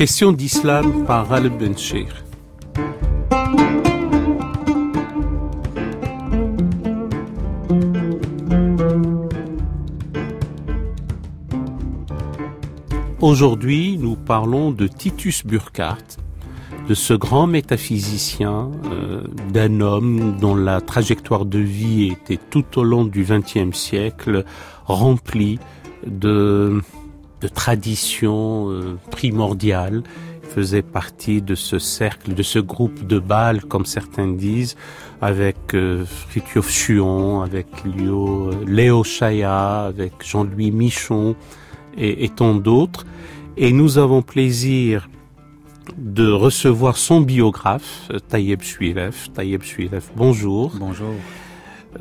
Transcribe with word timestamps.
Question 0.00 0.32
d'islam 0.32 1.04
par 1.04 1.28
Ghalib 1.28 1.58
Ben 1.58 1.74
Aujourd'hui, 13.20 13.98
nous 13.98 14.16
parlons 14.16 14.70
de 14.70 14.86
Titus 14.86 15.44
Burkhardt, 15.44 16.16
de 16.88 16.94
ce 16.94 17.12
grand 17.12 17.46
métaphysicien, 17.46 18.70
euh, 18.86 19.24
d'un 19.52 19.82
homme 19.82 20.38
dont 20.40 20.54
la 20.54 20.80
trajectoire 20.80 21.44
de 21.44 21.58
vie 21.58 22.04
était 22.04 22.40
tout 22.48 22.78
au 22.78 22.84
long 22.84 23.04
du 23.04 23.22
XXe 23.22 23.76
siècle 23.76 24.46
remplie 24.86 25.58
de, 26.06 26.80
de 27.40 27.48
traditions 27.48 28.70
euh, 28.70 28.98
primordiales. 29.10 30.02
Il 30.44 30.48
faisait 30.50 30.82
partie 30.82 31.42
de 31.42 31.54
ce 31.54 31.78
cercle, 31.78 32.34
de 32.34 32.42
ce 32.42 32.58
groupe 32.58 33.06
de 33.06 33.18
Bâle, 33.18 33.62
comme 33.62 33.86
certains 33.86 34.28
disent, 34.28 34.76
avec 35.20 35.74
euh, 35.74 36.04
Fritjof 36.04 36.90
avec 37.44 37.66
Léo, 37.84 38.50
Léo 38.66 39.04
Chaya, 39.04 39.84
avec 39.84 40.12
Jean-Louis 40.24 40.72
Michon, 40.72 41.36
et, 41.96 42.28
tant 42.28 42.54
d'autres. 42.54 43.04
Et 43.56 43.72
nous 43.72 43.98
avons 43.98 44.22
plaisir 44.22 45.08
de 45.98 46.30
recevoir 46.30 46.96
son 46.96 47.20
biographe, 47.20 48.10
Tayeb 48.28 48.62
Suilev. 48.62 49.28
Tayeb 49.34 49.62
Suilev, 49.62 50.04
bonjour. 50.16 50.72
Bonjour. 50.78 51.14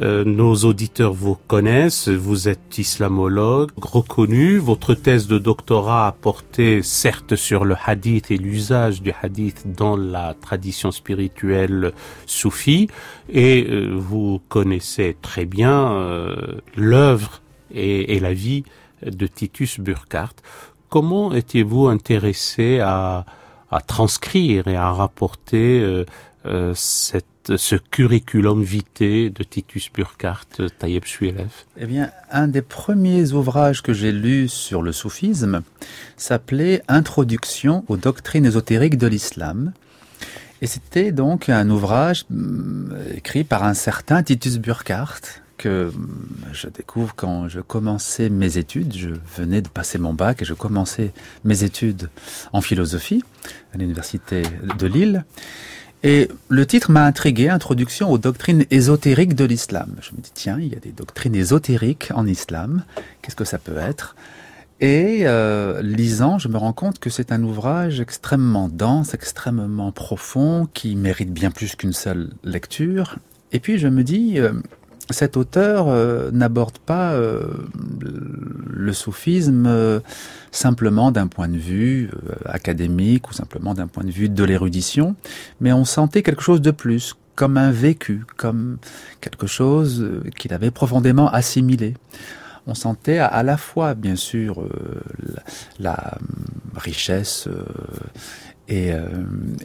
Euh, 0.01 0.23
nos 0.23 0.53
auditeurs 0.55 1.13
vous 1.13 1.35
connaissent, 1.47 2.09
vous 2.09 2.47
êtes 2.47 2.77
islamologue 2.77 3.71
reconnu, 3.75 4.57
votre 4.57 4.93
thèse 4.93 5.27
de 5.27 5.39
doctorat 5.39 6.07
a 6.07 6.11
porté 6.11 6.83
certes 6.83 7.35
sur 7.35 7.65
le 7.65 7.75
hadith 7.83 8.29
et 8.29 8.37
l'usage 8.37 9.01
du 9.01 9.11
hadith 9.21 9.63
dans 9.75 9.97
la 9.97 10.35
tradition 10.39 10.91
spirituelle 10.91 11.91
soufie, 12.27 12.87
et 13.29 13.65
euh, 13.67 13.89
vous 13.95 14.41
connaissez 14.47 15.17
très 15.21 15.45
bien 15.45 15.91
euh, 15.91 16.35
l'œuvre 16.75 17.41
et, 17.73 18.15
et, 18.15 18.19
la 18.19 18.33
vie 18.33 18.63
de 19.03 19.27
Titus 19.27 19.79
Burkhardt. 19.79 20.35
Comment 20.89 21.33
étiez-vous 21.33 21.87
intéressé 21.87 22.79
à, 22.79 23.25
à, 23.69 23.81
transcrire 23.81 24.67
et 24.67 24.75
à 24.75 24.91
rapporter 24.91 25.79
euh, 25.81 26.05
euh, 26.45 26.73
ce 27.57 27.75
curriculum 27.75 28.63
vitae 28.63 29.29
de 29.29 29.43
Titus 29.43 29.91
Burkhardt, 29.93 30.69
Taïeb 30.77 31.05
Suilev 31.05 31.49
Eh 31.77 31.85
bien, 31.85 32.11
un 32.31 32.47
des 32.47 32.61
premiers 32.61 33.31
ouvrages 33.31 33.81
que 33.81 33.93
j'ai 33.93 34.11
lus 34.11 34.47
sur 34.47 34.81
le 34.81 34.91
soufisme 34.91 35.61
s'appelait 36.17 36.81
Introduction 36.87 37.83
aux 37.87 37.97
doctrines 37.97 38.45
ésotériques 38.45 38.97
de 38.97 39.07
l'islam. 39.07 39.73
Et 40.61 40.67
c'était 40.67 41.11
donc 41.11 41.49
un 41.49 41.69
ouvrage 41.69 42.25
mm, 42.29 42.93
écrit 43.15 43.43
par 43.43 43.63
un 43.63 43.73
certain 43.73 44.23
Titus 44.23 44.57
Burkhardt, 44.57 45.41
que 45.57 45.91
je 46.53 46.67
découvre 46.67 47.13
quand 47.15 47.49
je 47.49 47.59
commençais 47.59 48.29
mes 48.29 48.57
études. 48.57 48.95
Je 48.95 49.09
venais 49.35 49.61
de 49.61 49.67
passer 49.67 49.97
mon 49.97 50.13
bac 50.13 50.41
et 50.41 50.45
je 50.45 50.53
commençais 50.53 51.11
mes 51.43 51.63
études 51.63 52.09
en 52.53 52.61
philosophie 52.61 53.23
à 53.73 53.77
l'université 53.77 54.43
de 54.77 54.87
Lille. 54.87 55.25
Et 56.03 56.29
le 56.47 56.65
titre 56.65 56.91
m'a 56.91 57.03
intrigué, 57.05 57.49
Introduction 57.49 58.09
aux 58.09 58.17
doctrines 58.17 58.65
ésotériques 58.71 59.35
de 59.35 59.43
l'islam. 59.43 59.95
Je 60.01 60.11
me 60.11 60.21
dis, 60.21 60.31
tiens, 60.33 60.57
il 60.59 60.69
y 60.69 60.75
a 60.75 60.79
des 60.79 60.91
doctrines 60.91 61.35
ésotériques 61.35 62.09
en 62.15 62.25
islam. 62.25 62.83
Qu'est-ce 63.21 63.35
que 63.35 63.43
ça 63.43 63.57
peut 63.57 63.77
être? 63.77 64.15
Et 64.79 65.23
euh, 65.23 65.81
lisant, 65.81 66.39
je 66.39 66.47
me 66.47 66.57
rends 66.57 66.71
compte 66.71 66.99
que 66.99 67.09
c'est 67.09 67.33
un 67.33 67.43
ouvrage 67.43 67.99
extrêmement 67.99 68.69
dense, 68.69 69.13
extrêmement 69.13 69.91
profond, 69.91 70.69
qui 70.73 70.95
mérite 70.95 71.33
bien 71.33 71.51
plus 71.51 71.75
qu'une 71.75 71.91
seule 71.91 72.29
lecture. 72.45 73.17
Et 73.51 73.59
puis 73.59 73.77
je 73.77 73.89
me 73.89 74.03
dis, 74.03 74.39
euh, 74.39 74.53
cet 75.09 75.37
auteur 75.37 75.87
euh, 75.87 76.29
n'aborde 76.31 76.77
pas 76.77 77.13
euh, 77.13 77.43
le 78.69 78.93
soufisme 78.93 79.65
euh, 79.67 79.99
simplement 80.51 81.11
d'un 81.11 81.27
point 81.27 81.47
de 81.47 81.57
vue 81.57 82.11
académique 82.45 83.29
ou 83.29 83.33
simplement 83.33 83.73
d'un 83.73 83.87
point 83.87 84.03
de 84.03 84.11
vue 84.11 84.29
de 84.29 84.43
l'érudition, 84.43 85.15
mais 85.61 85.73
on 85.73 85.85
sentait 85.85 86.23
quelque 86.23 86.41
chose 86.41 86.61
de 86.61 86.71
plus, 86.71 87.15
comme 87.35 87.57
un 87.57 87.71
vécu, 87.71 88.25
comme 88.37 88.77
quelque 89.21 89.47
chose 89.47 90.09
qu'il 90.37 90.53
avait 90.53 90.71
profondément 90.71 91.29
assimilé. 91.29 91.95
On 92.67 92.75
sentait 92.75 93.17
à, 93.17 93.41
la 93.43 93.57
fois, 93.57 93.93
bien 93.93 94.15
sûr, 94.15 94.63
la, 95.79 96.17
richesse 96.75 97.47
euh, 98.71 99.07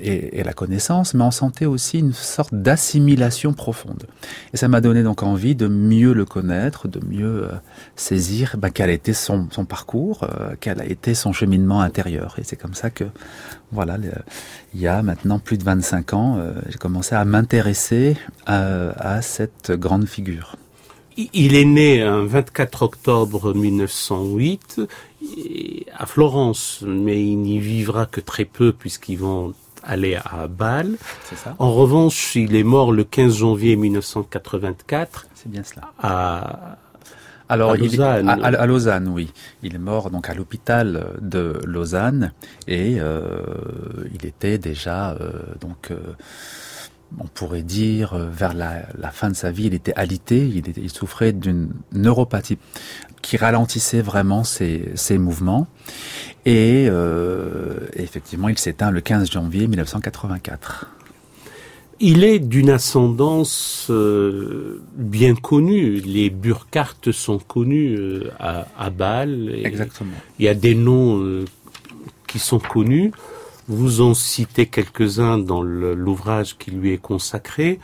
et, 0.00 0.42
la 0.42 0.52
connaissance, 0.52 1.14
mais 1.14 1.24
on 1.24 1.30
sentait 1.30 1.66
aussi 1.66 1.98
une 1.98 2.12
sorte 2.12 2.54
d'assimilation 2.54 3.52
profonde. 3.52 4.04
Et 4.52 4.56
ça 4.56 4.68
m'a 4.68 4.80
donné 4.80 5.02
donc 5.02 5.22
envie 5.22 5.54
de 5.54 5.66
mieux 5.66 6.12
le 6.12 6.24
connaître, 6.24 6.88
de 6.88 7.00
mieux 7.06 7.44
euh, 7.44 7.48
saisir 7.96 8.56
bah, 8.58 8.70
quel 8.70 8.90
a 8.90 8.92
été 8.92 9.12
son, 9.12 9.46
parcours, 9.68 10.24
euh, 10.24 10.54
quel 10.60 10.80
a 10.80 10.86
été 10.86 11.14
son 11.14 11.32
cheminement 11.32 11.80
intérieur. 11.80 12.36
Et 12.38 12.44
c'est 12.44 12.56
comme 12.56 12.74
ça 12.74 12.90
que, 12.90 13.04
voilà, 13.72 13.98
il 14.74 14.80
y 14.80 14.86
a 14.86 15.02
maintenant 15.02 15.38
plus 15.38 15.58
de 15.58 15.64
25 15.64 16.12
ans, 16.14 16.38
j'ai 16.68 16.78
commencé 16.78 17.14
à 17.14 17.24
m'intéresser 17.24 18.16
à, 18.46 19.16
à 19.16 19.22
cette 19.22 19.72
grande 19.72 20.06
figure. 20.06 20.56
Il 21.16 21.54
est 21.54 21.64
né 21.64 22.02
un 22.02 22.24
24 22.24 22.82
octobre 22.82 23.54
1908 23.54 24.80
à 25.96 26.06
Florence, 26.06 26.82
mais 26.86 27.24
il 27.24 27.36
n'y 27.36 27.58
vivra 27.58 28.06
que 28.06 28.20
très 28.20 28.44
peu 28.44 28.72
puisqu'ils 28.72 29.18
vont 29.18 29.54
aller 29.82 30.16
à 30.16 30.48
Bâle. 30.48 30.96
En 31.58 31.72
revanche, 31.72 32.36
il 32.36 32.56
est 32.56 32.64
mort 32.64 32.92
le 32.92 33.04
15 33.04 33.36
janvier 33.36 33.76
1984. 33.76 35.26
C'est 35.34 35.50
bien 35.50 35.62
cela. 35.62 35.92
À, 36.02 36.78
alors, 37.48 37.72
à 37.72 37.76
Lausanne. 37.76 38.28
à, 38.28 38.66
Lausanne, 38.66 39.08
oui. 39.08 39.32
Il 39.62 39.74
est 39.74 39.78
mort 39.78 40.10
donc 40.10 40.28
à 40.28 40.34
l'hôpital 40.34 41.08
de 41.20 41.60
Lausanne 41.64 42.32
et 42.66 42.96
euh, 42.98 43.20
il 44.14 44.26
était 44.26 44.58
déjà 44.58 45.12
euh, 45.12 45.30
donc 45.60 45.90
euh, 45.90 45.98
on 47.20 47.26
pourrait 47.26 47.62
dire, 47.62 48.16
vers 48.16 48.54
la, 48.54 49.10
fin 49.12 49.28
de 49.28 49.36
sa 49.36 49.52
vie, 49.52 49.66
il 49.66 49.74
était 49.74 49.94
alité, 49.94 50.40
il, 50.76 50.90
souffrait 50.90 51.32
d'une 51.32 51.70
neuropathie 51.92 52.58
qui 53.24 53.38
ralentissait 53.38 54.02
vraiment 54.02 54.44
ses, 54.44 55.18
mouvements. 55.18 55.66
Et 56.44 56.86
euh, 56.88 57.88
effectivement, 57.94 58.48
il 58.48 58.58
s'éteint 58.58 58.90
le 58.90 59.00
15 59.00 59.30
janvier 59.30 59.66
1984. 59.66 60.90
Il 62.00 62.22
est 62.22 62.38
d'une 62.38 62.68
ascendance 62.68 63.86
euh, 63.88 64.82
bien 64.94 65.34
connue. 65.34 66.00
Les 66.00 66.28
Burkhardt 66.28 67.12
sont 67.12 67.38
connus 67.38 67.98
à, 68.38 68.66
à 68.78 68.90
Bâle. 68.90 69.54
Exactement. 69.64 70.10
Il 70.38 70.44
y 70.44 70.48
a 70.48 70.54
des 70.54 70.74
noms 70.74 71.44
qui 72.26 72.38
sont 72.38 72.58
connus. 72.58 73.10
Vous 73.68 74.02
en 74.02 74.12
citez 74.12 74.66
quelques-uns 74.66 75.38
dans 75.38 75.62
l'ouvrage 75.62 76.58
qui 76.58 76.72
lui 76.72 76.92
est 76.92 76.98
consacré. 76.98 77.80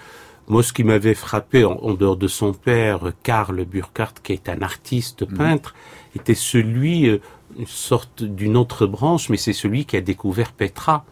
Moi, 0.51 0.65
ce 0.65 0.73
qui 0.73 0.83
m'avait 0.83 1.15
frappé, 1.15 1.65
en, 1.65 1.95
dehors 1.95 2.17
de 2.17 2.27
son 2.27 2.53
père, 2.53 3.13
Karl 3.23 3.65
Burkhardt, 3.65 4.15
qui 4.23 4.33
est 4.33 4.49
un 4.49 4.63
artiste 4.63 5.23
mm. 5.23 5.37
peintre, 5.37 5.75
était 6.17 6.35
celui, 6.35 7.09
euh, 7.09 7.21
une 7.57 7.69
sorte 7.69 8.25
d'une 8.25 8.57
autre 8.57 8.87
branche, 8.87 9.29
mais 9.29 9.37
c'est 9.37 9.53
celui 9.53 9.85
qui 9.85 9.97
a 9.97 10.01
découvert 10.01 10.51
Petra. 10.51 11.05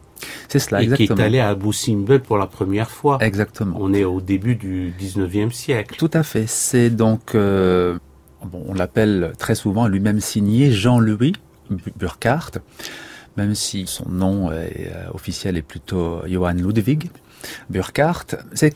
C'est 0.49 0.59
cela, 0.59 0.83
et 0.83 0.89
qui 0.89 1.05
est 1.05 1.21
allé 1.21 1.39
à 1.39 1.51
Abu 1.51 1.73
Simbel 1.73 2.21
pour 2.21 2.37
la 2.37 2.49
première 2.49 2.91
fois. 2.91 3.19
Exactement. 3.21 3.77
On 3.79 3.95
est 3.95 4.03
au 4.03 4.21
début 4.21 4.57
du 4.57 4.93
19e 4.99 5.53
siècle. 5.53 5.95
Tout 5.97 6.11
à 6.13 6.25
fait. 6.25 6.49
C'est 6.49 6.91
donc, 6.91 7.37
euh, 7.37 7.97
bon, 8.45 8.65
on 8.67 8.75
l'appelle 8.75 9.35
très 9.39 9.55
souvent 9.55 9.87
lui-même 9.87 10.19
signé 10.19 10.73
Jean-Louis 10.73 11.35
Burkhardt 11.97 12.59
même 13.37 13.55
si 13.55 13.87
son 13.87 14.09
nom 14.09 14.51
euh, 14.51 14.67
officiel 15.15 15.57
est 15.57 15.63
plutôt 15.63 16.23
Johann 16.27 16.61
Ludwig 16.61 17.09
Burkhardt. 17.71 18.37
C'est 18.53 18.75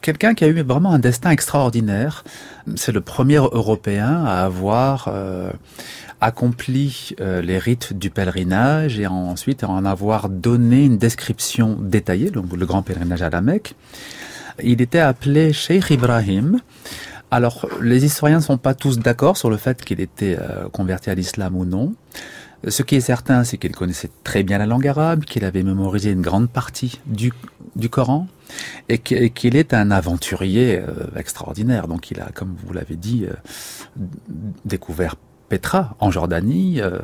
quelqu'un 0.00 0.34
qui 0.34 0.44
a 0.44 0.48
eu 0.48 0.62
vraiment 0.62 0.92
un 0.92 0.98
destin 0.98 1.30
extraordinaire. 1.30 2.24
C'est 2.76 2.92
le 2.92 3.00
premier 3.00 3.36
Européen 3.36 4.24
à 4.24 4.44
avoir 4.44 5.08
euh, 5.08 5.50
accompli 6.20 7.14
euh, 7.20 7.42
les 7.42 7.58
rites 7.58 7.92
du 7.92 8.10
pèlerinage 8.10 8.98
et 8.98 9.06
ensuite 9.06 9.64
à 9.64 9.68
en 9.68 9.84
avoir 9.84 10.28
donné 10.28 10.84
une 10.84 10.98
description 10.98 11.76
détaillée, 11.80 12.30
donc 12.30 12.54
le 12.56 12.66
grand 12.66 12.82
pèlerinage 12.82 13.22
à 13.22 13.30
la 13.30 13.40
Mecque. 13.40 13.74
Il 14.62 14.80
était 14.80 15.00
appelé 15.00 15.52
Sheikh 15.52 15.90
Ibrahim. 15.90 16.60
Alors, 17.30 17.66
les 17.82 18.04
historiens 18.04 18.38
ne 18.38 18.42
sont 18.42 18.56
pas 18.56 18.74
tous 18.74 18.98
d'accord 18.98 19.36
sur 19.36 19.50
le 19.50 19.56
fait 19.56 19.84
qu'il 19.84 20.00
était 20.00 20.38
converti 20.72 21.10
à 21.10 21.14
l'islam 21.14 21.56
ou 21.56 21.64
non. 21.66 21.92
Ce 22.66 22.82
qui 22.82 22.94
est 22.94 23.00
certain, 23.00 23.44
c'est 23.44 23.58
qu'il 23.58 23.72
connaissait 23.72 24.08
très 24.24 24.44
bien 24.44 24.56
la 24.56 24.64
langue 24.64 24.86
arabe, 24.86 25.24
qu'il 25.24 25.44
avait 25.44 25.62
mémorisé 25.62 26.12
une 26.12 26.22
grande 26.22 26.48
partie 26.48 27.00
du 27.04 27.32
Coran 27.90 28.28
et 28.88 28.98
qu'il 28.98 29.56
est 29.56 29.74
un 29.74 29.90
aventurier 29.90 30.78
euh, 30.78 31.06
extraordinaire. 31.16 31.88
Donc 31.88 32.10
il 32.10 32.20
a, 32.20 32.30
comme 32.32 32.56
vous 32.64 32.72
l'avez 32.72 32.96
dit, 32.96 33.26
euh, 33.26 33.34
découvert 34.64 35.16
Petra 35.48 35.96
en 36.00 36.10
Jordanie 36.10 36.80
euh, 36.80 36.98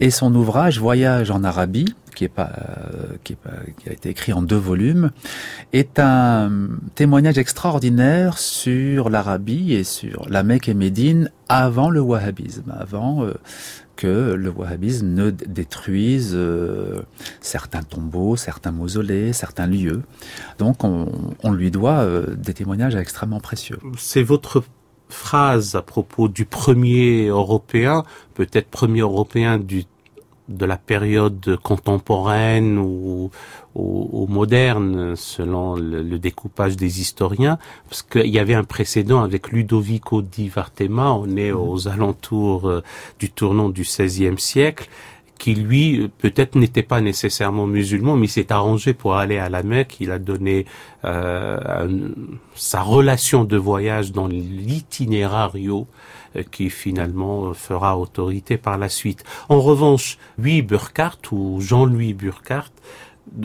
et 0.00 0.10
son 0.10 0.34
ouvrage 0.34 0.78
Voyage 0.78 1.30
en 1.30 1.44
Arabie 1.44 1.94
pas, 2.28 2.52
qui, 3.24 3.36
a 3.46 3.92
été 3.92 4.10
écrit 4.10 4.32
en 4.32 4.42
deux 4.42 4.54
volumes, 4.54 5.10
est 5.72 5.98
un 5.98 6.68
témoignage 6.94 7.38
extraordinaire 7.38 8.38
sur 8.38 9.10
l'Arabie 9.10 9.72
et 9.72 9.82
sur 9.82 10.28
la 10.28 10.42
Mecque 10.42 10.68
et 10.68 10.74
Médine 10.74 11.30
avant 11.48 11.90
le 11.90 12.00
wahhabisme, 12.00 12.72
avant 12.78 13.26
que 13.96 14.34
le 14.34 14.50
wahhabisme 14.50 15.08
ne 15.08 15.30
détruise 15.30 16.32
euh, 16.34 17.02
certains 17.40 17.82
tombeaux, 17.82 18.36
certains 18.36 18.72
mausolées, 18.72 19.32
certains 19.32 19.66
lieux. 19.66 20.02
Donc 20.58 20.84
on, 20.84 21.52
lui 21.52 21.70
doit 21.70 22.00
euh, 22.00 22.34
des 22.34 22.54
témoignages 22.54 22.96
extrêmement 22.96 23.40
précieux. 23.40 23.78
C'est 23.98 24.22
votre 24.22 24.64
phrase 25.12 25.74
à 25.74 25.82
propos 25.82 26.28
du 26.28 26.44
premier 26.44 27.26
Européen, 27.26 28.04
peut-être 28.34 28.68
premier 28.68 29.00
Européen 29.00 29.58
du 29.58 29.84
de 30.48 30.66
la 30.66 30.76
période 30.76 31.56
contemporaine 31.62 32.78
ou, 32.78 33.30
ou, 33.74 34.26
moderne, 34.28 35.16
selon 35.16 35.76
le, 35.76 36.18
découpage 36.18 36.76
des 36.76 37.00
historiens, 37.00 37.58
parce 37.88 38.02
qu'il 38.02 38.26
y 38.26 38.38
avait 38.38 38.54
un 38.54 38.64
précédent 38.64 39.22
avec 39.22 39.50
Ludovico 39.50 40.20
di 40.20 40.48
Vartema, 40.48 41.12
on 41.12 41.36
est 41.36 41.52
aux 41.52 41.88
alentours 41.88 42.68
euh, 42.68 42.82
du 43.18 43.30
tournant 43.30 43.68
du 43.68 43.82
XVIe 43.82 44.38
siècle, 44.38 44.88
qui 45.38 45.54
lui 45.54 46.08
peut-être 46.18 46.54
n'était 46.54 46.84
pas 46.84 47.00
nécessairement 47.00 47.66
musulman, 47.66 48.16
mais 48.16 48.28
s'est 48.28 48.52
arrangé 48.52 48.94
pour 48.94 49.16
aller 49.16 49.38
à 49.38 49.48
la 49.48 49.62
Mecque. 49.62 49.96
Il 50.00 50.12
a 50.12 50.18
donné 50.18 50.66
euh, 51.04 52.10
sa 52.54 52.80
relation 52.80 53.44
de 53.44 53.56
voyage 53.56 54.12
dans 54.12 54.28
l'itinérario 54.28 55.88
euh, 56.36 56.44
qui 56.48 56.70
finalement 56.70 57.54
fera 57.54 57.98
autorité 57.98 58.56
par 58.56 58.78
la 58.78 58.88
suite. 58.88 59.24
En 59.48 59.60
revanche, 59.60 60.16
Louis 60.38 60.62
Burkhardt 60.62 61.32
ou 61.32 61.60
Jean-Louis 61.60 62.14
Burkhardt, 62.14 62.72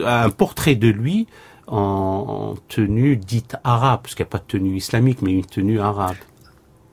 un 0.05 0.29
portrait 0.29 0.75
de 0.75 0.89
lui 0.89 1.27
en, 1.67 2.55
tenue 2.67 3.17
dite 3.17 3.55
arabe, 3.63 4.01
parce 4.03 4.15
qu'il 4.15 4.23
n'y 4.23 4.29
a 4.29 4.31
pas 4.31 4.37
de 4.37 4.43
tenue 4.47 4.77
islamique, 4.77 5.21
mais 5.21 5.31
une 5.31 5.45
tenue 5.45 5.79
arabe. 5.79 6.15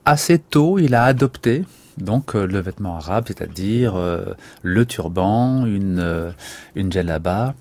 Assez 0.03 0.39
tôt, 0.39 0.79
il 0.79 0.95
a 0.95 1.03
adopté 1.03 1.63
donc 1.97 2.35
euh, 2.35 2.45
le 2.45 2.59
vêtement 2.59 2.97
arabe, 2.97 3.25
c'est-à-dire 3.27 3.95
euh, 3.95 4.25
le 4.61 4.85
turban, 4.85 5.65
une 5.65 5.99
euh, 5.99 6.31
une 6.75 6.91
djellaba 6.91 7.53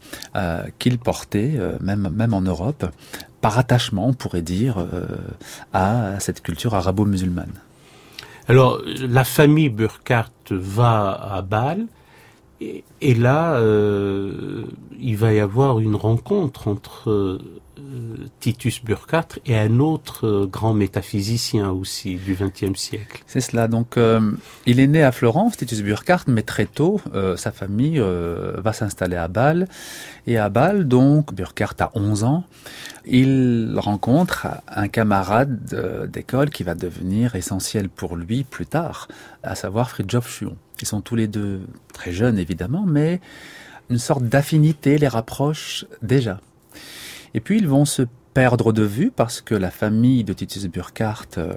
qu'il 0.79 0.99
portait 0.99 1.59
même 1.81 2.11
même 2.13 2.35
en 2.35 2.41
Europe 2.41 2.87
par 3.41 3.59
attachement, 3.59 4.09
on 4.09 4.13
pourrait 4.13 4.43
dire, 4.43 4.85
à 5.73 6.19
cette 6.19 6.43
culture 6.43 6.75
arabo-musulmane. 6.75 7.53
Alors 8.49 8.81
la 9.01 9.25
famille 9.25 9.69
Burkhardt 9.69 10.51
va 10.51 11.13
à 11.13 11.43
Bâle 11.43 11.87
et, 12.61 13.15
là 13.15 13.61
il 14.99 15.17
va 15.17 15.33
y 15.33 15.41
avoir 15.41 15.79
une 15.79 15.95
rencontre 15.95 16.69
entre 16.69 17.39
Titus 18.41 18.85
Burkhardt 18.85 19.39
et 19.47 19.57
un 19.57 19.79
autre 19.79 20.27
euh, 20.27 20.47
grand 20.47 20.75
métaphysicien 20.75 21.71
aussi 21.71 22.17
du 22.17 22.35
XXe 22.35 22.79
siècle. 22.79 23.23
C'est 23.27 23.41
cela. 23.41 23.69
Donc, 23.69 23.97
euh, 23.97 24.33
il 24.67 24.81
est 24.81 24.87
né 24.87 25.03
à 25.03 25.13
Florence, 25.13 25.57
Titus 25.57 25.83
Burkhardt, 25.83 26.25
mais 26.29 26.43
très 26.43 26.67
tôt, 26.67 27.01
euh, 27.15 27.37
sa 27.37 27.53
famille 27.53 27.99
va 27.99 28.73
s'installer 28.73 29.17
à 29.17 29.29
Bâle. 29.29 29.69
Et 30.27 30.39
à 30.39 30.49
Bâle, 30.49 30.87
donc, 30.87 31.35
Burkhardt 31.35 31.77
a 31.81 31.91
11 31.95 32.25
ans. 32.25 32.45
Il 33.07 33.75
rencontre 33.77 34.47
un 34.69 34.89
camarade 34.89 36.09
d'école 36.11 36.51
qui 36.51 36.63
va 36.63 36.75
devenir 36.75 37.35
essentiel 37.35 37.89
pour 37.89 38.17
lui 38.17 38.45
plus 38.45 38.67
tard, 38.67 39.09
à 39.43 39.55
savoir 39.55 39.91
Fridtjof 39.91 40.29
Schuon. 40.29 40.57
Ils 40.81 40.87
sont 40.87 41.01
tous 41.01 41.17
les 41.17 41.27
deux 41.27 41.61
très 41.93 42.13
jeunes, 42.13 42.39
évidemment, 42.39 42.85
mais 42.87 43.21
une 43.91 43.99
sorte 43.99 44.25
d'affinité 44.25 44.99
les 44.99 45.09
rapproche 45.09 45.85
déjà. 46.03 46.41
Et 47.35 47.41
puis 47.41 47.59
ils 47.59 47.69
vont 47.69 47.85
se 47.85 48.03
perdre 48.35 48.73
de 48.73 48.83
vue 48.83 49.13
parce 49.15 49.41
que 49.41 49.55
la 49.55 49.71
famille 49.71 50.25
de 50.25 50.33
Titus 50.33 50.67
Burkhardt 50.67 51.39
euh, 51.39 51.55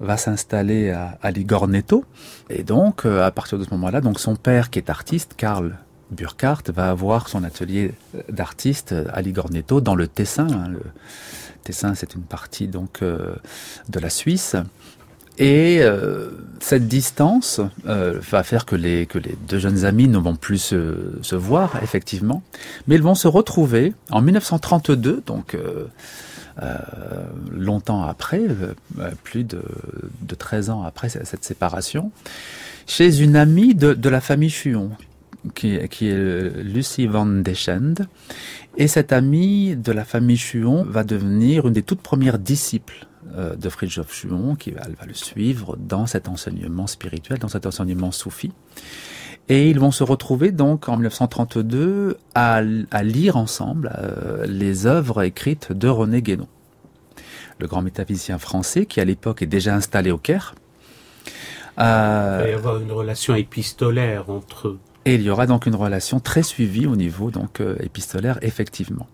va 0.00 0.16
s'installer 0.16 0.90
à, 0.90 1.30
Ligornetto. 1.30 2.04
Et 2.48 2.62
donc, 2.62 3.04
euh, 3.04 3.24
à 3.24 3.30
partir 3.30 3.58
de 3.58 3.64
ce 3.64 3.70
moment-là, 3.70 4.00
donc 4.00 4.18
son 4.18 4.34
père 4.34 4.70
qui 4.70 4.78
est 4.78 4.88
artiste, 4.88 5.34
Karl 5.36 5.76
Burkhardt, 6.10 6.72
va 6.72 6.90
avoir 6.90 7.28
son 7.28 7.44
atelier 7.44 7.92
d'artiste 8.30 8.94
à 9.12 9.20
Ligornetto 9.20 9.80
dans 9.82 9.94
le 9.94 10.08
Tessin. 10.08 10.46
Hein. 10.50 10.68
Le 10.68 10.80
Tessin, 11.62 11.94
c'est 11.94 12.14
une 12.14 12.22
partie 12.22 12.68
donc 12.68 13.02
euh, 13.02 13.34
de 13.88 14.00
la 14.00 14.10
Suisse. 14.10 14.56
Et 15.38 15.78
euh, 15.80 16.30
cette 16.60 16.86
distance 16.86 17.60
euh, 17.86 18.18
va 18.30 18.42
faire 18.42 18.64
que 18.64 18.76
les, 18.76 19.06
que 19.06 19.18
les 19.18 19.36
deux 19.48 19.58
jeunes 19.58 19.84
amis 19.84 20.08
ne 20.08 20.18
vont 20.18 20.36
plus 20.36 20.58
se, 20.58 21.18
se 21.22 21.34
voir, 21.34 21.82
effectivement, 21.82 22.42
mais 22.86 22.94
ils 22.94 23.02
vont 23.02 23.16
se 23.16 23.26
retrouver 23.26 23.94
en 24.10 24.22
1932, 24.22 25.22
donc 25.26 25.54
euh, 25.54 25.86
euh, 26.62 26.78
longtemps 27.50 28.04
après, 28.04 28.42
euh, 28.46 29.10
plus 29.24 29.42
de, 29.42 29.62
de 30.22 30.34
13 30.36 30.70
ans 30.70 30.82
après 30.84 31.08
cette 31.08 31.44
séparation, 31.44 32.12
chez 32.86 33.20
une 33.20 33.34
amie 33.34 33.74
de, 33.74 33.92
de 33.92 34.08
la 34.08 34.20
famille 34.20 34.50
Fuon, 34.50 34.90
qui, 35.54 35.78
qui 35.88 36.08
est 36.08 36.62
Lucie 36.62 37.08
Van 37.08 37.26
Deschend. 37.26 37.94
Et 38.76 38.88
cette 38.88 39.12
amie 39.12 39.74
de 39.76 39.92
la 39.92 40.04
famille 40.04 40.36
Chuon 40.36 40.84
va 40.84 41.02
devenir 41.02 41.66
une 41.66 41.72
des 41.72 41.82
toutes 41.82 42.00
premières 42.00 42.38
disciples 42.38 43.06
euh, 43.36 43.56
de 43.56 43.68
Fridtjof 43.68 44.12
Schuon, 44.12 44.54
qui 44.54 44.70
va, 44.70 44.82
va 44.82 45.06
le 45.06 45.14
suivre 45.14 45.76
dans 45.76 46.06
cet 46.06 46.28
enseignement 46.28 46.86
spirituel, 46.86 47.38
dans 47.38 47.48
cet 47.48 47.66
enseignement 47.66 48.12
soufi. 48.12 48.52
Et 49.48 49.68
ils 49.68 49.78
vont 49.78 49.90
se 49.90 50.02
retrouver 50.02 50.52
donc 50.52 50.88
en 50.88 50.96
1932 50.96 52.16
à, 52.34 52.62
à 52.90 53.02
lire 53.02 53.36
ensemble 53.36 53.92
euh, 53.98 54.46
les 54.46 54.86
œuvres 54.86 55.22
écrites 55.22 55.72
de 55.72 55.88
René 55.88 56.22
Guénon, 56.22 56.48
le 57.58 57.66
grand 57.66 57.82
métaphysicien 57.82 58.38
français 58.38 58.86
qui 58.86 59.00
à 59.00 59.04
l'époque 59.04 59.42
est 59.42 59.46
déjà 59.46 59.74
installé 59.74 60.10
au 60.10 60.18
Caire. 60.18 60.54
Euh, 61.78 62.38
il 62.40 62.44
va 62.44 62.50
y 62.50 62.54
avoir 62.54 62.78
une 62.78 62.92
relation 62.92 63.34
épistolaire 63.34 64.30
entre 64.30 64.68
eux. 64.68 64.78
Et 65.04 65.16
il 65.16 65.22
y 65.22 65.28
aura 65.28 65.46
donc 65.46 65.66
une 65.66 65.74
relation 65.74 66.20
très 66.20 66.42
suivie 66.42 66.86
au 66.86 66.96
niveau 66.96 67.30
donc 67.30 67.60
euh, 67.60 67.76
épistolaire 67.80 68.38
effectivement. 68.40 69.06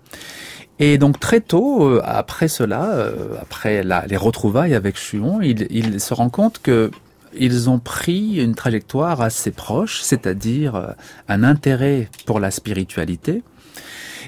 Et 0.83 0.97
donc 0.97 1.21
très 1.21 1.43
tôt, 1.43 1.85
euh, 1.85 2.01
après 2.03 2.49
cela, 2.49 2.95
euh, 2.95 3.37
après 3.41 3.85
les 3.85 4.17
retrouvailles 4.17 4.75
avec 4.75 4.97
Chuon, 4.97 5.43
il, 5.43 5.67
il, 5.69 6.01
se 6.01 6.15
rend 6.15 6.31
compte 6.31 6.61
que 6.63 6.91
ils 7.39 7.69
ont 7.69 7.79
pris 7.79 8.43
une 8.43 8.55
trajectoire 8.55 9.21
assez 9.21 9.51
proche, 9.51 10.01
c'est-à-dire 10.01 10.75
euh, 10.75 10.87
un 11.29 11.45
intérêt 11.45 12.09
pour 12.25 12.41
la 12.41 12.51
spiritualité, 12.51 13.43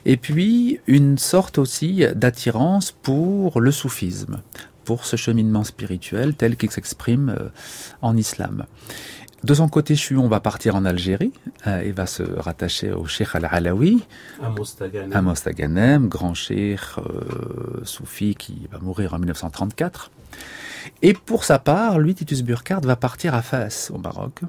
et 0.05 0.19
puis 0.19 0.79
une 0.87 1.17
sorte 1.17 1.57
aussi 1.57 2.05
d'attirance 2.15 2.93
pour 2.93 3.59
le 3.59 3.71
soufisme, 3.71 4.43
pour 4.85 5.07
ce 5.07 5.17
cheminement 5.17 5.65
spirituel 5.65 6.35
tel 6.35 6.57
qu'il 6.57 6.71
s'exprime 6.71 7.35
en 8.03 8.17
islam. 8.17 8.67
De 9.45 9.55
son 9.55 9.69
côté, 9.69 9.97
Chuon 9.97 10.29
va 10.29 10.39
partir 10.39 10.77
en 10.77 10.85
Algérie 10.85 11.33
euh, 11.67 11.81
et 11.81 11.91
va 11.91 12.07
se 12.07 12.23
rattacher 12.23 12.93
au 12.93 13.07
Cheikh 13.07 13.35
Al-Alawi, 13.35 14.05
à 14.41 15.21
Mostaganem, 15.21 16.09
grand 16.09 16.35
cheikh 16.35 16.81
euh, 16.99 17.81
soufi 17.83 18.37
qui 18.37 18.69
va 18.71 18.79
mourir 18.79 19.15
en 19.15 19.19
1934. 19.19 20.13
Et 21.03 21.13
pour 21.13 21.45
sa 21.45 21.59
part, 21.59 21.99
lui, 21.99 22.15
Titus 22.15 22.43
Burkhardt, 22.43 22.87
va 22.87 22.95
partir 22.95 23.35
à 23.35 23.43
Fès, 23.43 23.91
au 23.93 23.99
Maroc, 23.99 24.43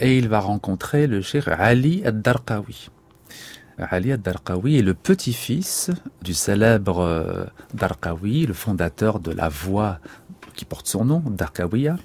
et 0.00 0.18
il 0.18 0.28
va 0.28 0.40
rencontrer 0.40 1.06
le 1.06 1.22
cheikh 1.22 1.48
Ali 1.48 2.02
Ad-Darqawi. 2.04 2.90
Ali 3.78 4.12
Ad-Darqawi 4.12 4.78
est 4.78 4.82
le 4.82 4.92
petit-fils 4.92 5.90
du 6.20 6.34
célèbre 6.34 7.00
euh, 7.00 7.44
Darqawi, 7.72 8.44
le 8.44 8.54
fondateur 8.54 9.18
de 9.18 9.30
la 9.30 9.48
voie 9.48 9.98
qui 10.54 10.66
porte 10.66 10.88
son 10.88 11.06
nom, 11.06 11.22
Darqawiya. 11.24 11.96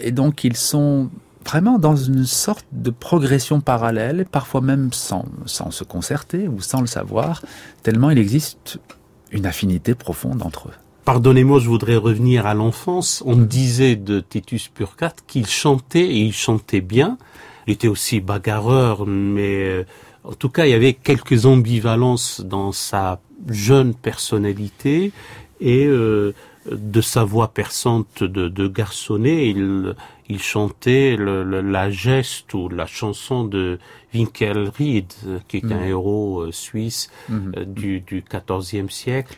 Et 0.00 0.12
donc 0.12 0.44
ils 0.44 0.56
sont 0.56 1.10
vraiment 1.44 1.78
dans 1.78 1.96
une 1.96 2.26
sorte 2.26 2.66
de 2.72 2.90
progression 2.90 3.60
parallèle, 3.60 4.26
parfois 4.30 4.60
même 4.60 4.92
sans, 4.92 5.24
sans 5.46 5.70
se 5.70 5.84
concerter 5.84 6.46
ou 6.46 6.60
sans 6.60 6.80
le 6.80 6.86
savoir, 6.86 7.42
tellement 7.82 8.10
il 8.10 8.18
existe 8.18 8.78
une 9.32 9.46
affinité 9.46 9.94
profonde 9.94 10.42
entre 10.42 10.68
eux. 10.68 10.74
Pardonnez-moi, 11.04 11.58
je 11.58 11.68
voudrais 11.68 11.96
revenir 11.96 12.44
à 12.44 12.52
l'enfance. 12.52 13.22
On 13.24 13.36
disait 13.36 13.96
de 13.96 14.20
Titus 14.20 14.70
Burkhardt 14.76 15.16
qu'il 15.26 15.46
chantait 15.46 16.04
et 16.04 16.18
il 16.18 16.34
chantait 16.34 16.82
bien. 16.82 17.16
Il 17.66 17.72
était 17.72 17.88
aussi 17.88 18.20
bagarreur, 18.20 19.06
mais 19.06 19.64
euh, 19.64 19.84
en 20.24 20.34
tout 20.34 20.50
cas, 20.50 20.66
il 20.66 20.70
y 20.70 20.74
avait 20.74 20.92
quelques 20.92 21.46
ambivalences 21.46 22.42
dans 22.42 22.72
sa 22.72 23.20
jeune 23.48 23.94
personnalité 23.94 25.12
et 25.60 25.86
euh, 25.86 26.34
de 26.72 27.00
sa 27.00 27.24
voix 27.24 27.48
perçante 27.48 28.22
de, 28.22 28.48
de 28.48 28.68
garçonnet, 28.68 29.48
il, 29.48 29.94
il 30.28 30.40
chantait 30.40 31.16
le, 31.16 31.42
la 31.60 31.90
geste 31.90 32.52
ou 32.54 32.68
la 32.68 32.86
chanson 32.86 33.44
de 33.44 33.78
Winkelried, 34.14 35.12
qui 35.48 35.58
est 35.58 35.64
un 35.64 35.80
mhm. 35.80 35.88
héros 35.88 36.40
euh, 36.40 36.52
suisse 36.52 37.10
mhm. 37.28 37.52
euh, 37.56 37.64
du, 37.64 38.00
du 38.00 38.22
XIVe 38.22 38.90
siècle. 38.90 39.36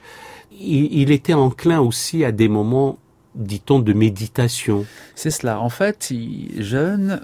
Il, 0.53 0.93
il, 0.93 1.11
était 1.11 1.35
enclin 1.35 1.81
aussi 1.81 2.25
à 2.25 2.33
des 2.33 2.49
moments 2.49 2.99
dit-on, 3.35 3.79
de 3.79 3.93
méditation. 3.93 4.85
C'est 5.15 5.31
cela. 5.31 5.61
En 5.61 5.69
fait, 5.69 6.11
il, 6.11 6.63
jeune, 6.63 7.21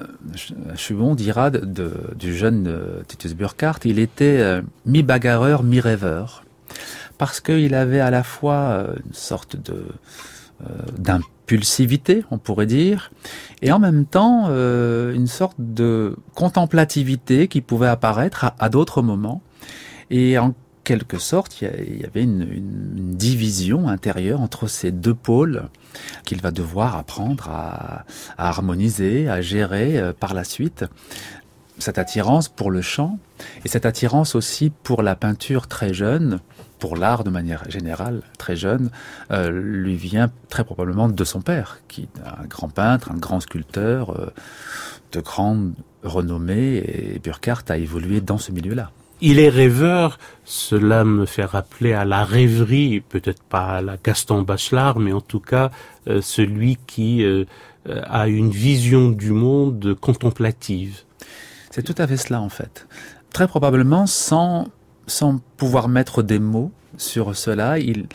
Chubon 0.77 1.15
dira 1.15 1.51
de, 1.51 1.93
du 2.15 2.35
jeune 2.35 2.67
euh, 2.69 3.03
Titus 3.07 3.35
Burkhardt, 3.35 3.81
il 3.85 3.99
était 3.99 4.39
euh, 4.39 4.63
mi-bagarreur, 4.85 5.63
mi-rêveur. 5.63 6.45
Parce 7.19 7.41
qu'il 7.41 7.75
avait 7.75 8.01
à 8.01 8.11
la 8.11 8.23
fois 8.23 8.55
euh, 8.55 8.95
une 9.05 9.15
sorte 9.15 9.57
de 9.57 9.87
d'impulsivité, 10.97 12.25
on 12.31 12.39
pourrait 12.39 12.65
dire, 12.65 13.11
et 13.61 13.73
en 13.73 13.79
même 13.79 14.07
temps 14.07 14.47
une 14.49 15.27
sorte 15.27 15.57
de 15.59 16.17
contemplativité 16.35 17.47
qui 17.47 17.61
pouvait 17.61 17.89
apparaître 17.89 18.53
à, 18.59 18.69
d'autres 18.71 19.03
moments. 19.03 19.43
Et 20.09 20.39
en 20.39 20.55
quelque 20.87 21.19
sorte, 21.19 21.61
il 21.63 22.01
y 22.01 22.05
avait 22.05 22.23
une, 22.23 22.47
division 23.17 23.89
intérieure 23.89 24.41
entre 24.41 24.69
ces 24.69 24.93
deux 24.93 25.15
pôles 25.15 25.69
qu'il 26.25 26.41
va 26.41 26.53
devoir 26.53 26.97
apprendre 26.97 27.49
à, 27.51 28.05
harmoniser, 28.39 29.29
à 29.29 29.41
gérer 29.41 29.99
euh, 29.99 30.13
par 30.13 30.33
la 30.33 30.45
suite. 30.45 30.85
Cette 31.79 31.99
attirance 31.99 32.49
pour 32.49 32.71
le 32.71 32.83
chant 32.83 33.19
et 33.65 33.69
cette 33.69 33.85
attirance 33.85 34.35
aussi 34.35 34.71
pour 34.71 35.03
la 35.03 35.17
peinture 35.17 35.67
très 35.67 35.93
jeune, 35.93 36.41
pour 36.79 36.97
l'art 36.97 37.25
de 37.25 37.31
manière 37.31 37.69
générale 37.71 38.23
très 38.39 38.57
jeune, 38.57 38.91
euh, 39.31 39.51
lui 39.51 39.97
vient 39.97 40.31
très 40.49 40.65
probablement 40.65 41.09
de 41.09 41.25
son 41.25 41.41
père, 41.41 41.79
qui 41.89 42.03
est 42.03 42.21
un 42.25 42.47
grand 42.47 42.69
peintre, 42.69 43.11
un 43.11 43.17
grand 43.17 43.41
sculpteur 43.41 44.11
euh, 44.11 44.33
de 45.13 45.21
grande 45.21 45.75
renommée, 46.03 46.77
et 46.77 47.21
Burkhardt 47.23 47.65
a 47.69 47.79
évolué 47.79 48.21
dans 48.21 48.39
ce 48.39 48.53
milieu-là. 48.53 48.91
Il 49.23 49.39
est 49.39 49.49
rêveur, 49.49 50.19
cela 50.45 51.03
me 51.05 51.25
fait 51.25 51.47
rappeler 51.47 51.95
à 51.95 52.05
la 52.05 52.25
rêverie, 52.25 53.01
peut-être 53.01 53.43
pas 53.43 53.77
à 53.77 53.81
la 53.81 53.97
Gaston 53.97 54.43
Bachelard, 54.43 54.99
mais 54.99 55.13
en 55.13 55.23
tout 55.23 55.41
cas 55.41 55.71
euh, 56.07 56.21
celui 56.21 56.77
qui 56.87 57.25
a 57.89 58.27
une 58.27 58.51
vision 58.51 59.11
du 59.11 59.31
monde 59.31 59.95
contemplative. 60.01 61.03
C'est 61.71 61.85
tout 61.85 61.95
à 61.99 62.07
fait 62.09 62.17
cela 62.17 62.41
en 62.41 62.49
fait. 62.49 62.89
Très 63.33 63.47
probablement 63.47 64.07
sans, 64.07 64.67
sans 65.07 65.41
pouvoir 65.57 65.89
mettre 65.89 66.23
des 66.23 66.39
mots 66.39 66.73
sur 66.97 67.37
cela, 67.37 67.79
il, 67.79 68.07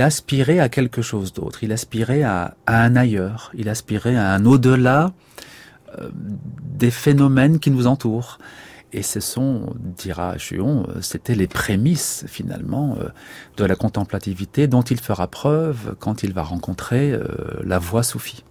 aspirait 0.00 0.58
à 0.58 0.68
quelque 0.68 1.02
chose 1.02 1.32
d'autre, 1.32 1.64
il 1.64 1.72
aspirait 1.72 2.22
à, 2.22 2.54
à, 2.66 2.82
un 2.82 2.96
ailleurs, 2.96 3.50
il 3.54 3.68
aspirait 3.68 4.16
à 4.16 4.32
un 4.32 4.44
au-delà 4.44 5.12
euh, 5.98 6.08
des 6.14 6.90
phénomènes 6.90 7.58
qui 7.58 7.70
nous 7.70 7.86
entourent. 7.86 8.38
Et 8.94 9.02
ce 9.02 9.20
sont, 9.20 9.74
dira 9.78 10.36
Chuon, 10.36 10.84
euh, 10.88 11.00
c'était 11.00 11.34
les 11.34 11.46
prémices 11.46 12.24
finalement 12.28 12.96
euh, 13.00 13.08
de 13.56 13.64
la 13.64 13.74
contemplativité 13.74 14.66
dont 14.66 14.82
il 14.82 15.00
fera 15.00 15.28
preuve 15.28 15.96
quand 15.98 16.22
il 16.22 16.34
va 16.34 16.42
rencontrer 16.42 17.12
euh, 17.12 17.24
la 17.64 17.78
voie 17.78 18.02
soufie. 18.02 18.44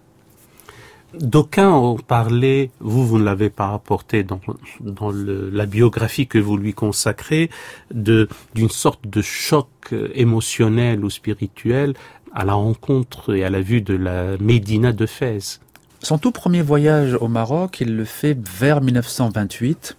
D'aucuns 1.18 1.70
ont 1.70 1.96
parlé, 1.96 2.70
vous, 2.80 3.06
vous 3.06 3.18
ne 3.18 3.24
l'avez 3.24 3.50
pas 3.50 3.72
apporté 3.72 4.22
dans, 4.24 4.40
dans 4.80 5.10
le, 5.10 5.50
la 5.50 5.66
biographie 5.66 6.26
que 6.26 6.38
vous 6.38 6.56
lui 6.56 6.74
consacrez, 6.74 7.50
de, 7.92 8.28
d'une 8.54 8.70
sorte 8.70 9.06
de 9.06 9.22
choc 9.22 9.68
émotionnel 10.14 11.04
ou 11.04 11.10
spirituel 11.10 11.94
à 12.34 12.44
la 12.44 12.54
rencontre 12.54 13.34
et 13.34 13.44
à 13.44 13.50
la 13.50 13.60
vue 13.60 13.82
de 13.82 13.94
la 13.94 14.38
Médina 14.38 14.92
de 14.92 15.06
Fès. 15.06 15.60
Son 16.00 16.18
tout 16.18 16.32
premier 16.32 16.62
voyage 16.62 17.14
au 17.20 17.28
Maroc, 17.28 17.80
il 17.80 17.94
le 17.94 18.04
fait 18.04 18.36
vers 18.58 18.80
1928 18.80 19.96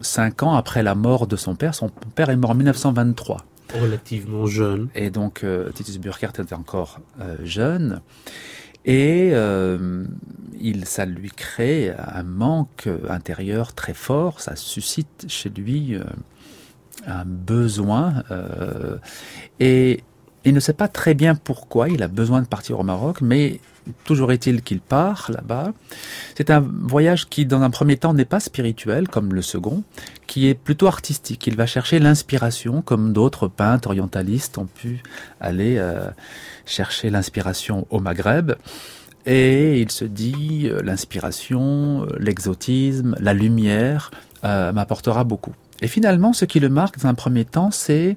cinq 0.00 0.42
ans 0.42 0.54
après 0.54 0.82
la 0.82 0.94
mort 0.94 1.26
de 1.26 1.36
son 1.36 1.54
père. 1.54 1.74
Son 1.74 1.90
père 2.14 2.30
est 2.30 2.36
mort 2.36 2.50
en 2.50 2.54
1923. 2.54 3.44
Relativement 3.80 4.46
jeune. 4.46 4.88
Et 4.94 5.10
donc 5.10 5.42
euh, 5.44 5.70
Titus 5.70 5.98
Burkhardt 5.98 6.40
était 6.40 6.54
encore 6.54 7.00
euh, 7.20 7.36
jeune. 7.42 8.00
Et 8.86 9.30
euh, 9.32 10.04
il, 10.60 10.86
ça 10.86 11.04
lui 11.04 11.30
crée 11.30 11.92
un 11.98 12.22
manque 12.22 12.88
intérieur 13.08 13.74
très 13.74 13.94
fort. 13.94 14.40
Ça 14.40 14.54
suscite 14.54 15.26
chez 15.28 15.50
lui 15.50 15.96
euh, 15.96 16.04
un 17.06 17.24
besoin. 17.24 18.22
Euh, 18.30 18.96
et 19.58 20.02
il 20.44 20.54
ne 20.54 20.60
sait 20.60 20.72
pas 20.72 20.88
très 20.88 21.14
bien 21.14 21.34
pourquoi 21.34 21.88
il 21.88 22.02
a 22.02 22.08
besoin 22.08 22.40
de 22.40 22.46
partir 22.46 22.78
au 22.78 22.84
Maroc, 22.84 23.20
mais 23.20 23.60
Toujours 24.04 24.32
est-il 24.32 24.62
qu'il 24.62 24.80
part 24.80 25.30
là-bas. 25.32 25.72
C'est 26.36 26.50
un 26.50 26.60
voyage 26.60 27.28
qui, 27.28 27.46
dans 27.46 27.62
un 27.62 27.70
premier 27.70 27.96
temps, 27.96 28.14
n'est 28.14 28.24
pas 28.24 28.40
spirituel 28.40 29.08
comme 29.08 29.32
le 29.32 29.42
second, 29.42 29.84
qui 30.26 30.48
est 30.48 30.54
plutôt 30.54 30.86
artistique. 30.86 31.46
Il 31.46 31.56
va 31.56 31.66
chercher 31.66 31.98
l'inspiration, 31.98 32.82
comme 32.82 33.12
d'autres 33.12 33.48
peintres 33.48 33.88
orientalistes 33.88 34.58
ont 34.58 34.66
pu 34.66 35.02
aller 35.40 35.76
euh, 35.78 36.08
chercher 36.64 37.10
l'inspiration 37.10 37.86
au 37.90 38.00
Maghreb. 38.00 38.52
Et 39.24 39.80
il 39.80 39.90
se 39.90 40.04
dit, 40.04 40.62
euh, 40.64 40.82
l'inspiration, 40.82 42.04
euh, 42.04 42.16
l'exotisme, 42.18 43.16
la 43.20 43.34
lumière 43.34 44.10
m'apportera 44.42 45.24
beaucoup. 45.24 45.54
Et 45.82 45.88
finalement, 45.88 46.32
ce 46.32 46.44
qui 46.44 46.60
le 46.60 46.68
marque 46.68 47.00
dans 47.00 47.08
un 47.08 47.14
premier 47.14 47.44
temps, 47.44 47.72
c'est 47.72 48.16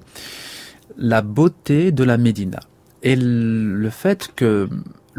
la 0.96 1.24
beauté 1.24 1.92
de 1.92 2.04
la 2.04 2.18
Médina. 2.20 2.60
Et 3.02 3.16
le 3.16 3.90
fait 3.90 4.30
que 4.36 4.70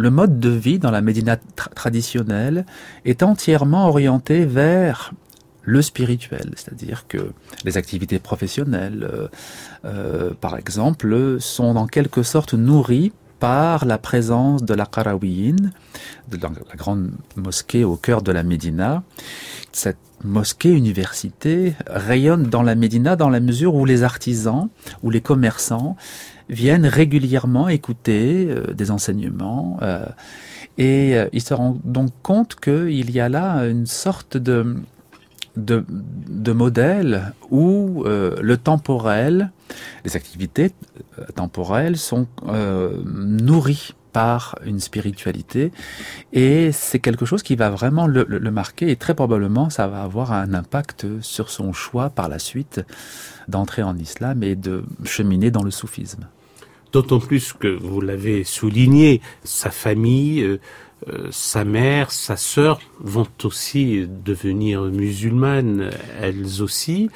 le 0.00 0.11
mode 0.11 0.40
de 0.40 0.49
vie 0.49 0.78
dans 0.78 0.90
la 0.90 1.02
Médina 1.02 1.37
tra 1.37 1.71
traditionnelle 1.75 2.64
est 3.04 3.23
entièrement 3.23 3.87
orienté 3.87 4.47
vers 4.47 5.12
le 5.62 5.83
spirituel, 5.83 6.52
c'est-à-dire 6.57 7.07
que 7.07 7.33
les 7.64 7.76
activités 7.76 8.19
professionnelles, 8.19 9.07
euh, 9.12 9.28
euh, 9.85 10.30
par 10.40 10.57
exemple, 10.57 11.37
sont 11.38 11.76
en 11.76 11.87
quelque 11.87 12.23
sorte 12.23 12.54
nourries 12.54 13.12
par 13.40 13.85
la 13.85 13.99
présence 13.99 14.62
de 14.62 14.73
la 14.75 14.87
Qarawiyyin, 14.87 15.57
de 16.30 16.38
la 16.42 16.76
grande 16.76 17.11
mosquée 17.37 17.85
au 17.85 17.97
cœur 17.97 18.23
de 18.23 18.33
la 18.33 18.42
Médina. 18.42 19.02
Cette 19.73 19.99
mosquée 20.25 20.73
université 20.73 21.75
rayonne 21.87 22.45
dans 22.45 22.62
la 22.62 22.75
Médina 22.75 23.16
dans 23.16 23.30
la 23.30 23.40
mesure 23.40 23.75
où 23.75 23.85
les 23.85 24.02
artisans 24.02 24.69
ou 25.02 25.11
les 25.11 25.21
commerçants 25.21 25.97
viennent 26.50 26.87
régulièrement 26.87 27.69
écouter 27.69 28.49
euh, 28.49 28.75
des 28.75 28.90
enseignements 28.90 29.78
euh, 29.83 30.04
et 30.76 31.16
euh, 31.16 31.28
ils 31.33 31.42
se 31.42 31.54
rendent 31.54 31.80
donc 31.85 32.11
compte 32.23 32.57
qu'il 32.57 33.11
y 33.11 33.21
a 33.21 33.28
là 33.28 33.66
une 33.66 33.87
sorte 33.87 34.37
de 34.37 34.76
de, 35.57 36.52
modèle 36.52 37.35
où 37.50 38.04
le 38.07 38.57
temporel, 38.57 39.50
les 40.04 40.16
activités 40.16 40.71
temporelles 41.35 41.99
sont 41.99 42.28
nourries 43.04 43.95
par 44.12 44.57
une 44.64 44.78
spiritualité 44.78 45.73
et 46.33 46.71
c'est 46.73 47.00
quelque 47.00 47.26
chose 47.26 47.42
qui 47.42 47.57
va 47.57 47.69
vraiment 47.69 48.07
le, 48.07 48.25
marquer 48.50 48.90
et 48.90 48.97
très 48.97 49.12
probablement 49.12 49.71
ça 49.71 49.87
va 49.88 50.02
avoir 50.02 50.33
un 50.33 50.54
impact 50.54 51.21
sur 51.21 51.50
son 51.50 51.73
choix 51.73 52.11
par 52.11 52.28
la 52.28 52.38
suite 52.38 52.80
d'entrer 53.49 53.83
en 53.83 53.99
islam 53.99 54.42
et 54.42 54.54
de 54.54 54.85
cheminer 55.04 55.50
dans 55.50 55.64
le 55.64 55.73
soufisme. 55.73 56.26
D'autant 56.92 57.20
plus 57.20 57.52
que 57.52 57.68
vous 57.68 58.00
l'avez 58.00 58.44
souligné, 58.44 59.20
sa 59.44 59.70
famille, 59.70 60.42
euh, 60.42 60.61
euh, 61.09 61.28
sa 61.30 61.64
mère, 61.64 62.11
sa 62.11 62.37
sœur 62.37 62.80
vont 62.99 63.28
aussi 63.44 64.06
devenir 64.25 64.82
musulmanes, 64.82 65.90
elles 66.20 66.62
aussi. 66.62 67.09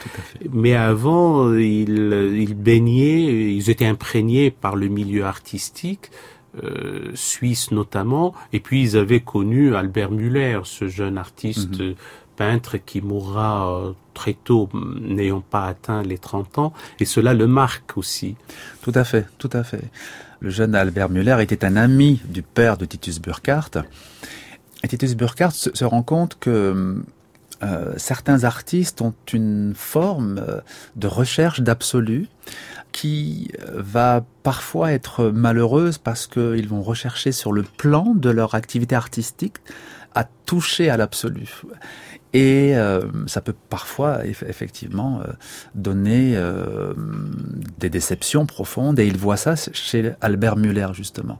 Mais 0.50 0.75
avant, 0.75 1.52
ils, 1.54 2.35
ils 2.35 2.54
baignaient, 2.54 3.52
ils 3.54 3.69
étaient 3.69 3.87
imprégnés 3.87 4.50
par 4.50 4.76
le 4.76 4.88
milieu 4.88 5.25
artistique. 5.25 6.11
Euh, 6.62 7.11
suisse 7.14 7.73
notamment, 7.73 8.33
et 8.52 8.61
puis 8.61 8.81
ils 8.81 8.97
avaient 8.97 9.19
connu 9.19 9.75
Albert 9.75 10.12
Muller, 10.12 10.61
ce 10.62 10.87
jeune 10.87 11.19
artiste 11.19 11.81
mm 11.81 11.90
-hmm. 11.90 11.95
Peintre 12.37 12.76
qui 12.76 13.00
mourra 13.00 13.71
euh, 13.71 13.93
très 14.14 14.35
tôt, 14.35 14.69
n'ayant 15.00 15.41
pas 15.41 15.67
atteint 15.67 16.03
les 16.03 16.19
30 16.19 16.59
ans, 16.59 16.73
et 17.00 17.05
cela 17.05 17.35
le 17.35 17.47
marque 17.47 17.97
aussi. 17.97 18.37
Tout 18.83 18.93
à 18.95 19.05
fait, 19.05 19.26
tout 19.38 19.50
à 19.53 19.64
fait. 19.64 19.83
Le 20.41 20.50
jeune 20.50 20.75
Albert 20.75 21.11
Muller 21.11 21.37
était 21.41 21.64
un 21.64 21.76
ami 21.76 22.21
du 22.25 22.43
père 22.43 22.76
de 22.76 22.85
Titus 22.85 23.21
Burkhardt, 23.21 23.83
et 24.83 24.88
Titus 24.88 25.14
Burkhardt 25.14 25.55
se, 25.55 25.85
rend 25.85 26.03
compte 26.03 26.37
que 26.38 27.03
euh, 27.62 27.95
certains 27.97 28.45
artistes 28.45 29.00
ont 29.00 29.14
une 29.33 29.73
forme 29.75 30.38
euh, 30.38 30.61
de 30.97 31.07
recherche 31.07 31.61
d'absolu 31.61 32.29
qui 32.93 33.50
va 33.73 34.25
parfois 34.45 34.93
être 34.93 35.25
malheureuse 35.25 35.99
parce 35.99 36.29
qu'ils 36.29 36.69
vont 36.69 36.83
rechercher 36.83 37.33
sur 37.33 37.50
le 37.50 37.64
plan 37.64 38.14
de 38.14 38.31
leur 38.31 38.55
activité 38.55 38.95
artistique 38.95 39.57
à 40.14 40.25
toucher 40.25 40.90
à 40.90 40.97
l'absolu. 40.97 41.62
Et 42.33 42.76
euh, 42.76 43.00
ça 43.26 43.40
peut 43.40 43.54
parfois 43.71 44.26
effectivement 44.26 45.21
euh, 45.21 45.33
donner 45.76 46.35
euh, 46.37 46.92
des 47.78 47.90
déceptions 47.90 48.44
profondes. 48.44 48.99
Et 48.99 49.06
il 49.06 49.16
voit 49.16 49.37
ça 49.37 49.54
chez 49.56 50.12
Albert 50.21 50.56
Muller 50.56 50.88
justement. 50.92 51.38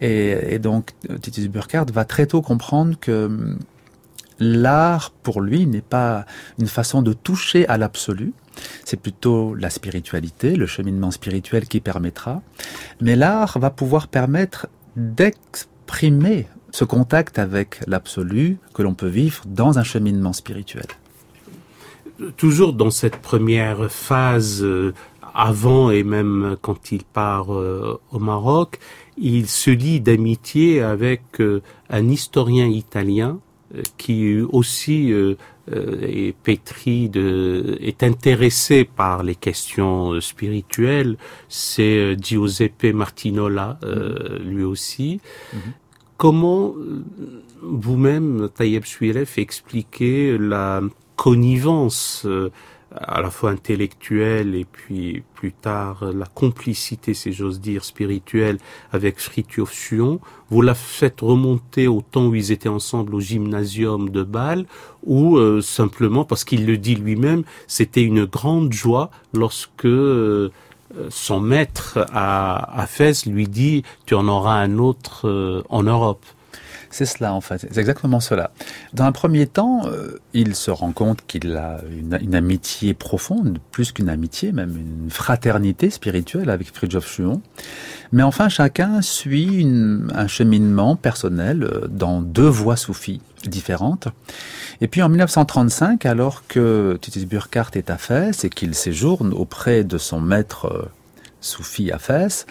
Et, 0.00 0.54
et 0.54 0.58
donc 0.58 0.92
Titus 1.22 1.48
Burkhardt 1.48 1.92
va 1.92 2.04
très 2.04 2.26
tôt 2.26 2.42
comprendre 2.42 2.98
que 3.00 3.56
l'art 4.38 5.10
pour 5.10 5.40
lui 5.40 5.66
n'est 5.66 5.80
pas 5.80 6.26
une 6.58 6.66
façon 6.66 7.02
de 7.02 7.12
toucher 7.12 7.66
à 7.68 7.78
l'absolu, 7.78 8.32
c'est 8.84 9.00
plutôt 9.00 9.54
la 9.54 9.70
spiritualité, 9.70 10.56
le 10.56 10.66
cheminement 10.66 11.10
spirituel 11.10 11.66
qui 11.66 11.80
permettra, 11.80 12.42
mais 13.00 13.16
l'art 13.16 13.58
va 13.58 13.70
pouvoir 13.70 14.08
permettre 14.08 14.68
d'exprimer 14.96 16.46
ce 16.78 16.84
contact 16.84 17.38
avec 17.38 17.80
l'absolu 17.86 18.58
que 18.74 18.82
l'on 18.82 18.92
peut 18.92 19.08
vivre 19.22 19.40
dans 19.46 19.78
un 19.78 19.82
cheminement 19.82 20.34
spirituel. 20.34 20.88
Toujours 22.36 22.74
dans 22.74 22.90
cette 22.90 23.16
première 23.16 23.90
phase, 23.90 24.62
euh, 24.62 24.92
avant 25.34 25.90
et 25.90 26.02
même 26.02 26.58
quand 26.60 26.92
il 26.92 27.02
part 27.04 27.54
euh, 27.54 27.98
au 28.12 28.18
Maroc, 28.18 28.78
il 29.16 29.46
se 29.48 29.70
lie 29.70 30.00
d'amitié 30.00 30.82
avec 30.82 31.40
euh, 31.40 31.62
un 31.88 32.10
historien 32.10 32.66
italien 32.66 33.38
qui 33.96 34.38
aussi 34.58 35.12
est 35.72 36.36
pétri 36.44 37.08
de, 37.08 37.76
est 37.80 38.02
intéressé 38.04 38.84
par 38.84 39.24
les 39.24 39.34
questions 39.34 40.20
spirituelles. 40.20 41.16
C'est 41.48 42.16
Giuseppe 42.22 42.94
Martinola, 42.94 43.78
lui 44.44 44.62
aussi. 44.62 45.20
Mm-hmm. 45.52 45.85
Comment 46.16 46.74
euh, 46.78 47.04
vous-même, 47.60 48.48
Taïeb 48.54 48.84
Suilef, 48.84 49.36
expliquez 49.36 50.38
la 50.38 50.80
connivence 51.16 52.22
euh, 52.24 52.50
à 52.94 53.20
la 53.20 53.30
fois 53.30 53.50
intellectuelle 53.50 54.54
et 54.54 54.64
puis 54.64 55.22
plus 55.34 55.52
tard 55.52 56.10
la 56.14 56.24
complicité, 56.24 57.12
si 57.12 57.34
j'ose 57.34 57.60
dire, 57.60 57.84
spirituelle 57.84 58.56
avec 58.92 59.18
Fritjof 59.18 59.70
Suon? 59.70 60.20
Vous 60.48 60.62
la 60.62 60.74
faites 60.74 61.20
remonter 61.20 61.86
au 61.86 62.00
temps 62.00 62.28
où 62.28 62.34
ils 62.34 62.50
étaient 62.50 62.70
ensemble 62.70 63.14
au 63.14 63.20
gymnasium 63.20 64.08
de 64.08 64.22
Bâle 64.22 64.64
ou 65.04 65.36
euh, 65.36 65.60
simplement 65.60 66.24
parce 66.24 66.44
qu'il 66.44 66.64
le 66.64 66.78
dit 66.78 66.94
lui-même, 66.94 67.42
c'était 67.66 68.02
une 68.02 68.24
grande 68.24 68.72
joie 68.72 69.10
lorsque 69.34 69.86
son 71.10 71.40
maître 71.40 72.06
à, 72.12 72.80
à 72.80 72.86
Fès 72.86 73.26
lui 73.26 73.48
dit 73.48 73.82
tu 74.06 74.14
en 74.14 74.28
auras 74.28 74.54
un 74.54 74.78
autre 74.78 75.28
euh, 75.28 75.62
en 75.68 75.82
Europe. 75.82 76.24
C'est 76.96 77.04
cela 77.04 77.34
en 77.34 77.42
fait, 77.42 77.58
c'est 77.58 77.76
exactement 77.76 78.20
cela. 78.20 78.52
Dans 78.94 79.04
un 79.04 79.12
premier 79.12 79.46
temps, 79.46 79.82
euh, 79.84 80.18
il 80.32 80.54
se 80.54 80.70
rend 80.70 80.92
compte 80.92 81.26
qu'il 81.26 81.54
a 81.54 81.82
une, 81.90 82.34
amitié 82.34 82.94
profonde, 82.94 83.58
plus 83.70 83.92
qu'une 83.92 84.08
amitié, 84.08 84.50
même 84.50 84.74
une 84.78 85.10
fraternité 85.10 85.90
spirituelle 85.90 86.48
avec 86.48 86.74
Fridtjof 86.74 87.06
Schuon. 87.06 87.42
Mais 88.12 88.22
enfin, 88.22 88.48
chacun 88.48 89.02
suit 89.02 89.68
un 90.14 90.26
cheminement 90.26 90.96
personnel 90.96 91.64
euh, 91.64 91.86
dans 91.86 92.22
deux 92.22 92.48
voies 92.48 92.76
soufis 92.76 93.20
différentes. 93.44 94.08
Et 94.80 94.88
puis 94.88 95.02
en 95.02 95.10
1935, 95.10 96.06
alors 96.06 96.46
que 96.48 96.98
Titus 97.02 97.26
Burkhardt 97.26 97.72
est 97.74 97.90
à 97.90 97.98
Fès 97.98 98.42
et 98.42 98.48
qu'il 98.48 98.74
séjourne 98.74 99.34
auprès 99.34 99.84
de 99.84 99.98
son 99.98 100.18
maître 100.18 100.64
euh, 100.72 100.88
soufi 101.42 101.92
à 101.92 101.98
Fès, 101.98 102.46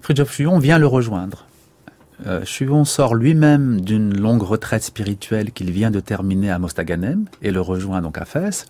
Fridtjof 0.00 0.32
Schuon 0.32 0.58
vient 0.58 0.80
le 0.80 0.88
rejoindre. 0.88 1.46
Euh, 2.26 2.44
sort 2.84 3.14
lui-même 3.14 3.80
d'une 3.80 4.16
longue 4.16 4.42
retraite 4.42 4.82
spirituelle 4.82 5.50
qu'il 5.50 5.70
vient 5.70 5.90
de 5.90 6.00
terminer 6.00 6.50
à 6.50 6.58
Mostaganem 6.58 7.26
et 7.42 7.50
le 7.50 7.60
rejoint 7.60 8.00
donc 8.02 8.18
à 8.18 8.24
Fès. 8.24 8.66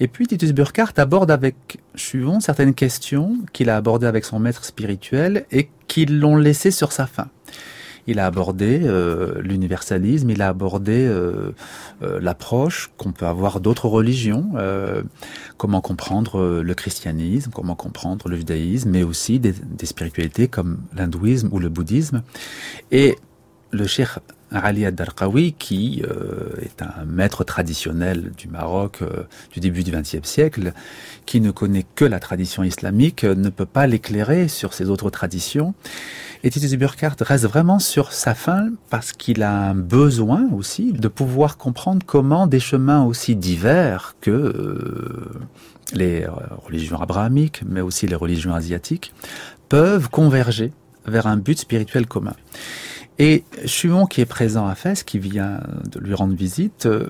Et 0.00 0.08
puis 0.08 0.26
Titus 0.26 0.52
Burkhardt 0.52 0.98
aborde 0.98 1.30
avec 1.30 1.78
Chuon 1.96 2.40
certaines 2.40 2.74
questions 2.74 3.36
qu'il 3.52 3.68
a 3.70 3.76
abordées 3.76 4.06
avec 4.06 4.24
son 4.24 4.38
maître 4.38 4.64
spirituel 4.64 5.44
et 5.50 5.68
qui 5.88 6.06
l'ont 6.06 6.36
laissé 6.36 6.70
sur 6.70 6.92
sa 6.92 7.06
faim 7.06 7.28
il 8.08 8.18
a 8.18 8.26
abordé 8.26 8.80
euh, 8.84 9.40
l'universalisme, 9.42 10.30
il 10.30 10.40
a 10.40 10.48
abordé 10.48 11.06
euh, 11.06 11.54
euh, 12.02 12.18
l'approche 12.20 12.90
qu'on 12.96 13.12
peut 13.12 13.26
avoir 13.26 13.60
d'autres 13.60 13.86
religions, 13.86 14.52
comment 15.58 15.80
comprendre 15.80 16.62
le 16.62 16.74
christianisme, 16.74 17.50
comment 17.54 17.74
comprendre 17.74 18.28
le 18.28 18.36
judaïsme, 18.36 18.90
mais 18.90 19.02
aussi 19.02 19.38
des, 19.38 19.52
des 19.52 19.86
spiritualités 19.86 20.48
comme 20.48 20.78
l'hindouisme 20.96 21.50
ou 21.52 21.58
le 21.58 21.68
bouddhisme. 21.68 22.22
Et 22.90 23.16
le 23.70 23.86
cheikh 23.86 24.08
Ali 24.50 24.86
ad-Darqawi, 24.86 25.52
qui 25.52 26.02
euh, 26.08 26.50
est 26.62 26.82
un 26.82 27.04
maître 27.04 27.44
traditionnel 27.44 28.32
du 28.36 28.48
Maroc 28.48 29.02
euh, 29.02 29.24
du 29.52 29.60
début 29.60 29.84
du 29.84 29.90
XXe 29.90 30.26
siècle, 30.26 30.72
qui 31.26 31.40
ne 31.40 31.50
connaît 31.50 31.84
que 31.94 32.04
la 32.04 32.18
tradition 32.18 32.62
islamique, 32.62 33.24
euh, 33.24 33.34
ne 33.34 33.50
peut 33.50 33.66
pas 33.66 33.86
l'éclairer 33.86 34.48
sur 34.48 34.72
ses 34.72 34.88
autres 34.88 35.10
traditions. 35.10 35.74
Et 36.42 36.50
Titus 36.50 36.74
Burkhardt 36.74 37.16
reste 37.20 37.46
vraiment 37.46 37.78
sur 37.78 38.12
sa 38.12 38.34
fin 38.34 38.70
parce 38.90 39.12
qu'il 39.12 39.42
a 39.42 39.52
un 39.70 39.74
besoin 39.74 40.48
aussi 40.52 40.92
de 40.92 41.08
pouvoir 41.08 41.56
comprendre 41.56 42.06
comment 42.06 42.46
des 42.46 42.60
chemins 42.60 43.02
aussi 43.02 43.34
divers 43.34 44.14
que 44.20 45.28
les 45.92 46.26
religions 46.64 47.00
abrahamiques, 47.00 47.62
mais 47.66 47.80
aussi 47.80 48.06
les 48.06 48.14
religions 48.14 48.54
asiatiques, 48.54 49.12
peuvent 49.68 50.10
converger 50.10 50.72
vers 51.06 51.26
un 51.26 51.36
but 51.36 51.58
spirituel 51.58 52.06
commun. 52.06 52.34
Et 53.18 53.44
Chuon, 53.66 54.06
qui 54.06 54.20
est 54.20 54.26
présent 54.26 54.66
à 54.66 54.74
Fès, 54.74 55.02
qui 55.02 55.18
vient 55.18 55.60
de 55.90 55.98
lui 55.98 56.14
rendre 56.14 56.34
visite, 56.34 56.86
euh, 56.86 57.08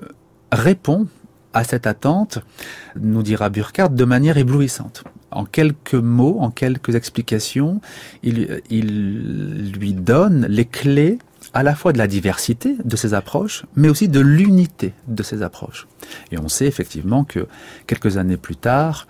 répond 0.51 1.07
à 1.53 1.63
cette 1.63 1.87
attente, 1.87 2.39
nous 2.99 3.23
dira 3.23 3.49
Burkhardt, 3.49 3.93
de 3.95 4.05
manière 4.05 4.37
éblouissante. 4.37 5.03
En 5.31 5.45
quelques 5.45 5.95
mots, 5.95 6.37
en 6.39 6.51
quelques 6.51 6.95
explications, 6.95 7.81
il, 8.23 8.61
il 8.69 9.71
lui 9.71 9.93
donne 9.93 10.45
les 10.47 10.65
clés 10.65 11.19
à 11.53 11.63
la 11.63 11.75
fois 11.75 11.93
de 11.93 11.97
la 11.97 12.07
diversité 12.07 12.75
de 12.83 12.95
ses 12.95 13.13
approches, 13.13 13.65
mais 13.75 13.89
aussi 13.89 14.07
de 14.07 14.19
l'unité 14.19 14.93
de 15.07 15.23
ses 15.23 15.41
approches. 15.41 15.87
Et 16.31 16.37
on 16.37 16.47
sait 16.47 16.65
effectivement 16.65 17.23
que 17.23 17.47
quelques 17.87 18.17
années 18.17 18.37
plus 18.37 18.55
tard, 18.55 19.07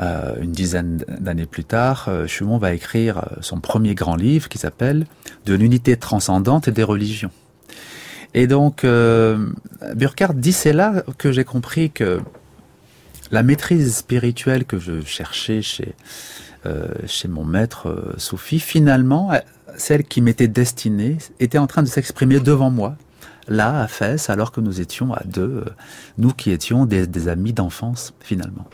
euh, 0.00 0.34
une 0.40 0.52
dizaine 0.52 1.04
d'années 1.20 1.46
plus 1.46 1.64
tard, 1.64 2.06
euh, 2.08 2.26
Schumann 2.26 2.58
va 2.58 2.72
écrire 2.72 3.18
euh, 3.18 3.36
son 3.40 3.60
premier 3.60 3.94
grand 3.94 4.16
livre 4.16 4.48
qui 4.48 4.58
s'appelle 4.58 5.06
De 5.44 5.54
l'unité 5.54 5.96
transcendante 5.96 6.70
des 6.70 6.82
religions. 6.82 7.30
Et 8.34 8.46
donc, 8.46 8.86
Burkhardt 9.94 10.32
dit 10.36 10.54
c'est 10.54 10.72
là 10.72 11.02
que 11.18 11.32
j'ai 11.32 11.44
compris 11.44 11.90
que 11.90 12.22
la 13.30 13.42
maîtrise 13.42 13.94
spirituelle 13.94 14.64
que 14.64 14.78
je 14.78 15.02
cherchais 15.04 15.60
chez, 15.60 15.94
chez 17.04 17.28
mon 17.28 17.44
maître 17.44 18.14
Soufi, 18.16 18.58
finalement, 18.58 19.32
celle 19.76 20.04
qui 20.04 20.22
m'était 20.22 20.48
destinée, 20.48 21.18
était 21.40 21.58
en 21.58 21.66
train 21.66 21.82
de 21.82 21.88
s'exprimer 21.88 22.40
devant 22.40 22.70
moi, 22.70 22.96
là, 23.48 23.82
à 23.82 23.86
Fès, 23.86 24.30
alors 24.30 24.50
que 24.50 24.62
nous 24.62 24.80
étions 24.80 25.12
à 25.12 25.24
deux, 25.26 25.66
nous 26.16 26.32
qui 26.32 26.52
étions 26.52 26.86
des 26.86 27.28
amis 27.28 27.52
d'enfance, 27.52 28.14
finalement. 28.20 28.66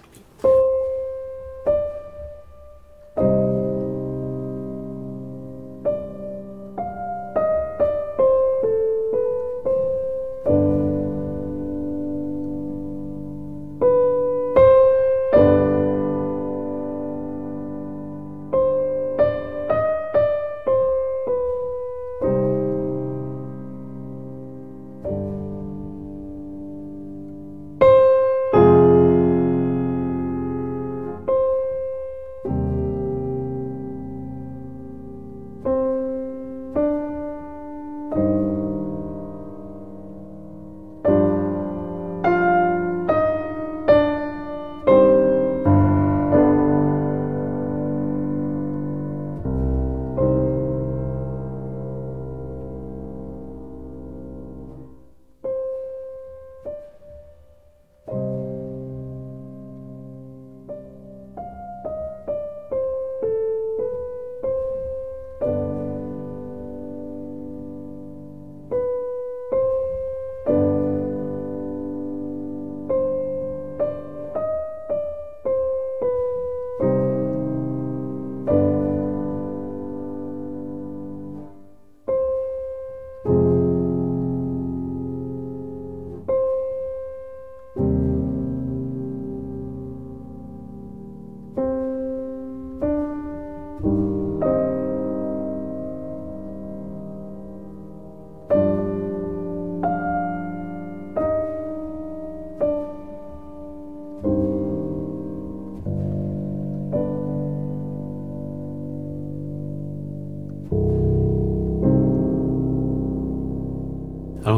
Alors 93.78 93.92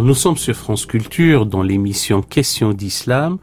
nous 0.02 0.14
sommes 0.14 0.38
sur 0.38 0.54
France 0.56 0.86
Culture 0.86 1.44
dans 1.44 1.62
l'émission 1.62 2.22
Question 2.22 2.72
d'Islam. 2.72 3.36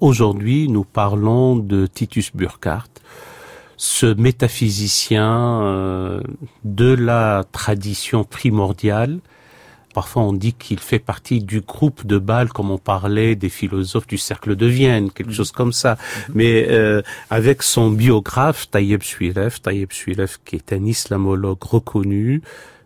Aujourd'hui, 0.00 0.68
nous 0.68 0.84
parlons 0.84 1.56
de 1.56 1.86
Titus 1.86 2.32
Burkhardt, 2.34 2.90
ce 3.76 4.06
métaphysicien 4.06 5.62
euh, 5.62 6.20
de 6.64 6.92
la 6.94 7.44
tradition 7.52 8.24
primordiale. 8.24 9.18
Parfois, 9.94 10.22
on 10.22 10.32
dit 10.32 10.54
qu'il 10.54 10.78
fait 10.78 10.98
partie 10.98 11.40
du 11.40 11.60
groupe 11.60 12.06
de 12.06 12.18
Bâle, 12.18 12.48
comme 12.48 12.70
on 12.70 12.78
parlait 12.78 13.34
des 13.36 13.50
philosophes 13.50 14.06
du 14.06 14.16
cercle 14.16 14.56
de 14.56 14.66
Vienne, 14.66 15.10
quelque 15.10 15.28
mhm. 15.28 15.34
chose 15.34 15.52
comme 15.52 15.72
ça. 15.72 15.92
Mhm. 16.28 16.34
Mais 16.34 16.66
euh, 16.70 17.02
avec 17.30 17.62
son 17.62 17.90
biographe, 17.90 18.70
Tayyip 18.70 19.04
Suilev, 19.04 19.60
Tayyip 19.60 19.92
Suilev 19.92 20.38
qui 20.44 20.56
est 20.56 20.72
un 20.72 20.84
islamologue 20.86 21.62
reconnu, 21.62 22.42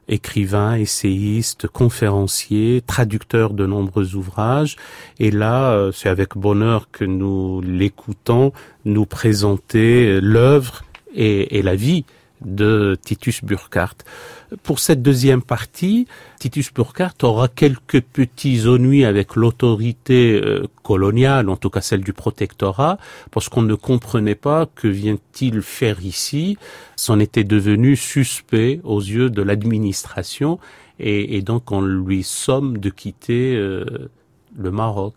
écrivain, 0.08 0.76
essayiste, 0.76 1.66
conférencier, 1.66 2.82
traducteur 2.86 3.52
de 3.52 3.66
nombreux 3.66 4.14
ouvrages. 4.14 4.76
Et 5.18 5.30
là, 5.30 5.72
euh, 5.72 5.92
c'est 5.92 6.08
avec 6.08 6.36
bonheur 6.36 6.90
que 6.90 7.04
nous 7.04 7.60
l'écoutons 7.62 8.52
nous 8.84 9.06
présenter 9.06 10.20
l'œuvre 10.20 10.82
et, 11.14 11.62
la 11.62 11.74
vie 11.74 12.04
de 12.40 12.96
Titus 13.02 13.42
Burkhardt. 13.44 13.96
Pour 14.62 14.78
cette 14.78 15.02
deuxième 15.02 15.42
partie, 15.42 16.06
Titus 16.38 16.72
Burkhardt 16.72 17.16
aura 17.22 17.48
quelques 17.48 18.00
petits 18.00 18.66
ennuis 18.66 19.04
avec 19.04 19.36
l'autorité 19.36 20.40
euh, 20.42 20.66
coloniale, 20.82 21.48
en 21.48 21.56
tout 21.56 21.70
cas 21.70 21.80
celle 21.80 22.02
du 22.02 22.12
protectorat, 22.12 22.98
parce 23.30 23.48
qu'on 23.48 23.62
ne 23.62 23.74
comprenait 23.74 24.34
pas 24.34 24.66
que 24.66 24.88
vient-il 24.88 25.62
faire 25.62 26.04
ici. 26.04 26.58
C'en 26.96 27.18
était 27.18 27.44
devenu 27.44 27.96
suspect 27.96 28.80
aux 28.84 29.00
yeux 29.00 29.30
de 29.30 29.42
l'administration, 29.42 30.58
et, 30.98 31.42
donc 31.42 31.72
on 31.72 31.82
lui 31.82 32.22
somme 32.22 32.78
de 32.78 32.88
quitter 32.88 33.54
euh, 33.56 34.08
le 34.58 34.70
Maroc. 34.70 35.14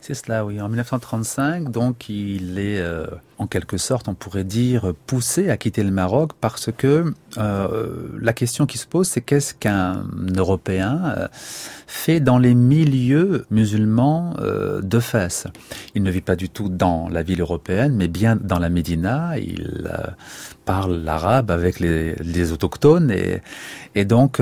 C'est 0.00 0.14
cela, 0.14 0.44
oui. 0.44 0.60
En 0.60 0.68
1935, 0.68 1.70
donc, 1.70 2.08
il 2.08 2.58
est, 2.58 2.80
euh, 2.80 3.06
en 3.42 3.46
quelque 3.46 3.76
sorte, 3.76 4.08
on 4.08 4.14
pourrait 4.14 4.44
dire, 4.44 4.92
poussé 5.06 5.50
à 5.50 5.56
quitter 5.56 5.82
le 5.82 5.90
Maroc 5.90 6.32
parce 6.40 6.70
que 6.76 7.12
euh, 7.38 8.08
la 8.20 8.32
question 8.32 8.66
qui 8.66 8.78
se 8.78 8.86
pose, 8.86 9.08
c'est 9.08 9.20
qu'est-ce 9.20 9.54
qu'un 9.54 10.04
Européen 10.36 11.14
euh, 11.16 11.28
fait 11.86 12.20
dans 12.20 12.38
les 12.38 12.54
milieux 12.54 13.44
musulmans 13.50 14.34
de 14.82 15.00
Fès 15.00 15.46
Il 15.94 16.02
ne 16.02 16.10
vit 16.10 16.20
pas 16.20 16.36
du 16.36 16.48
tout 16.48 16.68
dans 16.68 17.08
la 17.08 17.22
ville 17.22 17.40
européenne, 17.40 17.94
mais 17.96 18.08
bien 18.08 18.36
dans 18.36 18.58
la 18.58 18.68
Médina. 18.68 19.38
Il 19.38 19.90
parle 20.64 20.96
l'arabe 21.02 21.50
avec 21.50 21.80
les, 21.80 22.52
autochtones 22.52 23.12
et, 23.94 24.04
donc 24.04 24.40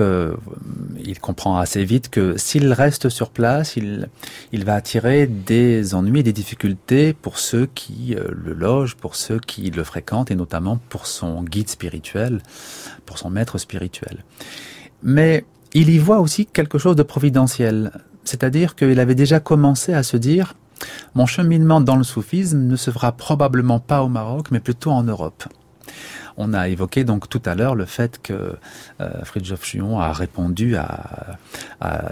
il 1.04 1.18
comprend 1.18 1.58
assez 1.58 1.84
vite 1.84 2.08
que 2.08 2.36
s'il 2.36 2.72
reste 2.72 3.08
sur 3.08 3.30
place, 3.30 3.76
il, 3.76 4.08
il 4.52 4.64
va 4.64 4.74
attirer 4.74 5.26
des 5.26 5.94
ennuis, 5.94 6.22
des 6.22 6.32
difficultés 6.32 7.12
pour 7.12 7.38
ceux 7.38 7.66
qui 7.74 8.14
euh, 8.14 8.28
le 8.30 8.52
logent, 8.52 8.89
pour 8.96 9.16
ceux 9.16 9.38
qui 9.38 9.70
le 9.70 9.84
fréquentent, 9.84 10.30
et 10.30 10.36
notamment 10.36 10.78
pour 10.88 11.06
son 11.06 11.42
guide 11.42 11.68
spirituel, 11.68 12.42
pour 13.06 13.18
son 13.18 13.30
maître 13.30 13.58
spirituel. 13.58 14.24
Mais 15.02 15.44
il 15.72 15.90
y 15.90 15.98
voit 15.98 16.20
aussi 16.20 16.46
quelque 16.46 16.78
chose 16.78 16.96
de 16.96 17.02
providentiel, 17.02 17.92
c'est-à-dire 18.24 18.74
qu'il 18.74 18.98
avait 19.00 19.14
déjà 19.14 19.40
commencé 19.40 19.94
à 19.94 20.02
se 20.02 20.16
dire 20.16 20.54
mon 21.14 21.26
cheminement 21.26 21.80
dans 21.80 21.96
le 21.96 22.04
soufisme 22.04 22.58
ne 22.58 22.76
se 22.76 22.90
fera 22.90 23.12
probablement 23.12 23.80
pas 23.80 24.02
au 24.02 24.08
Maroc, 24.08 24.50
mais 24.50 24.60
plutôt 24.60 24.90
en 24.90 25.02
Europe. 25.02 25.44
On 26.36 26.54
a 26.54 26.68
évoqué 26.68 27.04
donc 27.04 27.28
tout 27.28 27.42
à 27.44 27.54
l'heure 27.54 27.74
le 27.74 27.84
fait 27.84 28.20
que 28.22 28.54
euh, 29.00 29.24
Fridtjof 29.24 29.64
Schuon 29.64 30.00
a 30.00 30.12
répondu 30.12 30.76
à, 30.76 31.36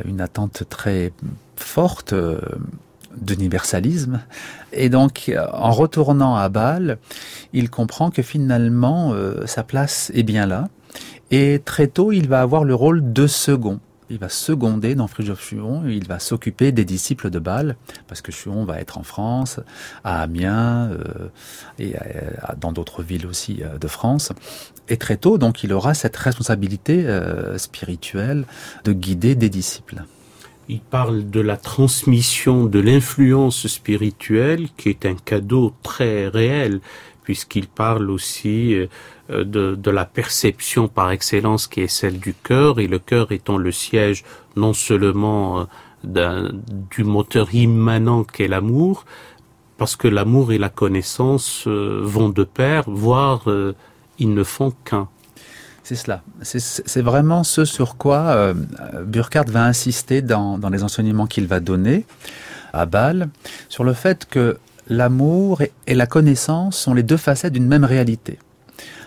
une 0.04 0.20
attente 0.20 0.64
très 0.68 1.12
forte 1.56 2.12
euh, 2.12 2.40
d'universalisme. 3.20 4.20
Et 4.72 4.88
donc, 4.88 5.32
en 5.52 5.72
retournant 5.72 6.36
à 6.36 6.48
Bâle, 6.48 6.98
il 7.52 7.70
comprend 7.70 8.10
que 8.10 8.22
finalement, 8.22 9.12
euh, 9.12 9.46
sa 9.46 9.62
place 9.62 10.10
est 10.14 10.22
bien 10.22 10.46
là. 10.46 10.68
Et 11.30 11.60
très 11.64 11.88
tôt, 11.88 12.12
il 12.12 12.28
va 12.28 12.40
avoir 12.40 12.64
le 12.64 12.74
rôle 12.74 13.12
de 13.12 13.26
second. 13.26 13.80
Il 14.10 14.18
va 14.18 14.30
seconder 14.30 14.94
dans 14.94 15.06
Fridtjof 15.06 15.38
Schuon, 15.38 15.86
il 15.86 16.06
va 16.08 16.18
s'occuper 16.18 16.72
des 16.72 16.86
disciples 16.86 17.28
de 17.28 17.38
Bâle, 17.38 17.76
parce 18.06 18.22
que 18.22 18.32
Schuon 18.32 18.64
va 18.64 18.80
être 18.80 18.96
en 18.96 19.02
France, 19.02 19.60
à 20.02 20.22
Amiens, 20.22 20.90
euh, 20.92 21.28
et 21.78 21.94
dans 22.58 22.72
d'autres 22.72 23.02
villes 23.02 23.26
aussi 23.26 23.62
euh, 23.62 23.76
de 23.76 23.86
France. 23.86 24.32
Et 24.88 24.96
très 24.96 25.18
tôt, 25.18 25.36
donc, 25.36 25.62
il 25.62 25.74
aura 25.74 25.92
cette 25.92 26.16
responsabilité 26.16 27.06
spirituelle 27.58 28.46
de 28.84 28.94
guider 28.94 29.34
des 29.34 29.50
disciples 29.50 30.02
il 30.68 30.80
parle 30.80 31.30
de 31.30 31.40
la 31.40 31.56
transmission 31.56 32.66
de 32.66 32.78
l'influence 32.78 33.66
spirituelle 33.66 34.68
qui 34.76 34.90
est 34.90 35.06
un 35.06 35.14
cadeau 35.14 35.72
très 35.82 36.28
réel 36.28 36.80
puisqu'il 37.22 37.68
parle 37.68 38.10
aussi 38.10 38.74
euh, 38.74 38.86
de, 39.44 39.74
de, 39.74 39.90
la 39.90 40.04
perception 40.04 40.88
par 40.88 41.10
excellence 41.10 41.66
qui 41.66 41.80
est 41.80 41.88
celle 41.88 42.18
du 42.18 42.34
cœur 42.34 42.80
et 42.80 42.86
le 42.86 42.98
cœur 42.98 43.32
étant 43.32 43.56
le 43.56 43.72
siège 43.72 44.24
non 44.56 44.74
seulement 44.74 45.66
euh, 46.06 46.52
du 46.90 47.04
moteur 47.04 47.54
immanent 47.54 48.24
qu'est 48.24 48.48
l'amour 48.48 49.04
parce 49.78 49.96
que 49.96 50.08
l'amour 50.08 50.52
et 50.52 50.58
la 50.58 50.68
connaissance 50.68 51.64
euh, 51.66 52.00
vont 52.04 52.28
de 52.28 52.44
pair 52.44 52.84
voire 52.86 53.44
ils 54.18 54.34
ne 54.34 54.42
font 54.42 54.72
qu'un. 54.84 55.08
C'est 55.88 55.94
cela. 55.94 56.20
C'est 56.42 57.00
vraiment 57.00 57.44
ce 57.44 57.64
sur 57.64 57.96
quoi 57.96 58.26
euh, 58.26 58.52
Burkhardt 59.06 59.50
va 59.50 59.64
insister 59.64 60.20
dans, 60.20 60.58
les 60.70 60.82
enseignements 60.82 61.26
qu'il 61.26 61.46
va 61.46 61.60
donner 61.60 62.04
à 62.74 62.84
Bâle, 62.84 63.30
sur 63.70 63.84
le 63.84 63.94
fait 63.94 64.26
que 64.26 64.58
l'amour 64.90 65.62
et, 65.62 65.94
la 65.94 66.06
connaissance 66.06 66.76
sont 66.76 66.92
les 66.92 67.02
deux 67.02 67.16
facettes 67.16 67.54
d'une 67.54 67.66
même 67.66 67.86
réalité. 67.86 68.38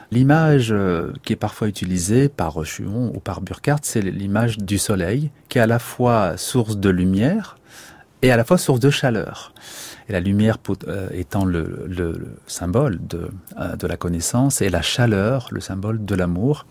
L'image 0.09 0.71
euh, 0.71 1.13
qui 1.23 1.33
est 1.33 1.35
parfois 1.35 1.67
utilisée 1.67 2.29
par 2.29 2.53
Rochuon 2.53 3.11
ou 3.13 3.19
par 3.19 3.41
Burkhardt, 3.41 3.81
c'est 3.83 4.01
l'image 4.01 4.57
du 4.57 4.79
soleil, 4.79 5.29
qui 5.49 5.59
est 5.59 5.61
à 5.61 5.67
la 5.67 5.77
fois 5.77 6.35
source 6.35 6.77
de 6.77 6.89
lumière 6.89 7.57
et 8.21 8.31
à 8.31 8.37
la 8.37 8.43
fois 8.43 8.57
source 8.57 8.79
de 8.79 8.89
chaleur 8.89 9.53
et 10.09 10.13
la 10.13 10.19
lumière 10.19 10.57
euh, 10.87 11.09
étant 11.13 11.45
le, 11.45 12.37
symbole 12.47 12.99
de, 13.07 13.29
euh, 13.59 13.75
de, 13.75 13.87
la 13.87 13.97
connaissance 13.97 14.61
et 14.61 14.69
la 14.69 14.81
chaleur 14.81 15.47
le 15.51 15.61
symbole 15.61 16.03
de 16.03 16.15
l'amour. 16.15 16.65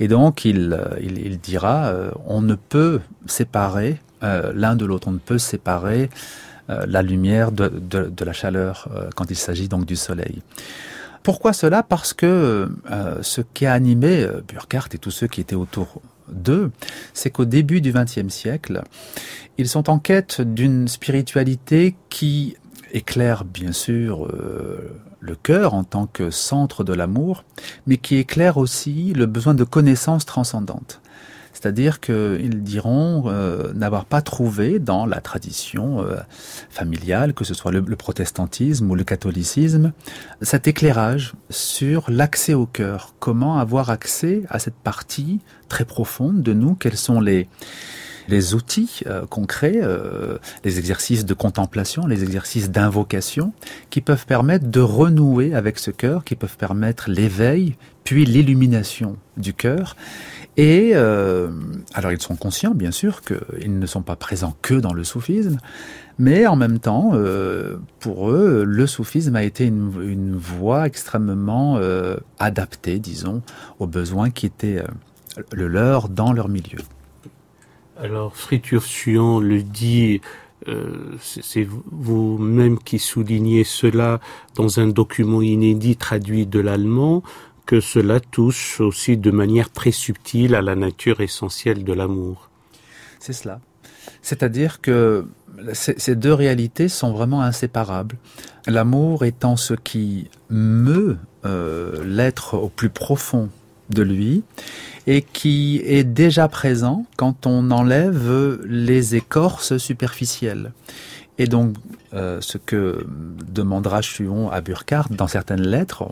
Et 0.00 0.08
donc 0.08 0.44
il, 0.44 0.72
euh, 0.72 1.36
dira, 1.42 1.92
on 2.26 2.42
ne 2.42 2.54
peut 2.54 3.00
séparer 3.26 4.00
l'un 4.20 4.76
de 4.76 4.84
l'autre, 4.84 5.08
on 5.08 5.12
ne 5.12 5.18
peut 5.18 5.38
séparer 5.38 6.08
la 6.68 7.02
lumière 7.02 7.50
de, 7.50 8.24
la 8.24 8.32
chaleur 8.32 8.88
quand 9.16 9.30
il 9.30 9.36
s'agit 9.36 9.68
donc 9.68 9.84
du 9.84 9.96
soleil. 9.96 10.42
Pourquoi 11.24 11.52
cela? 11.52 11.82
Parce 11.82 12.12
que 12.12 12.70
ce 13.20 13.40
qui 13.40 13.66
a 13.66 13.72
animé 13.72 14.28
Burkhardt 14.46 14.94
et 14.94 14.98
tous 14.98 15.10
ceux 15.10 15.26
qui 15.26 15.40
étaient 15.40 15.56
autour 15.56 16.00
d'eux, 16.32 16.70
c'est 17.14 17.30
qu'au 17.30 17.44
début 17.44 17.80
du 17.80 17.92
XXe 17.92 18.28
siècle, 18.28 18.82
ils 19.58 19.68
sont 19.68 19.90
en 19.90 19.98
quête 19.98 20.40
d'une 20.40 20.88
spiritualité 20.88 21.94
qui 22.08 22.56
éclaire 22.92 23.44
bien 23.44 23.72
sûr 23.72 24.26
euh, 24.26 24.90
le 25.20 25.34
cœur 25.34 25.74
en 25.74 25.84
tant 25.84 26.06
que 26.06 26.30
centre 26.30 26.84
de 26.84 26.92
l'amour, 26.92 27.44
mais 27.86 27.96
qui 27.96 28.16
éclaire 28.16 28.56
aussi 28.56 29.12
le 29.12 29.26
besoin 29.26 29.54
de 29.54 29.64
connaissances 29.64 30.26
transcendantes. 30.26 31.01
C'est-à-dire 31.62 32.00
qu'ils 32.00 32.64
diront 32.64 33.24
euh, 33.26 33.72
n'avoir 33.72 34.04
pas 34.04 34.20
trouvé 34.20 34.80
dans 34.80 35.06
la 35.06 35.20
tradition 35.20 36.00
euh, 36.00 36.16
familiale, 36.70 37.34
que 37.34 37.44
ce 37.44 37.54
soit 37.54 37.70
le, 37.70 37.84
protestantisme 37.94 38.90
ou 38.90 38.96
le 38.96 39.04
catholicisme, 39.04 39.92
cet 40.40 40.66
éclairage 40.66 41.34
sur 41.50 42.10
l'accès 42.10 42.54
au 42.54 42.66
cœur. 42.66 43.14
Comment 43.20 43.60
avoir 43.60 43.90
accès 43.90 44.42
à 44.48 44.58
cette 44.58 44.74
partie 44.74 45.38
très 45.68 45.84
profonde 45.84 46.42
de 46.42 46.52
nous? 46.52 46.74
Quels 46.74 46.96
sont 46.96 47.20
les 47.20 47.46
outils 48.54 49.02
euh, 49.06 49.24
concrets, 49.26 49.80
les 50.64 50.80
exercices 50.80 51.24
de 51.24 51.34
contemplation, 51.34 52.08
les 52.08 52.24
exercices 52.24 52.72
d'invocation, 52.72 53.52
qui 53.88 54.00
peuvent 54.00 54.26
permettre 54.26 54.66
de 54.66 54.80
renouer 54.80 55.54
avec 55.54 55.78
ce 55.78 55.92
cœur, 55.92 56.24
qui 56.24 56.34
peuvent 56.34 56.56
permettre 56.56 57.08
l'éveil, 57.08 57.76
puis 58.02 58.24
l'illumination 58.24 59.16
du 59.36 59.54
cœur? 59.54 59.94
Et 60.56 60.92
euh, 60.94 61.50
alors 61.94 62.12
ils 62.12 62.20
sont 62.20 62.36
conscients, 62.36 62.74
bien 62.74 62.90
sûr, 62.90 63.22
qu'ils 63.22 63.78
ne 63.78 63.86
sont 63.86 64.02
pas 64.02 64.16
présents 64.16 64.54
que 64.60 64.74
dans 64.74 64.92
le 64.92 65.04
soufisme, 65.04 65.58
mais 66.18 66.46
en 66.46 66.56
même 66.56 66.78
temps, 66.78 67.12
pour 68.00 68.30
eux, 68.30 68.64
le 68.66 68.86
soufisme 68.86 69.34
a 69.34 69.42
été 69.42 69.64
une, 69.64 70.36
voie 70.36 70.86
extrêmement 70.86 71.80
adaptée, 72.38 72.98
disons, 72.98 73.40
aux 73.78 73.86
besoins 73.86 74.30
qui 74.30 74.44
étaient 74.44 74.84
le 75.52 75.68
leur 75.68 76.10
dans 76.10 76.34
leur 76.34 76.48
milieu. 76.48 76.80
Alors, 78.02 78.36
Friture 78.36 78.82
Suant 78.82 79.40
le 79.40 79.62
dit, 79.62 80.20
euh, 80.68 81.16
c'est 81.20 81.66
vous-même 81.90 82.78
qui 82.78 82.98
soulignez 82.98 83.64
cela 83.64 84.20
dans 84.54 84.80
un 84.80 84.86
document 84.88 85.42
inédit 85.42 85.96
traduit 85.96 86.46
de 86.46 86.60
l'allemand, 86.60 87.22
que 87.66 87.80
cela 87.80 88.20
touche 88.20 88.80
aussi 88.80 89.16
de 89.16 89.30
manière 89.30 89.70
très 89.70 89.92
subtile 89.92 90.54
à 90.54 90.62
la 90.62 90.74
nature 90.74 91.20
essentielle 91.20 91.84
de 91.84 91.92
l'amour. 91.92 92.50
C'est 93.18 93.32
cela. 93.32 93.60
C'est-à-dire 94.20 94.80
que 94.80 95.26
ces 95.74 96.16
deux 96.16 96.32
réalités 96.32 96.88
sont 96.88 97.12
vraiment 97.12 97.42
inséparables. 97.42 98.16
L'amour 98.66 99.24
étant 99.24 99.56
ce 99.56 99.74
qui 99.74 100.28
meut 100.50 101.18
euh, 101.44 102.02
l'être 102.04 102.54
au 102.54 102.68
plus 102.68 102.90
profond 102.90 103.48
de 103.90 104.02
lui 104.02 104.42
et 105.06 105.22
qui 105.22 105.82
est 105.84 106.04
déjà 106.04 106.48
présent 106.48 107.06
quand 107.16 107.46
on 107.46 107.70
enlève 107.70 108.60
les 108.64 109.14
écorces 109.14 109.76
superficielles. 109.76 110.72
Et 111.38 111.46
donc, 111.46 111.76
euh, 112.12 112.40
ce 112.42 112.58
que 112.58 113.06
demandera 113.50 114.02
Chuon 114.02 114.50
à 114.50 114.60
Burkhardt 114.60 115.14
dans 115.14 115.28
certaines 115.28 115.62
lettres, 115.62 116.06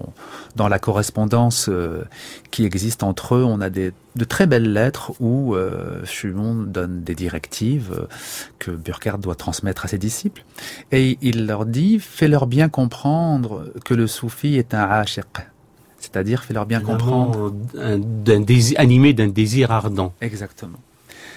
dans 0.57 0.67
la 0.67 0.79
correspondance 0.79 1.69
euh, 1.69 2.05
qui 2.51 2.65
existe 2.65 3.03
entre 3.03 3.35
eux, 3.35 3.45
on 3.45 3.61
a 3.61 3.69
des, 3.69 3.93
de 4.17 4.25
très 4.25 4.47
belles 4.47 4.73
lettres 4.73 5.13
où 5.21 5.55
euh, 5.55 6.05
Chuon 6.07 6.55
donne 6.55 7.03
des 7.03 7.15
directives 7.15 7.93
euh, 7.95 8.07
que 8.59 8.71
Burkhardt 8.71 9.21
doit 9.21 9.35
transmettre 9.35 9.85
à 9.85 9.89
ses 9.89 9.99
disciples. 9.99 10.43
Et 10.91 11.19
il 11.21 11.47
leur 11.47 11.67
dit, 11.67 11.99
fais-leur 11.99 12.47
bien 12.47 12.71
comprendre 12.71 13.71
que 13.85 13.93
le 13.93 14.07
soufi 14.07 14.57
est 14.57 14.73
un 14.73 14.89
ashiq. 14.89 15.27
C'est-à-dire, 15.99 16.45
fais-leur 16.45 16.65
bien 16.65 16.81
comprendre. 16.81 17.53
désir, 17.75 18.81
animé 18.81 19.13
d'un 19.13 19.29
désir 19.29 19.71
ardent. 19.71 20.15
Exactement. 20.23 20.79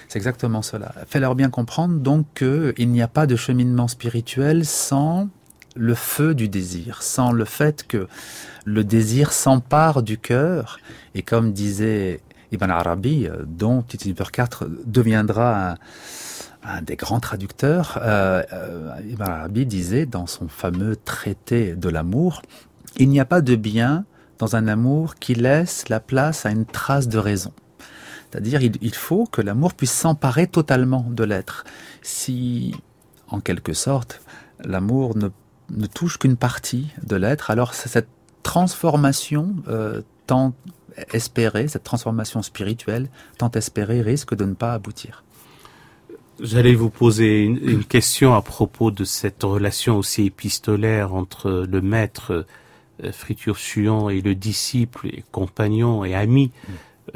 C'est 0.08 0.18
exactement 0.18 0.62
cela. 0.62 0.94
Fais-leur 1.08 1.34
bien 1.34 1.50
comprendre 1.50 1.98
donc 1.98 2.26
qu'il 2.34 2.90
n'y 2.90 3.02
a 3.02 3.08
pas 3.08 3.26
de 3.26 3.36
cheminement 3.36 3.88
spirituel 3.88 4.64
sans 4.64 5.28
le 5.76 5.94
feu 5.94 6.34
du 6.34 6.48
désir, 6.48 7.02
sans 7.02 7.32
le 7.32 7.44
fait 7.44 7.86
que 7.86 8.06
le 8.64 8.84
désir 8.84 9.32
s'empare 9.32 10.02
du 10.02 10.18
cœur. 10.18 10.78
Et 11.14 11.22
comme 11.22 11.52
disait 11.52 12.20
Ibn 12.52 12.70
Arabi, 12.70 13.28
dont 13.46 13.82
Titi 13.82 14.12
Burkhardt 14.12 14.64
deviendra 14.86 15.76
un, 16.64 16.82
des 16.82 16.96
grands 16.96 17.20
traducteurs, 17.20 17.98
euh, 18.02 18.42
euh, 18.52 18.90
Ibn 19.10 19.22
Arabi 19.22 19.66
disait 19.66 20.06
dans 20.06 20.26
son 20.26 20.48
fameux 20.48 20.96
traité 20.96 21.74
de 21.74 21.88
l'amour, 21.88 22.42
il 22.96 23.08
n'y 23.08 23.20
a 23.20 23.24
pas 23.24 23.40
de 23.40 23.56
bien 23.56 24.04
dans 24.38 24.56
un 24.56 24.68
amour 24.68 25.16
qui 25.16 25.34
laisse 25.34 25.88
la 25.88 26.00
place 26.00 26.46
à 26.46 26.50
une 26.50 26.64
trace 26.64 27.08
de 27.08 27.18
raison. 27.18 27.52
C'est-à-dire, 28.34 28.62
il, 28.62 28.94
faut 28.94 29.26
que 29.26 29.40
l'amour 29.40 29.74
puisse 29.74 29.92
s'emparer 29.92 30.48
totalement 30.48 31.06
de 31.08 31.22
l'être. 31.22 31.64
Si, 32.02 32.74
en 33.28 33.38
quelque 33.38 33.72
sorte, 33.72 34.22
l'amour 34.64 35.14
ne, 35.16 35.86
touche 35.86 36.18
qu'une 36.18 36.36
partie 36.36 36.88
de 37.04 37.14
l'être, 37.14 37.52
alors 37.52 37.74
cette 37.74 38.08
transformation 38.42 39.54
euh, 39.68 40.02
tant 40.26 40.52
espérée, 41.12 41.68
cette 41.68 41.84
transformation 41.84 42.42
spirituelle 42.42 43.08
tant 43.38 43.52
espérée 43.52 44.02
risque 44.02 44.34
de 44.34 44.44
ne 44.44 44.54
pas 44.54 44.74
aboutir. 44.74 45.22
J'allais 46.40 46.74
vous 46.74 46.90
poser 46.90 47.44
une, 47.44 47.84
question 47.84 48.34
à 48.34 48.42
propos 48.42 48.90
de 48.90 49.04
cette 49.04 49.44
relation 49.44 49.96
aussi 49.96 50.24
épistolaire 50.24 51.14
entre 51.14 51.64
le 51.70 51.80
maître 51.80 52.46
euh, 53.04 53.12
Fritur 53.12 53.56
et 54.10 54.20
le 54.20 54.34
disciple 54.34 55.06
et 55.06 55.22
compagnon 55.30 56.04
et 56.04 56.16
ami. 56.16 56.50
Mm. 56.68 56.72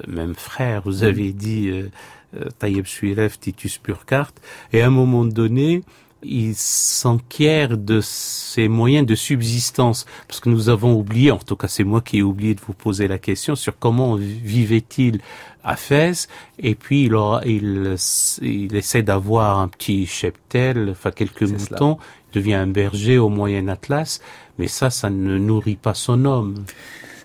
Même 0.07 0.35
frère, 0.35 0.83
vous 0.85 1.03
avez 1.03 1.33
dit 1.33 1.69
euh, 1.69 1.91
euh 2.37 2.49
Taïeb 2.59 2.87
Suilev, 2.87 3.39
Titus 3.39 3.81
Burkhardt, 3.83 4.35
et 4.73 4.83
à 4.83 4.87
un 4.87 4.91
moment 4.91 5.25
donné, 5.25 5.83
il 6.23 6.55
s'enquiert 6.57 7.79
de 7.79 8.01
ses 8.03 8.69
moyens 8.69 9.07
de 9.07 9.15
subsistance, 9.15 10.07
parce 10.27 10.41
que 10.41 10.49
nous 10.49 10.69
avons 10.69 10.95
oublié, 10.95 11.31
en 11.31 11.39
tout 11.39 11.57
cas 11.57 11.69
c'est 11.69 11.85
moi 11.85 12.01
qui 12.01 12.19
ai 12.19 12.23
oublié 12.23 12.55
de 12.55 12.61
vous 12.61 12.73
poser 12.73 13.07
la 13.07 13.19
question 13.19 13.55
sur 13.55 13.79
comment 13.79 14.17
vivait-il 14.17 15.21
à 15.63 15.77
Fès, 15.77 16.29
et 16.59 16.75
puis 16.75 17.05
il, 17.05 17.15
aura, 17.15 17.43
il, 17.45 17.97
il 18.43 18.75
essaie 18.75 19.03
d'avoir 19.03 19.59
un 19.61 19.69
petit 19.69 20.07
cheptel, 20.07 20.89
enfin 20.91 21.11
quelques 21.11 21.43
moutons, 21.43 21.99
il 22.31 22.35
devient 22.35 22.55
un 22.55 22.67
berger 22.67 23.19
au 23.19 23.29
Moyen 23.29 23.69
Atlas, 23.69 24.21
mais 24.59 24.67
ça, 24.67 24.91
ça 24.91 25.11
ne 25.11 25.39
nourrit 25.39 25.77
pas 25.77 25.95
son 25.95 26.25
homme. 26.25 26.65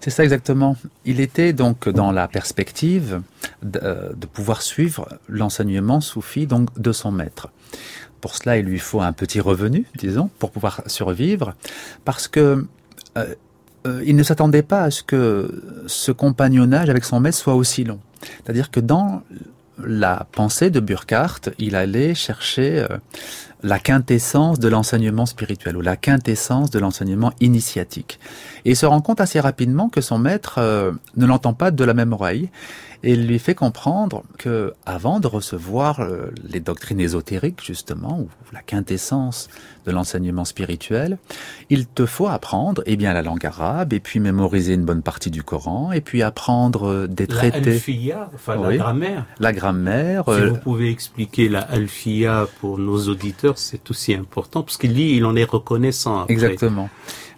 C'est 0.04 0.10
ça 0.10 0.26
exactement. 0.26 0.76
Il 1.06 1.22
était 1.22 1.54
donc 1.54 1.88
dans 1.88 2.12
la 2.12 2.28
perspective 2.28 3.22
de, 3.62 3.80
euh, 3.82 4.12
pouvoir 4.34 4.62
suivre 4.62 5.08
l'enseignement 5.30 6.02
soufi 6.02 6.46
donc 6.46 6.78
de 6.78 6.92
son 6.92 7.14
maître. 7.14 7.48
Pour 8.20 8.36
cela, 8.36 8.58
il 8.58 8.66
lui 8.66 8.80
faut 8.80 9.00
un 9.00 9.14
petit 9.14 9.40
revenu, 9.40 9.86
disons, 9.98 10.30
pour 10.40 10.52
pouvoir 10.52 10.82
survivre, 10.88 11.54
parce 12.04 12.28
que 12.28 12.68
euh, 13.18 13.36
euh, 13.88 14.04
il 14.06 14.18
ne 14.18 14.24
s'attendait 14.24 14.62
pas 14.62 14.82
à 14.82 14.92
ce 14.92 15.04
que 15.04 15.64
ce 15.88 16.12
compagnonnage 16.12 16.90
avec 16.90 17.06
son 17.06 17.22
maître 17.22 17.38
soit 17.38 17.56
aussi 17.56 17.86
long. 17.86 18.02
C'est-à-dire 18.44 18.72
que 18.72 18.82
dans 18.82 19.24
la 19.84 20.28
pensée 20.32 20.70
de 20.70 20.80
Burkhardt, 20.80 21.50
il 21.58 21.76
allait 21.76 22.14
chercher 22.14 22.86
la 23.64 23.80
quintessence 23.80 24.60
de 24.60 24.68
l'enseignement 24.68 25.26
spirituel 25.26 25.78
ou 25.78 25.82
la 25.82 25.96
quintessence 25.96 26.70
de 26.70 26.80
l'enseignement 26.80 27.32
initiatique. 27.40 28.20
Et 28.66 28.72
il 28.72 28.76
se 28.76 28.86
rend 28.86 29.02
compte 29.02 29.22
assez 29.22 29.40
rapidement 29.40 29.90
que 29.90 30.02
son 30.02 30.20
maître 30.20 30.56
euh, 30.58 30.92
ne 31.16 31.26
l'entend 31.26 31.54
pas 31.54 31.72
de 31.72 31.84
la 31.84 31.94
même 31.94 32.12
oreille 32.12 32.50
et 33.04 33.14
il 33.14 33.28
lui 33.28 33.40
fait 33.40 33.56
comprendre 33.56 34.24
que 34.38 34.74
avant 34.86 35.20
de 35.20 35.28
recevoir 35.28 36.00
euh, 36.00 36.32
les 36.44 36.62
doctrines 36.62 37.02
ésotériques 37.02 37.62
justement 37.62 38.20
ou 38.20 38.30
la 38.54 38.62
quintessence 38.62 39.50
de 39.86 39.92
l'enseignement 39.92 40.46
spirituel, 40.46 41.18
il 41.70 41.86
te 41.86 42.06
faut 42.06 42.28
apprendre 42.28 42.82
eh 42.86 42.96
bien 42.96 43.14
la 43.14 43.22
langue 43.22 43.46
arabe 43.46 43.92
et 43.92 44.00
puis 44.00 44.22
mémoriser 44.22 44.76
une 44.76 44.86
bonne 44.86 45.02
partie 45.02 45.32
du 45.32 45.44
Coran 45.44 45.92
et 45.92 46.00
puis 46.00 46.22
apprendre 46.22 46.88
euh, 46.88 47.08
des 47.08 47.28
traités. 47.28 47.82
La 48.08 48.30
enfin 48.34 48.56
la 48.56 48.78
grammaire. 48.78 49.26
La 49.40 49.52
grammaire. 49.52 50.24
Si 50.28 50.46
vous 50.46 50.58
pouvez 50.58 50.90
expliquer 50.90 51.50
la 51.50 51.62
alfia 51.62 52.48
pour 52.62 52.78
nos 52.80 53.10
auditeurs, 53.10 53.58
c'est 53.58 53.90
aussi 53.92 54.14
important 54.14 54.64
parce 54.64 54.78
qu'il 54.78 54.98
il 54.98 55.26
en 55.26 55.36
est 55.36 55.44
reconnaissant. 55.44 56.22
Après. 56.22 56.34
Exactement. 56.34 56.90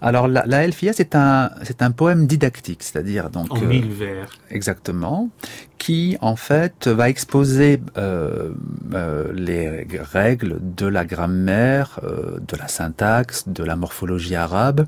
Alors 0.02 0.28
la, 0.28 0.46
la 0.46 0.64
Elfia, 0.64 0.94
c'est 0.94 1.16
un 1.16 1.50
c'est 1.64 1.82
un 1.82 1.92
poème 1.92 2.28
didactique, 2.28 2.84
c'est-à-dire 2.84 3.30
donc 3.30 3.52
en 3.52 3.62
mille 3.62 3.92
vers. 3.92 4.30
Exactement, 4.50 5.30
qui 5.78 6.18
en 6.22 6.36
fait 6.36 6.88
va 6.88 7.10
exposer 7.10 7.82
euh, 7.98 8.52
euh, 8.94 9.32
les 9.34 9.88
règles 10.00 10.60
de 10.62 10.86
la 10.86 11.06
grammaire, 11.06 12.00
euh, 12.04 12.40
de 12.48 12.58
la 12.58 12.68
syntaxe, 12.68 13.48
de 13.48 13.64
la 13.64 13.76
morphologie 13.76 14.36
arabe, 14.36 14.86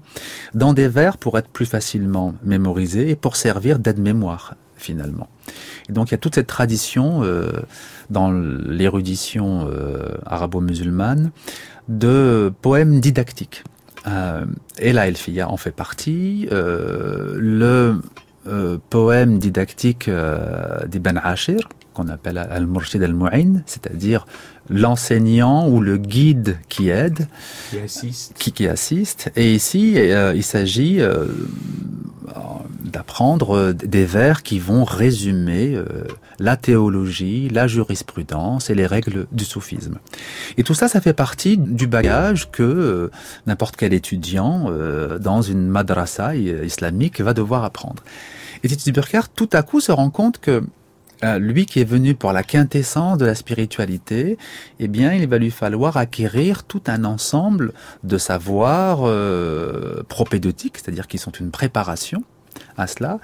dans 0.53 0.73
des 0.73 0.87
vers 0.87 1.17
pour 1.17 1.37
être 1.37 1.49
plus 1.49 1.65
facilement 1.65 2.35
mémorisés 2.43 3.09
et 3.09 3.15
pour 3.15 3.35
servir 3.35 3.79
d'aide-mémoire 3.79 4.55
finalement. 4.77 5.27
Et 5.89 5.93
donc 5.93 6.09
il 6.09 6.11
y 6.11 6.15
a 6.15 6.17
toute 6.19 6.35
cette 6.35 6.47
tradition 6.47 7.23
euh, 7.23 7.51
dans 8.09 8.31
l'érudition 8.31 9.67
euh, 9.69 10.09
arabo-musulmane 10.25 11.31
de 11.87 12.53
poèmes 12.61 12.99
didactiques. 12.99 13.63
Euh, 14.07 14.45
et 14.79 14.93
la 14.93 15.07
Elfia 15.07 15.49
en 15.49 15.57
fait 15.57 15.71
partie. 15.71 16.47
Euh, 16.51 17.35
le 17.37 18.01
euh, 18.47 18.77
poème 18.89 19.39
didactique 19.39 20.09
d'Ibn 20.87 21.19
Ashir, 21.23 21.67
qu'on 21.93 22.07
appelle 22.07 22.37
Al-Murshid 22.37 23.01
al-Mu'in, 23.03 23.61
c'est-à-dire 23.65 24.25
l'enseignant 24.69 25.67
ou 25.67 25.81
le 25.81 25.97
guide 25.97 26.57
qui 26.69 26.89
aide, 26.89 27.27
qui 27.71 27.79
assiste. 27.79 28.33
Qui, 28.37 28.67
assiste. 28.67 29.31
Et 29.35 29.53
ici, 29.53 29.95
il 29.95 30.43
s'agit 30.43 31.01
d'apprendre 32.87 33.55
euh, 33.55 33.73
des 33.73 34.05
vers 34.05 34.43
qui 34.43 34.59
vont 34.59 34.83
résumer 34.83 35.75
euh, 35.75 35.85
la 36.39 36.57
théologie, 36.57 37.49
la 37.49 37.67
jurisprudence 37.67 38.69
et 38.69 38.75
les 38.75 38.85
règles 38.85 39.27
du 39.31 39.45
soufisme. 39.45 39.99
Et 40.57 40.63
tout 40.63 40.73
ça, 40.73 40.87
ça 40.87 41.01
fait 41.01 41.13
partie 41.13 41.57
du 41.57 41.87
bagage 41.87 42.51
que 42.51 42.63
euh, 42.63 43.11
n'importe 43.45 43.75
quel 43.75 43.93
étudiant 43.93 44.71
dans 45.19 45.41
une 45.41 45.67
madrasa 45.67 46.35
islamique 46.35 47.21
va 47.21 47.33
devoir 47.33 47.63
apprendre. 47.63 48.03
Et 48.63 48.67
Titi 48.67 48.91
Burkhardt, 48.91 49.29
tout 49.35 49.49
à 49.53 49.61
coup, 49.63 49.79
se 49.79 49.91
rend 49.91 50.09
compte 50.09 50.39
que 50.39 50.63
lui 51.39 51.65
qui 51.65 51.79
est 51.79 51.89
venu 51.89 52.13
pour 52.13 52.31
la 52.31 52.43
quintessence 52.43 53.17
de 53.17 53.25
la 53.25 53.35
spiritualité, 53.35 54.37
eh 54.79 54.87
bien, 54.87 55.13
il 55.13 55.27
va 55.27 55.37
lui 55.37 55.51
falloir 55.51 55.97
acquérir 55.97 56.63
tout 56.63 56.81
un 56.87 57.03
ensemble 57.03 57.73
de 58.03 58.17
savoirs 58.17 59.01
euh, 59.03 60.03
c'est-à-dire 60.73 61.07
qui 61.07 61.17
sont 61.17 61.31
une 61.31 61.51
préparation 61.51 62.23
à 62.77 62.87
cela. 62.87 63.19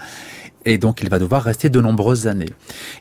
Et 0.66 0.78
donc 0.78 1.02
il 1.02 1.10
va 1.10 1.20
devoir 1.20 1.44
rester 1.44 1.70
de 1.70 1.82
nombreuses 1.82 2.28
années. 2.28 2.50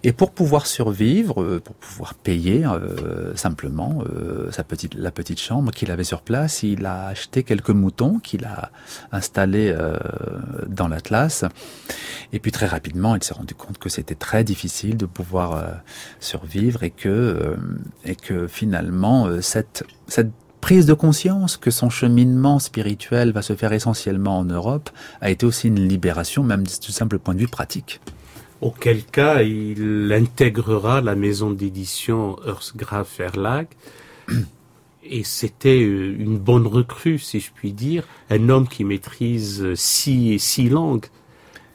Et 0.03 0.13
pour 0.13 0.33
pouvoir 0.33 0.67
survivre, 0.67 1.43
euh, 1.43 1.61
pour 1.61 1.75
pouvoir 1.77 2.15
payer 2.15 2.65
euh, 2.67 3.37
simplement 3.37 4.03
euh, 4.13 4.51
sa 4.51 4.65
petite, 4.65 4.95
la 4.95 5.13
petite 5.13 5.41
chambre 5.41 5.71
qu'il 5.71 5.91
avait 5.91 6.05
sur 6.05 6.23
place, 6.23 6.63
il 6.65 6.85
a 6.87 7.07
acheté 7.07 7.45
quelques 7.45 7.71
moutons 7.71 8.19
qu'il 8.19 8.45
a 8.45 8.71
installés 9.13 9.75
dans 10.67 10.89
l'Atlas. 10.89 11.45
Et 12.33 12.41
puis 12.41 12.51
très 12.51 12.67
rapidement, 12.67 13.15
il 13.15 13.23
s'est 13.23 13.35
rendu 13.35 13.55
compte 13.55 13.79
que 13.79 13.89
c'était 13.89 14.15
très 14.15 14.45
difficile 14.45 14.97
de 14.97 15.07
pouvoir 15.07 15.65
survivre 16.21 16.83
et 16.83 16.91
que 16.91 17.57
et 18.05 18.17
que 18.17 18.47
finalement 18.47 19.41
cette 19.41 19.85
cette 20.09 20.33
prise 20.63 20.87
de 20.87 20.95
conscience 20.95 21.59
que 21.59 21.71
son 21.71 21.91
cheminement 21.91 22.61
spirituel 22.61 23.33
va 23.33 23.43
se 23.43 23.55
faire 23.55 23.73
essentiellement 23.73 24.39
en 24.39 24.45
Europe 24.45 24.89
a 25.21 25.29
été 25.29 25.45
aussi 25.45 25.69
une 25.69 25.87
libération, 25.89 26.45
même 26.45 26.63
du 26.63 26.93
simple 26.93 27.19
point 27.19 27.35
de 27.35 27.41
vue 27.41 27.49
pratique. 27.49 28.01
auquel 28.63 29.05
cas 29.05 29.43
il 29.43 30.11
intégrera 30.13 31.01
la 31.01 31.17
maison 31.17 31.51
d'édition 31.51 32.37
Earthgraph 32.47 33.19
Verlag. 33.19 33.67
Et 35.05 35.25
c'était 35.25 35.83
euh, 35.83 36.15
une 36.17 36.39
bonne 36.39 36.69
recrue, 36.69 37.19
si 37.19 37.41
je 37.41 37.51
puis 37.53 37.73
dire, 37.73 38.05
un 38.31 38.49
homme 38.49 38.69
qui 38.69 38.85
maîtrise 38.85 39.75
six, 39.75 40.39
six 40.39 40.69
langues. 40.69 41.07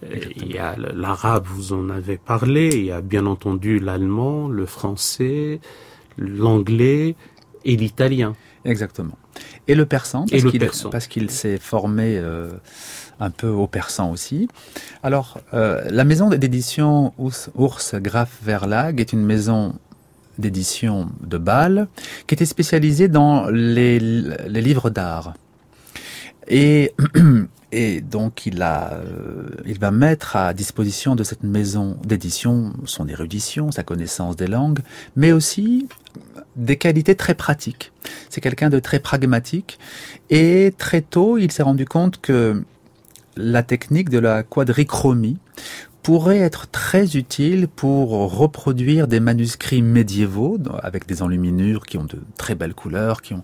Euh, 0.06 0.16
il 0.38 0.54
y 0.54 0.58
a 0.58 0.78
l'arabe, 0.78 1.46
vous 1.46 1.74
en 1.74 1.90
avez 1.90 2.18
parlé, 2.18 2.70
il 2.74 2.86
y 2.86 2.92
a 2.92 3.02
bien 3.02 3.26
entendu 3.26 3.80
l'allemand, 3.80 4.48
le 4.48 4.66
français, 4.66 5.60
l'anglais 6.18 7.16
et 7.66 7.76
l'italien. 7.76 8.34
Exactement. 8.68 9.18
Et 9.68 9.76
le 9.76 9.86
persan, 9.86 10.26
parce 10.92 11.08
qu'il 11.08 11.32
s'est 11.32 11.58
formé 11.58 12.18
euh, 12.18 12.52
un 13.20 13.30
peu 13.30 13.48
au 13.48 13.66
persan 13.66 14.12
aussi. 14.12 14.48
Alors, 15.04 15.40
euh, 15.54 15.86
la 15.90 16.04
maison 16.04 16.30
d'édition 16.30 17.14
Ours 17.18 17.96
Graf 17.96 18.38
Verlag 18.44 19.00
est 19.00 19.14
une 19.14 19.26
maison 19.26 19.74
d'édition 20.38 21.10
de 21.22 21.38
Bâle 21.38 21.88
qui 22.28 22.36
était 22.36 22.46
spécialisée 22.46 23.08
dans 23.08 23.50
les, 23.50 24.00
les 24.00 24.62
livres 24.62 24.90
d'art. 24.90 25.34
Et 26.48 26.94
Et 27.72 28.00
donc 28.00 28.46
il 28.46 28.62
a, 28.62 28.94
euh, 28.94 29.50
il 29.66 29.78
va 29.78 29.92
mettre 29.92 30.38
à 30.38 30.54
disposition 30.54 31.16
de 31.16 31.24
cette 31.24 31.44
maison 31.44 31.98
d'édition 32.06 32.74
son 32.86 33.08
érudition, 33.08 33.72
sa 33.72 33.84
connaissance 33.84 34.38
des 34.38 34.48
langues, 34.48 34.80
mais 35.18 35.34
aussi 35.34 35.88
des 36.56 36.78
qualités 36.78 37.16
très 37.16 37.36
pratiques. 37.36 37.92
C'est 38.30 38.40
quelqu'un 38.40 38.70
de 38.70 38.80
très 38.80 39.00
pragmatique 39.00 39.80
et 40.30 40.74
très 40.78 41.02
tôt 41.02 41.38
il 41.38 41.52
s'est 41.52 41.64
rendu 41.64 41.86
compte 41.86 42.22
que 42.22 42.64
la 43.36 43.64
technique 43.64 44.10
de 44.10 44.20
la 44.20 44.44
quadrichromie 44.44 45.38
pourrait 46.08 46.40
être 46.40 46.68
très 46.72 47.18
utile 47.18 47.68
pour 47.68 48.12
reproduire 48.38 49.10
des 49.10 49.20
manuscrits 49.20 49.82
médiévaux 49.82 50.58
avec 50.82 51.06
des 51.06 51.22
enluminures 51.22 51.86
qui 51.86 51.98
ont 51.98 52.06
de 52.06 52.22
très 52.38 52.56
belles 52.56 52.76
couleurs, 52.76 53.22
qui 53.22 53.34
ont 53.34 53.44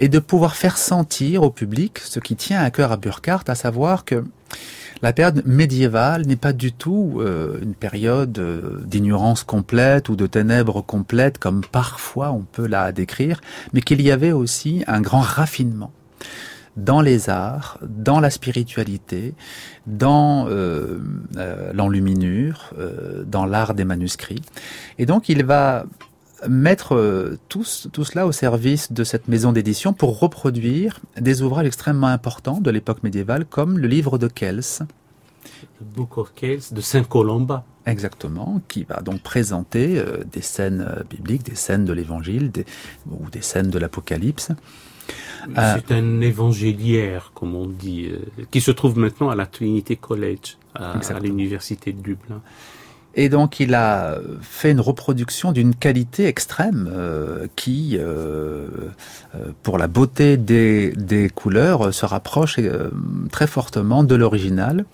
et 0.00 0.08
de 0.08 0.18
pouvoir 0.18 0.56
faire 0.56 0.78
sentir 0.78 1.42
au 1.42 1.50
public 1.50 1.98
ce 1.98 2.18
qui 2.18 2.36
tient 2.36 2.62
à 2.62 2.70
cœur 2.70 2.90
à 2.90 2.96
Burkhardt, 2.96 3.50
à 3.50 3.54
savoir 3.54 4.06
que 4.06 4.24
la 5.02 5.12
période 5.12 5.42
médiévale 5.44 6.24
n'est 6.24 6.36
pas 6.36 6.54
du 6.54 6.72
tout 6.72 7.18
euh, 7.18 7.58
une 7.60 7.74
période 7.74 8.38
euh, 8.38 8.80
d'ignorance 8.86 9.44
complète 9.44 10.08
ou 10.08 10.16
de 10.16 10.26
ténèbres 10.26 10.80
complètes 10.80 11.36
comme 11.36 11.60
parfois 11.70 12.32
on 12.32 12.46
peut 12.50 12.66
la 12.66 12.92
décrire, 12.92 13.42
mais 13.74 13.82
qu'il 13.82 14.00
y 14.00 14.10
avait 14.10 14.32
aussi 14.32 14.84
un 14.86 15.02
grand 15.02 15.20
raffinement 15.20 15.92
dans 16.76 17.00
les 17.00 17.28
arts, 17.28 17.78
dans 17.82 18.20
la 18.20 18.30
spiritualité, 18.30 19.34
dans 19.86 20.46
euh, 20.48 21.00
euh, 21.36 21.72
l'enluminure, 21.72 22.72
euh, 22.78 23.24
dans 23.24 23.46
l'art 23.46 23.74
des 23.74 23.84
manuscrits. 23.84 24.42
Et 24.98 25.06
donc 25.06 25.28
il 25.28 25.44
va 25.44 25.84
mettre 26.48 27.38
tout, 27.50 27.66
tout 27.92 28.04
cela 28.04 28.26
au 28.26 28.32
service 28.32 28.92
de 28.92 29.04
cette 29.04 29.28
maison 29.28 29.52
d'édition 29.52 29.92
pour 29.92 30.18
reproduire 30.18 30.98
des 31.20 31.42
ouvrages 31.42 31.66
extrêmement 31.66 32.06
importants 32.06 32.62
de 32.62 32.70
l'époque 32.70 33.02
médiévale 33.02 33.44
comme 33.44 33.76
le 33.78 33.86
livre 33.86 34.16
de 34.16 34.26
Kels. 34.26 34.62
Le 35.80 35.84
Book 35.84 36.16
of 36.16 36.32
Kels 36.34 36.62
de 36.72 36.80
Saint 36.80 37.04
Colomba. 37.04 37.64
Exactement, 37.84 38.62
qui 38.68 38.84
va 38.84 39.00
donc 39.02 39.20
présenter 39.20 40.02
des 40.32 40.40
scènes 40.40 41.04
bibliques, 41.10 41.42
des 41.42 41.56
scènes 41.56 41.84
de 41.84 41.92
l'Évangile 41.92 42.50
ou 43.10 43.28
des 43.28 43.42
scènes 43.42 43.68
de 43.68 43.78
l'Apocalypse. 43.78 44.50
Euh, 45.56 45.76
c'est 45.76 45.94
un 45.94 46.20
évangéliaire, 46.20 47.32
comme 47.34 47.54
on 47.54 47.66
dit, 47.66 48.08
euh, 48.10 48.44
qui 48.50 48.60
se 48.60 48.70
trouve 48.70 48.98
maintenant 48.98 49.30
à 49.30 49.34
la 49.34 49.46
Trinity 49.46 49.96
College, 49.96 50.56
à, 50.74 50.98
l'université 51.20 51.92
de 51.92 52.00
Dublin. 52.00 52.40
Et 53.16 53.28
donc 53.28 53.58
il 53.58 53.74
a 53.74 54.18
fait 54.40 54.70
une 54.70 54.80
reproduction 54.80 55.50
d'une 55.50 55.74
qualité 55.74 56.26
extrême 56.26 56.88
euh, 56.92 57.48
qui, 57.56 57.98
pour 59.64 59.78
la 59.78 59.88
beauté 59.88 60.36
des, 60.36 60.92
des 60.92 61.28
couleurs, 61.28 61.92
se 61.92 62.06
rapproche 62.06 62.60
très 63.32 63.48
fortement 63.48 64.04
de 64.04 64.14
l'original. 64.14 64.84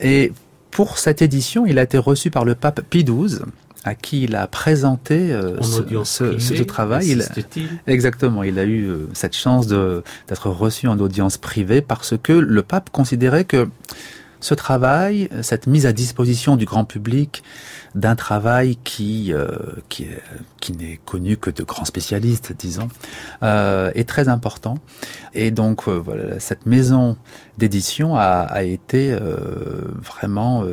et 0.00 0.32
pour 0.70 0.98
cette 0.98 1.22
édition, 1.22 1.64
il 1.64 1.78
a 1.78 1.82
été 1.82 1.96
reçu 1.96 2.30
par 2.30 2.44
le 2.44 2.54
pape 2.54 2.82
Pie 2.82 3.04
XII 3.04 3.40
à 3.86 3.94
qui 3.94 4.24
il 4.24 4.34
a 4.34 4.48
présenté 4.48 5.32
euh, 5.32 5.62
ce, 5.62 6.62
travail. 6.64 7.08
Il, 7.08 7.24
exactement, 7.86 8.42
il 8.42 8.58
a 8.58 8.64
eu 8.64 8.84
euh, 8.84 9.08
cette 9.14 9.36
chance 9.36 9.68
d'être 9.68 10.50
reçu 10.50 10.88
en 10.88 10.98
audience 10.98 11.38
privée 11.38 11.80
parce 11.80 12.14
que 12.20 12.32
le 12.32 12.62
pape 12.62 12.90
considérait 12.90 13.44
que 13.44 13.68
ce 14.40 14.54
travail, 14.54 15.30
cette 15.40 15.66
mise 15.66 15.86
à 15.86 15.92
disposition 15.92 16.56
du 16.56 16.66
grand 16.66 16.84
public 16.84 17.42
d'un 17.94 18.16
travail 18.16 18.76
qui 18.84 19.32
euh, 19.32 19.46
qui, 19.88 20.08
qui 20.60 20.72
n'est 20.72 21.00
connu 21.04 21.36
que 21.36 21.50
de 21.50 21.62
grands 21.62 21.86
spécialistes, 21.86 22.52
disons, 22.58 22.88
est 23.42 24.08
très 24.08 24.28
important. 24.28 24.78
Et 25.32 25.52
donc 25.52 25.88
voilà, 25.88 26.40
cette 26.40 26.66
maison 26.66 27.16
d'édition 27.56 28.16
a, 28.16 28.40
a, 28.40 28.62
été 28.64 29.16
vraiment 30.02 30.64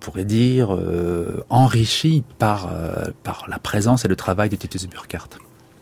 pourrait 0.00 0.24
dire, 0.24 0.74
euh, 0.74 1.44
enrichi 1.48 2.24
par, 2.38 2.68
euh, 2.72 3.06
par 3.22 3.46
la 3.48 3.58
présence 3.58 4.04
et 4.04 4.08
le 4.08 4.16
travail 4.16 4.48
de 4.48 4.56
Titus 4.56 4.88
Burkhardt. 4.88 5.38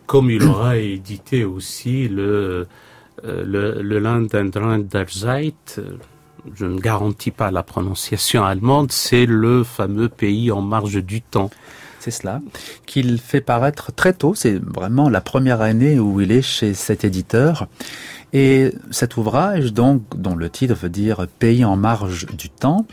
Comme 0.06 0.30
il 0.30 0.42
aura 0.44 0.76
édité 0.76 1.44
aussi 1.44 2.08
le, 2.08 2.66
euh, 3.24 3.44
le, 3.44 3.82
le 3.82 3.98
Land 3.98 4.26
and 4.34 4.78
der 4.90 5.08
Zeit, 5.08 5.80
je 6.54 6.66
ne 6.66 6.78
garantis 6.78 7.30
pas 7.30 7.50
la 7.50 7.62
prononciation 7.62 8.44
allemande, 8.44 8.90
c'est 8.92 9.26
le 9.26 9.64
fameux 9.64 10.08
pays 10.08 10.50
en 10.50 10.60
marge 10.60 11.02
du 11.02 11.22
temps. 11.22 11.50
C'est 12.00 12.10
cela, 12.10 12.40
qu'il 12.84 13.18
fait 13.18 13.40
paraître 13.40 13.92
très 13.92 14.12
tôt, 14.12 14.34
c'est 14.34 14.58
vraiment 14.58 15.08
la 15.08 15.20
première 15.20 15.60
année 15.60 16.00
où 16.00 16.20
il 16.20 16.32
est 16.32 16.42
chez 16.42 16.74
cet 16.74 17.04
éditeur. 17.04 17.68
Et 18.32 18.72
cet 18.90 19.16
ouvrage, 19.16 19.72
donc, 19.72 20.02
dont 20.16 20.34
le 20.34 20.48
titre 20.48 20.74
veut 20.74 20.88
dire 20.88 21.26
Pays 21.38 21.64
en 21.64 21.76
marge 21.76 22.26
du 22.26 22.48
temps, 22.48 22.86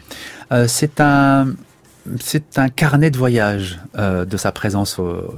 euh, 0.52 0.66
c'est 0.68 1.00
un 1.00 1.48
un 2.56 2.70
carnet 2.70 3.12
de 3.12 3.18
voyage 3.18 3.80
euh, 3.98 4.26
de 4.26 4.38
sa 4.38 4.52
présence 4.52 5.00
au, 5.00 5.34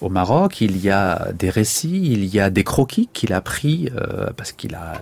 au, 0.00 0.08
Maroc. 0.08 0.60
Il 0.60 0.76
y 0.78 0.90
a 0.90 1.28
des 1.32 1.50
récits, 1.50 2.12
il 2.12 2.24
y 2.26 2.40
a 2.40 2.50
des 2.50 2.64
croquis 2.64 3.08
qu'il 3.12 3.32
a 3.32 3.40
pris 3.40 3.90
euh, 3.94 4.26
parce 4.36 4.52
qu'il 4.52 4.74
a 4.74 5.00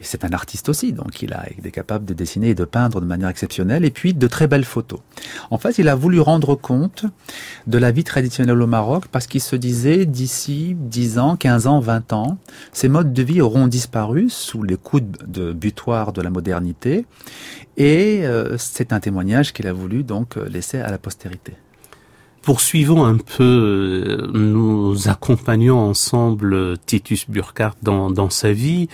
c'est 0.00 0.24
un 0.24 0.30
artiste 0.32 0.68
aussi, 0.68 0.92
donc 0.92 1.22
il, 1.22 1.32
a, 1.32 1.44
est 1.48 1.70
capable 1.70 2.04
de 2.04 2.14
dessiner 2.14 2.50
et 2.50 2.54
de 2.54 2.64
peindre 2.64 3.00
de 3.00 3.06
manière 3.06 3.28
exceptionnelle, 3.28 3.84
et 3.84 3.90
puis 3.90 4.14
de 4.14 4.26
très 4.26 4.46
belles 4.46 4.64
photos. 4.64 5.00
En 5.50 5.58
fait, 5.58 5.78
il 5.78 5.88
a 5.88 5.94
voulu 5.94 6.20
rendre 6.20 6.54
compte 6.54 7.06
de 7.66 7.78
la 7.78 7.90
vie 7.90 8.04
traditionnelle 8.04 8.60
au 8.60 8.66
Maroc 8.66 9.06
parce 9.10 9.26
qu'il 9.26 9.40
se 9.40 9.56
disait 9.56 10.06
d'ici 10.06 10.76
10 10.78 11.18
ans, 11.18 11.36
15 11.36 11.66
ans, 11.66 11.80
20 11.80 12.12
ans, 12.12 12.38
ces 12.72 12.88
modes 12.88 13.12
de 13.12 13.22
vie 13.22 13.40
auront 13.40 13.66
disparu 13.66 14.28
sous 14.30 14.62
les 14.62 14.76
coups 14.76 15.04
de 15.26 15.52
butoir 15.52 16.12
de 16.12 16.22
la 16.22 16.30
modernité, 16.30 17.06
et 17.76 18.20
euh, 18.24 18.56
c'est 18.58 18.92
un 18.92 19.00
témoignage 19.00 19.52
qu'il 19.52 19.66
a 19.66 19.72
voulu 19.72 20.04
donc 20.04 20.36
laisser 20.36 20.78
à 20.78 20.90
la 20.90 20.98
postérité 20.98 21.54
poursuivons 22.44 23.04
un 23.04 23.16
peu, 23.16 23.42
euh, 23.42 24.30
nous 24.34 25.08
accompagnons 25.08 25.78
ensemble 25.78 26.76
Titus 26.84 27.28
Burkhardt 27.28 27.76
dans, 27.82 28.10
dans 28.10 28.30
sa 28.30 28.52
vie. 28.52 28.88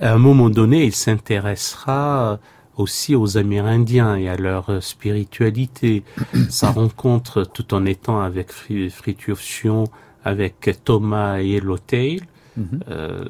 À 0.00 0.12
un 0.12 0.18
moment 0.18 0.50
donné, 0.50 0.84
il 0.84 0.94
s'intéressera 0.94 2.38
aussi 2.76 3.14
aux 3.14 3.38
Amérindiens 3.38 4.16
et 4.16 4.28
à 4.28 4.36
leur 4.36 4.82
spiritualité. 4.82 6.02
Sa 6.50 6.70
rencontre, 6.70 7.44
tout 7.44 7.74
en 7.74 7.84
étant 7.86 8.20
avec 8.20 8.50
Fritjof 8.52 9.40
Sion, 9.40 9.84
avec 10.24 10.78
Thomas 10.84 11.38
et 11.38 11.60
Tail. 11.86 12.20
Mhm. 12.56 12.80
euh, 12.88 13.24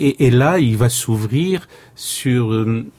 et, 0.00 0.26
et, 0.26 0.30
là, 0.30 0.58
il 0.58 0.76
va 0.76 0.88
s'ouvrir 0.88 1.68
sur 1.94 2.52
une, 2.52 2.90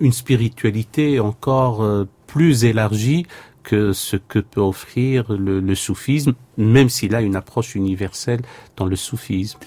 une 0.00 0.12
spiritualité 0.12 1.20
encore 1.20 1.82
euh, 1.82 2.04
plus 2.26 2.64
élargie 2.64 3.26
que 3.62 3.92
ce 3.92 4.16
que 4.16 4.38
peut 4.38 4.60
offrir 4.60 5.32
le, 5.32 5.74
soufisme, 5.74 6.34
même 6.56 6.88
s'il 6.88 7.14
a 7.14 7.20
une 7.20 7.34
approche 7.34 7.74
universelle 7.74 8.40
dans 8.76 8.86
le 8.86 8.94
soufisme. 8.94 9.58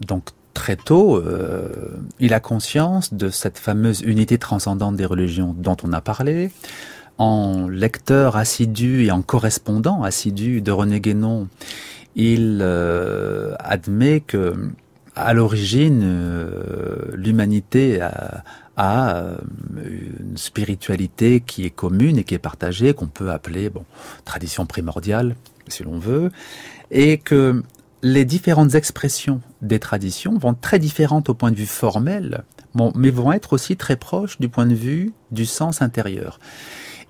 Donc 0.00 0.30
très 0.58 0.74
tôt, 0.74 1.16
euh, 1.16 1.68
il 2.18 2.34
a 2.34 2.40
conscience 2.40 3.14
de 3.14 3.28
cette 3.30 3.58
fameuse 3.58 4.00
unité 4.00 4.38
transcendante 4.38 4.96
des 4.96 5.04
religions 5.04 5.54
dont 5.56 5.76
on 5.84 5.92
a 5.92 6.00
parlé. 6.00 6.50
En 7.16 7.68
lecteur 7.68 8.36
assidu 8.36 9.04
et 9.04 9.12
en 9.12 9.22
correspondant 9.22 10.02
assidu 10.02 10.60
de 10.60 10.72
René 10.72 10.98
Guénon, 10.98 11.46
il 12.16 12.58
euh, 12.60 13.54
admet 13.60 14.18
que 14.18 14.72
à 15.14 15.32
l'origine, 15.32 16.02
euh, 16.04 17.12
l'humanité 17.14 18.00
a, 18.00 18.42
une 19.76 20.36
spiritualité 20.36 21.40
qui 21.40 21.64
est 21.66 21.70
commune 21.70 22.18
et 22.18 22.24
qui 22.24 22.34
est 22.34 22.38
partagée, 22.38 22.94
qu'on 22.94 23.06
peut 23.06 23.30
appeler 23.30 23.70
tradition 24.24 24.66
primordiale, 24.66 25.34
si 25.68 25.82
l'on 25.84 25.98
veut, 25.98 26.30
et 26.90 27.18
que 27.18 27.62
les 28.02 28.24
différentes 28.24 28.74
expressions 28.74 29.40
des 29.62 29.78
traditions 29.78 30.38
vont 30.38 30.54
très 30.54 30.78
différentes 30.78 31.28
au 31.28 31.34
point 31.34 31.50
de 31.50 31.56
vue 31.56 31.66
formel, 31.66 32.44
mais 32.94 33.10
vont 33.10 33.32
être 33.32 33.52
aussi 33.52 33.76
très 33.76 33.96
proches 33.96 34.38
du 34.38 34.48
point 34.48 34.66
de 34.66 34.74
vue 34.74 35.12
du 35.30 35.46
sens 35.46 35.82
intérieur. 35.82 36.38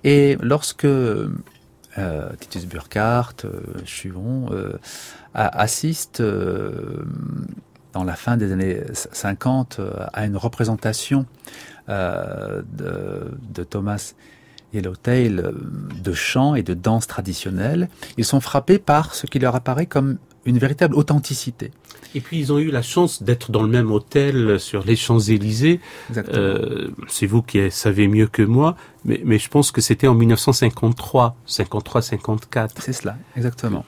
Et 0.03 0.37
lorsque 0.41 0.85
euh, 0.85 1.29
Titus 2.39 2.65
Burkhardt, 2.65 3.45
euh, 3.45 3.61
Chuon, 3.85 4.47
euh, 4.51 4.73
assiste 5.33 6.21
euh, 6.21 7.05
dans 7.93 8.03
la 8.03 8.15
fin 8.15 8.37
des 8.37 8.51
années 8.51 8.81
50 8.93 9.81
à 10.13 10.25
une 10.25 10.37
représentation 10.37 11.25
de, 11.87 12.63
de 12.71 13.63
Thomas 13.63 14.13
Yellowtail 14.73 15.43
de 16.03 16.13
chant 16.13 16.53
et 16.53 16.61
de 16.61 16.75
danse 16.75 17.07
traditionnelle, 17.07 17.89
ils 18.17 18.25
sont 18.25 18.39
frappés 18.39 18.77
par 18.77 19.15
ce 19.15 19.25
qui 19.25 19.39
leur 19.39 19.55
apparaît 19.55 19.87
comme 19.87 20.19
une 20.49 20.59
véritable 20.59 20.95
authenticité. 20.95 21.71
Et 22.15 22.21
puis 22.21 22.39
ils 22.39 22.51
ont 22.51 22.57
eu 22.57 22.71
la 22.71 22.81
chance 22.81 23.21
d'être 23.23 23.51
dans 23.51 23.61
le 23.61 23.69
même 23.69 23.91
hôtel 23.91 24.59
sur 24.59 24.83
les 24.83 24.95
Champs-Élysées. 24.95 25.79
Euh, 26.17 26.89
c'est 27.07 27.27
vous 27.27 27.41
qui 27.41 27.69
savez 27.69 28.07
mieux 28.07 28.27
que 28.27 28.41
moi, 28.41 28.75
mais, 29.05 29.21
mais 29.23 29.37
je 29.37 29.47
pense 29.49 29.71
que 29.71 29.81
c'était 29.81 30.07
en 30.07 30.15
1953, 30.15 31.35
53-54. 31.47 32.69
C'est 32.79 32.93
cela, 32.93 33.17
exactement. 33.37 33.85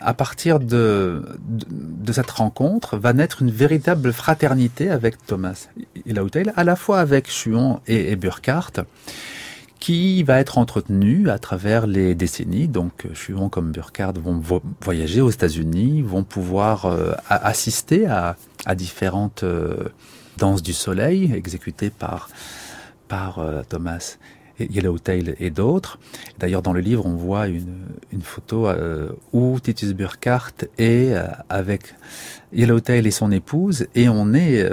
À 0.00 0.14
partir 0.14 0.60
de, 0.60 1.24
de, 1.48 1.66
de, 1.68 2.12
cette 2.12 2.30
rencontre 2.30 2.96
va 2.96 3.12
naître 3.12 3.42
une 3.42 3.50
véritable 3.50 4.12
fraternité 4.12 4.90
avec 4.90 5.16
Thomas 5.26 5.68
Yellowtail, 6.06 6.52
à 6.54 6.62
la 6.62 6.76
fois 6.76 7.00
avec 7.00 7.28
Chuon 7.28 7.80
et, 7.88 8.12
et 8.12 8.16
Burkhardt 8.16 8.84
qui 9.78 10.22
va 10.22 10.40
être 10.40 10.58
entretenu 10.58 11.30
à 11.30 11.38
travers 11.38 11.86
les 11.86 12.14
décennies. 12.14 12.68
Donc, 12.68 13.06
suivant 13.14 13.48
comme 13.48 13.70
Burkhardt 13.70 14.18
vont 14.20 14.42
voyager 14.80 15.20
aux 15.20 15.30
États-Unis, 15.30 16.02
vont 16.02 16.24
pouvoir 16.24 16.86
euh, 16.86 17.12
assister 17.28 18.06
à, 18.06 18.36
différentes 18.74 19.44
euh, 19.44 19.88
danses 20.36 20.62
du 20.62 20.72
soleil 20.72 21.32
exécutées 21.32 21.90
par 21.90 22.28
par 23.08 23.38
euh, 23.38 23.62
Thomas 23.68 24.18
Yellowtail 24.60 25.36
et 25.38 25.50
d'autres. 25.50 25.98
D'ailleurs, 26.38 26.62
dans 26.62 26.72
le 26.72 26.80
livre, 26.80 27.06
on 27.06 27.14
voit 27.14 27.46
une, 27.46 27.86
une 28.12 28.22
photo 28.22 28.68
euh, 28.68 29.10
où 29.32 29.58
Titus 29.60 29.94
Burkhardt 29.94 30.66
est 30.78 31.14
euh, 31.14 31.26
avec 31.48 31.94
Yellowtail 32.52 33.06
et 33.06 33.10
son 33.10 33.32
épouse, 33.32 33.86
et 33.94 34.08
on 34.08 34.34
est 34.34 34.68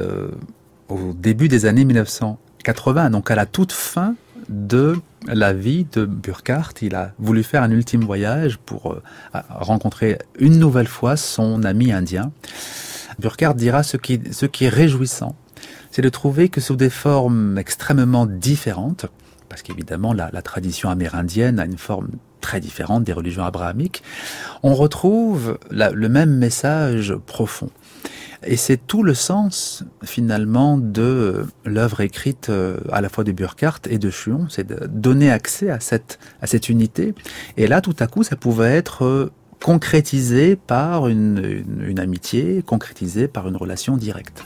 au 0.88 1.14
début 1.14 1.50
des 1.50 1.66
années 1.66 1.84
1980, 1.84 3.10
donc 3.10 3.30
à 3.30 3.36
la 3.36 3.46
toute 3.46 3.74
fin 3.74 4.16
de 4.50 4.96
la 5.28 5.54
vie 5.54 5.86
de 5.92 6.06
Burkhardt. 6.06 6.74
Il 6.82 6.96
a 6.96 7.12
voulu 7.20 7.44
faire 7.44 7.64
un 7.64 7.72
ultime 7.72 8.04
voyage 8.04 8.58
pour 8.58 8.94
euh, 8.94 9.02
rencontrer 9.50 10.20
une 10.40 10.60
nouvelle 10.60 10.88
fois 10.88 11.18
son 11.18 11.64
ami 11.64 11.92
indien. 11.92 12.32
Burkhardt 13.20 13.56
dira 13.56 13.84
ce 13.84 13.98
qui, 13.98 14.22
ce 14.32 14.46
qui 14.46 14.66
est 14.66 14.70
réjouissant, 14.70 15.36
c'est 15.92 16.02
de 16.02 16.10
trouver 16.10 16.50
que 16.50 16.60
sous 16.60 16.76
des 16.76 16.90
formes 16.90 17.58
extrêmement 17.58 18.26
différentes, 18.26 19.06
parce 19.48 19.62
qu'évidemment 19.62 20.14
la, 20.14 20.30
la 20.34 20.42
tradition 20.42 20.90
amérindienne 20.90 21.60
a 21.60 21.66
une 21.66 21.78
forme 21.78 22.10
très 22.42 22.60
différente 22.60 23.04
des 23.04 23.14
religions 23.14 23.44
abrahamiques, 23.44 24.04
on 24.62 24.76
retrouve 24.76 25.58
le 25.72 26.08
même 26.08 26.36
message 26.36 27.16
profond. 27.26 27.70
Et 28.44 28.58
c'est 28.58 28.78
tout 28.78 29.04
le 29.04 29.14
sens 29.14 29.84
finalement 30.04 30.78
de 30.78 31.46
l'œuvre 31.66 32.02
écrite 32.02 32.50
euh, 32.50 32.78
à 32.92 33.02
la 33.02 33.10
fois 33.10 33.24
de 33.24 33.32
Burkhardt 33.32 33.82
et 33.90 33.98
de 33.98 34.10
Chuon, 34.10 34.48
c'est 34.50 34.68
de 34.68 34.88
donner 34.88 35.32
accès 35.32 35.70
à 35.70 35.80
cette, 35.80 36.20
à 36.42 36.48
cette 36.48 36.70
unité. 36.70 37.14
Et 37.58 37.68
là, 37.68 37.82
tout 37.82 37.96
à 38.00 38.08
coup, 38.08 38.24
ça 38.24 38.36
pouvait 38.36 38.76
être 38.76 39.06
euh, 39.06 39.32
concrétisé 39.64 40.56
par 40.56 41.08
une 41.08 41.96
amitié, 41.98 42.62
concrétisé 42.62 43.28
par 43.28 43.48
une 43.48 43.56
relation 43.56 43.98
directe. 43.98 44.44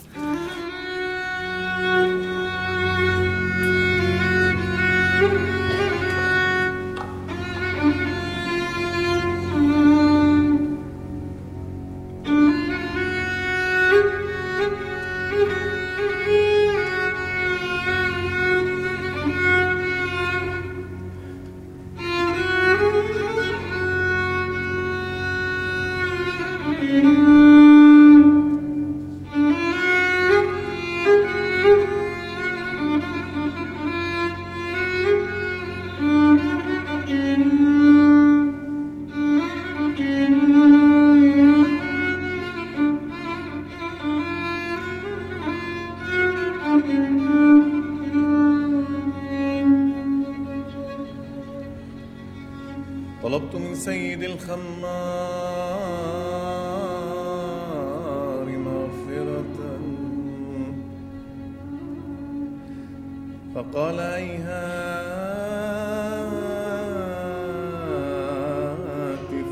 فقال 63.60 64.00
أيهات 64.00 64.50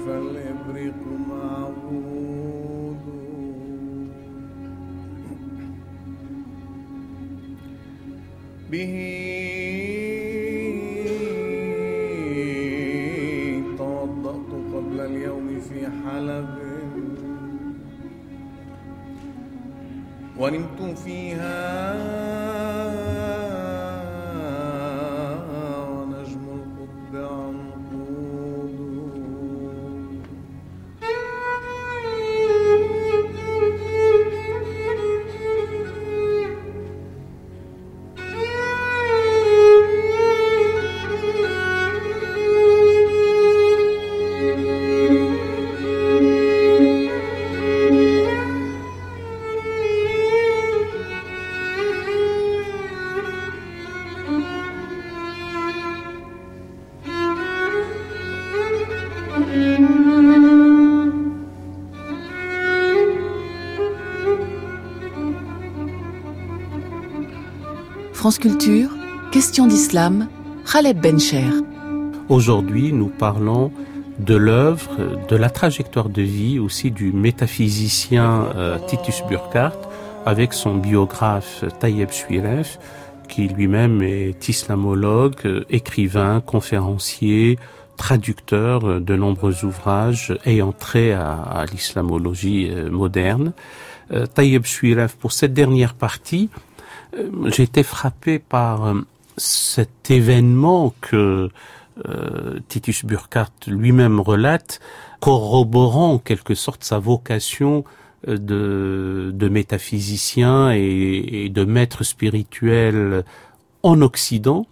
فالإبريق 0.06 1.02
معبود. 1.30 3.04
به 8.72 8.94
توضأت 13.78 14.52
قبل 14.74 15.00
اليوم 15.00 15.60
في 15.60 15.88
حلب. 15.88 16.58
ونمت 20.40 20.98
فيها 20.98 22.17
Culture, 68.36 68.90
question 69.32 69.68
d'islam, 69.68 70.28
Khaled 70.70 71.00
Bencher. 71.00 71.50
Aujourd'hui, 72.28 72.92
nous 72.92 73.08
parlons 73.08 73.72
de 74.20 74.36
l'œuvre, 74.36 75.18
de 75.30 75.36
la 75.38 75.50
trajectoire 75.50 76.10
de 76.10 76.22
vie, 76.22 76.60
aussi 76.60 76.92
du 76.92 77.14
métaphysicien 77.14 78.50
euh, 78.56 78.80
Titus 78.86 79.24
Burkhardt, 79.30 79.78
avec 80.26 80.52
son 80.54 80.76
biographe 80.76 81.64
Tayeb 81.80 82.12
Suiref, 82.12 82.80
qui 83.30 83.48
lui-même 83.48 84.02
est 84.02 84.50
islamologue, 84.50 85.64
écrivain, 85.70 86.42
conférencier, 86.46 87.58
traducteur 87.96 89.00
de 89.00 89.16
nombreux 89.16 89.64
ouvrages 89.64 90.38
ayant 90.46 90.74
trait 90.74 91.14
à, 91.14 91.64
l'islamologie 91.72 92.70
euh, 92.72 92.90
moderne. 92.92 93.54
Euh, 94.12 94.26
Tayeb 94.26 94.64
pour 95.20 95.32
cette 95.32 95.54
dernière 95.54 95.94
partie, 95.94 96.50
euh, 96.54 96.67
j'ai 97.46 97.64
été 97.64 97.84
frappé 97.84 98.40
par 98.40 98.86
euh, 98.86 99.02
cet 99.38 100.12
événement 100.12 100.94
que 101.02 101.50
euh, 102.08 102.60
Titus 102.68 103.06
Burkhardt 103.06 103.52
lui-même 103.68 104.20
relate, 104.20 104.80
corroborant 105.20 106.14
en 106.14 106.18
quelque 106.20 106.56
sorte 106.56 106.84
sa 106.84 107.00
vocation 107.00 107.84
euh, 108.28 109.32
de, 109.32 109.48
métaphysiciens 109.48 110.72
et, 110.72 111.50
de 111.50 111.64
maîtres 111.64 112.04
spirituels 112.04 113.24
en 113.84 114.02
Occident, 114.02 114.66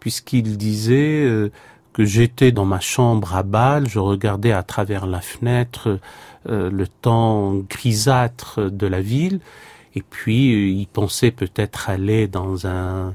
puisqu'il 0.00 0.56
disait 0.56 1.24
euh, 1.24 1.50
que 1.92 2.04
j'étais 2.04 2.52
dans 2.52 2.64
ma 2.64 2.80
chambre 2.80 3.34
à 3.34 3.42
Bâle, 3.42 3.88
je 3.88 3.98
regardais 3.98 4.52
à 4.52 4.62
travers 4.62 5.06
la 5.06 5.20
fenêtre 5.20 6.00
euh, 6.48 6.70
le 6.70 6.86
temps 6.86 7.54
grisâtre 7.68 8.70
de 8.70 8.86
la 8.86 9.00
ville, 9.00 9.40
et 9.98 10.02
puis 10.14 10.42
euh, 10.54 10.68
il 10.80 10.86
pensait 10.86 11.30
peut-être 11.42 11.80
aller 11.90 12.26
dans 12.28 12.66
un 12.66 13.14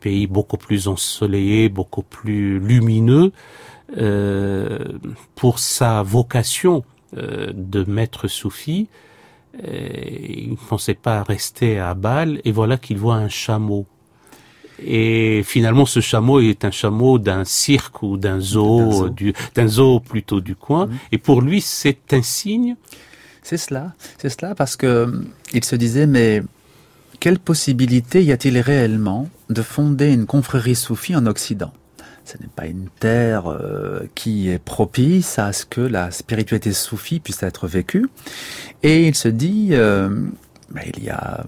pays 0.00 0.26
beaucoup 0.26 0.56
plus 0.66 0.82
ensoleillé, 0.94 1.68
beaucoup 1.68 2.02
plus 2.02 2.58
lumineux, 2.70 3.32
euh, 3.98 4.78
pour 5.34 5.58
sa 5.58 6.02
vocation 6.02 6.84
euh, 7.16 7.52
de 7.54 7.80
maître 7.84 8.28
soufi. 8.28 8.88
Et 9.66 10.42
il 10.44 10.50
ne 10.52 10.56
pensait 10.70 10.94
pas 11.08 11.22
rester 11.24 11.78
à 11.80 11.94
Bâle, 11.94 12.40
et 12.44 12.52
voilà 12.52 12.76
qu'il 12.78 12.98
voit 12.98 13.16
un 13.16 13.28
chameau. 13.28 13.84
Et 14.82 15.42
finalement, 15.44 15.84
ce 15.86 16.00
chameau 16.00 16.40
est 16.40 16.64
un 16.64 16.70
chameau 16.70 17.18
d'un 17.18 17.44
cirque 17.44 18.02
ou 18.02 18.16
d'un 18.16 18.36
D'un 18.36 18.40
zoo, 18.40 18.92
zoo. 18.92 19.08
du- 19.08 19.34
d'un 19.56 19.66
zoo 19.66 20.00
plutôt 20.00 20.40
du 20.40 20.54
coin. 20.54 20.86
Mhm. 20.86 20.98
Et 21.12 21.18
pour 21.18 21.42
lui, 21.42 21.60
c'est 21.60 22.12
un 22.14 22.22
signe. 22.22 22.76
C'est 23.50 23.56
cela, 23.56 23.94
c'est 24.18 24.28
cela 24.28 24.54
parce 24.54 24.76
que 24.76 24.86
euh, 24.86 25.06
il 25.52 25.64
se 25.64 25.74
disait 25.74 26.06
mais 26.06 26.40
quelle 27.18 27.40
possibilité 27.40 28.22
y 28.22 28.30
a-t-il 28.30 28.56
réellement 28.60 29.28
de 29.48 29.60
fonder 29.60 30.12
une 30.12 30.24
confrérie 30.24 30.76
soufie 30.76 31.16
en 31.16 31.26
Occident? 31.26 31.72
Ce 32.24 32.38
n'est 32.38 32.46
pas 32.54 32.66
une 32.66 32.86
terre 33.00 33.48
euh, 33.48 34.02
qui 34.14 34.48
est 34.48 34.60
propice 34.60 35.40
à 35.40 35.52
ce 35.52 35.64
que 35.64 35.80
la 35.80 36.12
spiritualité 36.12 36.72
soufie 36.72 37.18
puisse 37.18 37.42
être 37.42 37.66
vécue. 37.66 38.08
Et 38.84 39.08
il 39.08 39.16
se 39.16 39.26
dit 39.26 39.70
euh, 39.72 40.28
il 40.86 41.02
y 41.02 41.10
a 41.10 41.44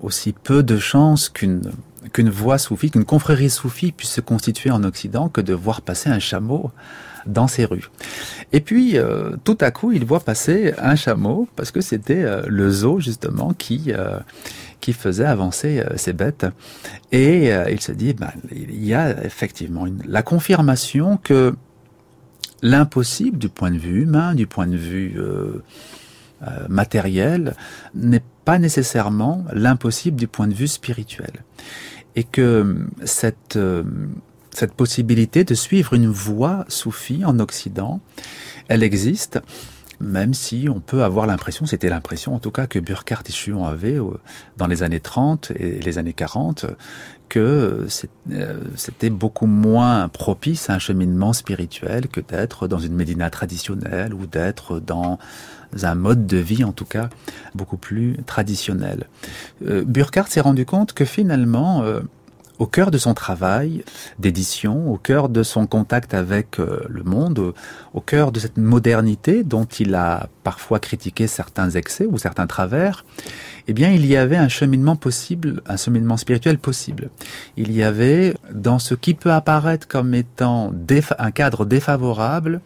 aussi 0.00 0.32
peu 0.32 0.62
de 0.62 0.78
chances 0.78 1.28
qu'une 1.28 1.72
qu'une 2.14 2.30
voie 2.30 2.56
soufie, 2.56 2.90
qu'une 2.90 3.04
confrérie 3.04 3.50
soufie 3.50 3.92
puisse 3.92 4.12
se 4.12 4.22
constituer 4.22 4.70
en 4.70 4.82
Occident 4.82 5.28
que 5.28 5.42
de 5.42 5.52
voir 5.52 5.82
passer 5.82 6.08
un 6.08 6.20
chameau 6.20 6.70
dans 7.26 7.48
ces 7.48 7.64
rues. 7.64 7.90
Et 8.52 8.60
puis, 8.60 8.96
euh, 8.96 9.36
tout 9.44 9.58
à 9.60 9.70
coup, 9.70 9.92
il 9.92 10.04
voit 10.04 10.20
passer 10.20 10.74
un 10.78 10.96
chameau, 10.96 11.48
parce 11.56 11.70
que 11.70 11.80
c'était 11.80 12.24
euh, 12.24 12.42
le 12.46 12.70
zoo, 12.70 13.00
justement, 13.00 13.52
qui, 13.52 13.84
euh, 13.88 14.18
qui 14.80 14.92
faisait 14.92 15.24
avancer 15.24 15.82
ces 15.96 16.12
bêtes. 16.12 16.46
Et 17.12 17.50
il 17.70 17.80
se 17.80 17.92
dit, 17.92 18.12
ben, 18.12 18.30
il 18.52 18.84
y 18.84 18.94
a 18.94 19.24
effectivement 19.24 19.86
la 20.06 20.22
confirmation 20.22 21.16
que 21.16 21.54
l'impossible 22.62 23.38
du 23.38 23.48
point 23.48 23.70
de 23.70 23.78
vue 23.78 24.02
humain, 24.02 24.34
du 24.34 24.46
point 24.46 24.66
de 24.66 24.76
vue 24.76 25.18
matériel, 26.68 27.54
n'est 27.94 28.22
pas 28.44 28.58
nécessairement 28.58 29.44
l'impossible 29.52 30.16
du 30.16 30.28
point 30.28 30.46
de 30.46 30.54
vue 30.54 30.68
spirituel. 30.68 31.32
Et 32.14 32.22
que 32.22 32.86
cette, 33.04 33.58
cette 34.56 34.72
possibilité 34.72 35.44
de 35.44 35.54
suivre 35.54 35.92
une 35.92 36.06
voie 36.06 36.64
soufie 36.68 37.24
en 37.26 37.38
Occident, 37.40 38.00
elle 38.68 38.82
existe, 38.82 39.38
même 40.00 40.32
si 40.32 40.66
on 40.70 40.80
peut 40.80 41.04
avoir 41.04 41.26
l'impression, 41.26 41.66
c'était 41.66 41.90
l'impression 41.90 42.34
en 42.34 42.38
tout 42.38 42.50
cas 42.50 42.66
que 42.66 42.78
Burkhardt 42.78 43.24
et 43.28 43.32
Chuon 43.32 43.66
avaient 43.66 43.98
euh, 43.98 44.18
dans 44.56 44.66
les 44.66 44.82
années 44.82 45.00
30 45.00 45.52
et 45.56 45.78
les 45.80 45.98
années 45.98 46.14
40, 46.14 46.66
que 47.28 47.86
euh, 48.30 48.68
c'était 48.76 49.10
beaucoup 49.10 49.46
moins 49.46 50.08
propice 50.08 50.70
à 50.70 50.74
un 50.74 50.78
cheminement 50.78 51.34
spirituel 51.34 52.08
que 52.08 52.20
d'être 52.20 52.66
dans 52.66 52.78
une 52.78 52.94
médina 52.94 53.28
traditionnelle 53.28 54.14
ou 54.14 54.26
d'être 54.26 54.80
dans 54.80 55.18
un 55.82 55.94
mode 55.94 56.26
de 56.26 56.38
vie 56.38 56.64
en 56.64 56.72
tout 56.72 56.84
cas 56.86 57.10
beaucoup 57.54 57.76
plus 57.76 58.16
traditionnel. 58.24 59.06
Euh, 59.66 59.84
Burkhardt 59.84 60.30
s'est 60.30 60.40
rendu 60.40 60.64
compte 60.64 60.94
que 60.94 61.04
finalement, 61.04 61.84
au 62.58 62.66
cœur 62.66 62.90
de 62.90 62.98
son 62.98 63.14
travail 63.14 63.84
d'édition, 64.18 64.90
au 64.90 64.96
cœur 64.96 65.28
de 65.28 65.42
son 65.42 65.66
contact 65.66 66.14
avec 66.14 66.58
euh, 66.58 66.80
le 66.88 67.02
monde, 67.02 67.52
au 67.94 68.00
cœur 68.00 68.32
de 68.32 68.40
cette 68.40 68.56
modernité 68.56 69.44
dont 69.44 69.64
il 69.64 69.94
a 69.94 70.28
parfois 70.42 70.78
critiqué 70.78 71.26
certains 71.26 71.70
excès 71.70 72.06
ou 72.06 72.18
certains 72.18 72.46
travers, 72.46 73.04
eh 73.68 73.72
bien, 73.72 73.90
il 73.90 74.06
y 74.06 74.16
avait 74.16 74.36
un 74.36 74.48
cheminement 74.48 74.96
possible, 74.96 75.60
un 75.66 75.76
cheminement 75.76 76.16
spirituel 76.16 76.58
possible. 76.58 77.10
Il 77.56 77.72
y 77.72 77.82
avait, 77.82 78.34
dans 78.52 78.78
ce 78.78 78.94
qui 78.94 79.14
peut 79.14 79.32
apparaître 79.32 79.88
comme 79.88 80.14
étant 80.14 80.72
un 81.18 81.30
cadre 81.32 81.64
défavorable, 81.64 82.60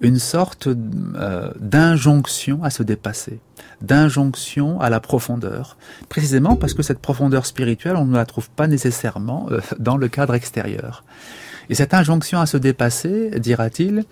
une 0.00 0.18
sorte 0.18 0.66
euh, 0.66 1.50
d'injonction 1.58 2.62
à 2.62 2.70
se 2.70 2.82
dépasser, 2.82 3.38
d'injonction 3.80 4.80
à 4.80 4.90
la 4.90 5.00
profondeur, 5.00 5.76
précisément 6.08 6.56
parce 6.56 6.74
que 6.74 6.82
cette 6.82 7.00
profondeur 7.00 7.46
spirituelle, 7.46 7.96
on 7.96 8.06
ne 8.06 8.16
la 8.16 8.26
trouve 8.26 8.50
pas 8.50 8.66
nécessairement 8.66 9.48
euh, 9.50 9.60
dans 9.78 9.96
le 9.96 10.08
cadre 10.08 10.34
extérieur. 10.34 11.04
Et 11.70 11.74
cette 11.74 11.94
injonction 11.94 12.40
à 12.40 12.46
se 12.46 12.56
dépasser, 12.56 13.30
dira-t-il, 13.38 14.04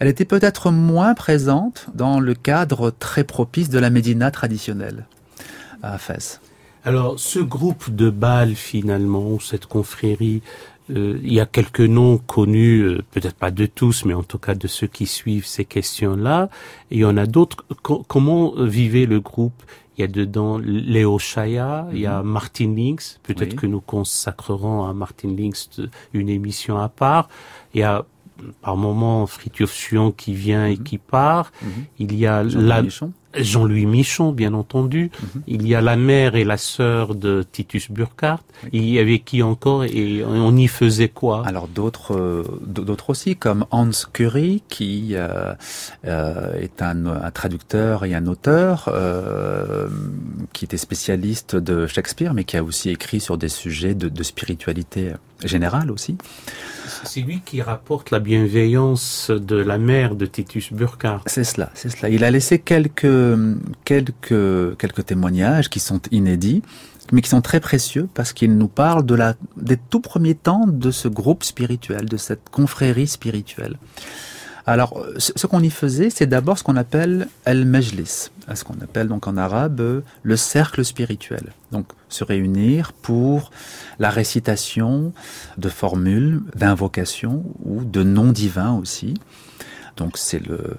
elle 0.00 0.08
était 0.08 0.24
peut-être 0.24 0.70
moins 0.70 1.14
présente 1.14 1.86
dans 1.94 2.20
le 2.20 2.34
cadre 2.34 2.90
très 2.90 3.24
propice 3.24 3.68
de 3.68 3.78
la 3.78 3.90
Médina 3.90 4.30
traditionnelle 4.30 5.06
à 5.82 5.98
Fès. 5.98 6.40
Alors, 6.84 7.18
ce 7.18 7.40
groupe 7.40 7.94
de 7.94 8.10
Bâle, 8.10 8.54
finalement, 8.54 9.40
cette 9.40 9.66
confrérie, 9.66 10.42
euh, 10.90 11.18
il 11.22 11.32
y 11.32 11.40
a 11.40 11.46
quelques 11.46 11.80
noms 11.80 12.18
connus, 12.18 12.80
euh, 12.82 13.02
peut-être 13.12 13.34
pas 13.36 13.50
de 13.50 13.66
tous, 13.66 14.04
mais 14.04 14.14
en 14.14 14.22
tout 14.22 14.38
cas 14.38 14.54
de 14.54 14.66
ceux 14.68 14.86
qui 14.86 15.06
suivent 15.06 15.46
ces 15.46 15.64
questions-là. 15.64 16.48
Et 16.90 16.96
il 16.96 17.00
y 17.00 17.04
en 17.04 17.16
a 17.16 17.26
d'autres. 17.26 17.64
Co- 17.82 18.04
comment 18.06 18.52
euh, 18.56 18.66
vivait 18.66 19.06
le 19.06 19.20
groupe? 19.20 19.62
Il 19.98 20.02
y 20.02 20.04
a 20.04 20.08
dedans 20.08 20.58
Léo 20.58 21.18
Chaya, 21.18 21.88
il 21.92 22.00
y 22.00 22.06
a 22.06 22.22
Martin 22.22 22.74
Links. 22.76 23.18
Peut-être 23.22 23.52
Oui. 23.52 23.56
que 23.56 23.66
nous 23.66 23.80
consacrerons 23.80 24.84
à 24.84 24.92
Martin 24.92 25.28
Links 25.36 25.70
de- 25.78 25.88
une 26.12 26.28
émission 26.28 26.76
à 26.78 26.88
part. 26.88 27.28
Il 27.74 27.80
y 27.80 27.82
a 27.82 28.04
par 28.60 28.76
moment 28.76 29.26
Fritjof 29.26 29.72
Suon 29.72 30.12
qui 30.12 30.34
vient 30.34 30.66
et 30.66 30.76
Mhm. 30.76 30.82
qui 30.84 30.98
part. 30.98 31.50
Mhm. 31.62 31.70
Il 31.98 32.14
y 32.14 32.26
a 32.26 32.42
la, 32.42 32.82
Jean-Louis 33.38 33.86
Michon, 33.86 34.32
bien 34.32 34.54
entendu. 34.54 35.10
Mhm. 35.20 35.42
Il 35.46 35.66
y 35.66 35.74
a 35.74 35.80
la 35.80 35.96
mère 35.96 36.36
et 36.36 36.44
la 36.44 36.56
sœur 36.56 37.14
de 37.14 37.44
Titus 37.50 37.90
Burkhardt. 37.90 38.42
Il 38.72 38.88
y 38.88 38.98
avait 38.98 39.18
qui 39.18 39.42
encore 39.42 39.84
et 39.84 40.24
on 40.24 40.56
y 40.56 40.68
faisait 40.68 41.08
quoi? 41.08 41.42
Alors 41.46 41.68
d'autres, 41.68 42.14
euh, 42.14 42.42
d'autres 42.66 43.10
aussi, 43.10 43.36
comme 43.36 43.66
Hans 43.70 43.90
Curry, 44.12 44.62
qui 44.68 45.10
euh, 45.12 45.54
euh, 46.06 46.52
est 46.60 46.82
un, 46.82 47.06
un 47.06 47.30
traducteur 47.30 48.04
et 48.04 48.14
un 48.14 48.26
auteur, 48.26 48.88
euh, 48.88 49.88
qui 50.52 50.64
était 50.64 50.76
spécialiste 50.76 51.56
de 51.56 51.86
Shakespeare, 51.86 52.34
mais 52.34 52.44
qui 52.44 52.56
a 52.56 52.64
aussi 52.64 52.90
écrit 52.90 53.20
sur 53.20 53.36
des 53.38 53.48
sujets 53.48 53.94
de, 53.94 54.08
de 54.08 54.22
spiritualité 54.22 55.12
générale 55.44 55.90
aussi. 55.90 56.16
C'est 57.04 57.20
lui 57.20 57.40
qui 57.44 57.60
rapporte 57.60 58.10
la 58.10 58.20
bienveillance 58.20 59.30
de 59.30 59.56
la 59.56 59.76
mère 59.76 60.14
de 60.14 60.24
Titus 60.24 60.72
Burkhardt. 60.72 61.22
C'est 61.26 61.44
cela, 61.44 61.70
c'est 61.74 61.90
cela. 61.90 62.08
Il 62.08 62.24
a 62.24 62.30
laissé 62.30 62.58
quelques, 62.58 63.04
quelques, 63.84 64.76
quelques 64.78 65.06
témoignages 65.06 65.70
qui 65.70 65.80
sont 65.80 66.00
inédits, 66.10 66.62
mais 67.12 67.22
qui 67.22 67.30
sont 67.30 67.42
très 67.42 67.60
précieux 67.60 68.08
parce 68.14 68.32
qu'il 68.32 68.56
nous 68.56 68.68
parle 68.68 69.06
de 69.06 69.14
la, 69.14 69.34
des 69.56 69.76
tout 69.76 70.00
premiers 70.00 70.34
temps 70.34 70.66
de 70.66 70.90
ce 70.90 71.08
groupe 71.08 71.44
spirituel, 71.44 72.06
de 72.06 72.16
cette 72.16 72.48
confrérie 72.50 73.06
spirituelle. 73.06 73.76
Alors, 74.68 75.00
ce 75.18 75.46
qu'on 75.46 75.60
y 75.60 75.70
faisait, 75.70 76.10
c'est 76.10 76.26
d'abord 76.26 76.58
ce 76.58 76.64
qu'on 76.64 76.74
appelle 76.74 77.28
el-majlis, 77.44 78.30
ce 78.52 78.64
qu'on 78.64 78.80
appelle 78.82 79.06
donc 79.06 79.28
en 79.28 79.36
arabe 79.36 79.80
euh, 79.80 80.00
le 80.24 80.36
cercle 80.36 80.84
spirituel. 80.84 81.52
Donc, 81.70 81.86
se 82.08 82.24
réunir 82.24 82.92
pour 82.92 83.52
la 84.00 84.10
récitation 84.10 85.12
de 85.56 85.68
formules, 85.68 86.42
d'invocations 86.56 87.44
ou 87.64 87.84
de 87.84 88.02
noms 88.02 88.32
divins 88.32 88.72
aussi. 88.72 89.14
Donc, 89.96 90.18
c'est 90.18 90.44
le, 90.44 90.78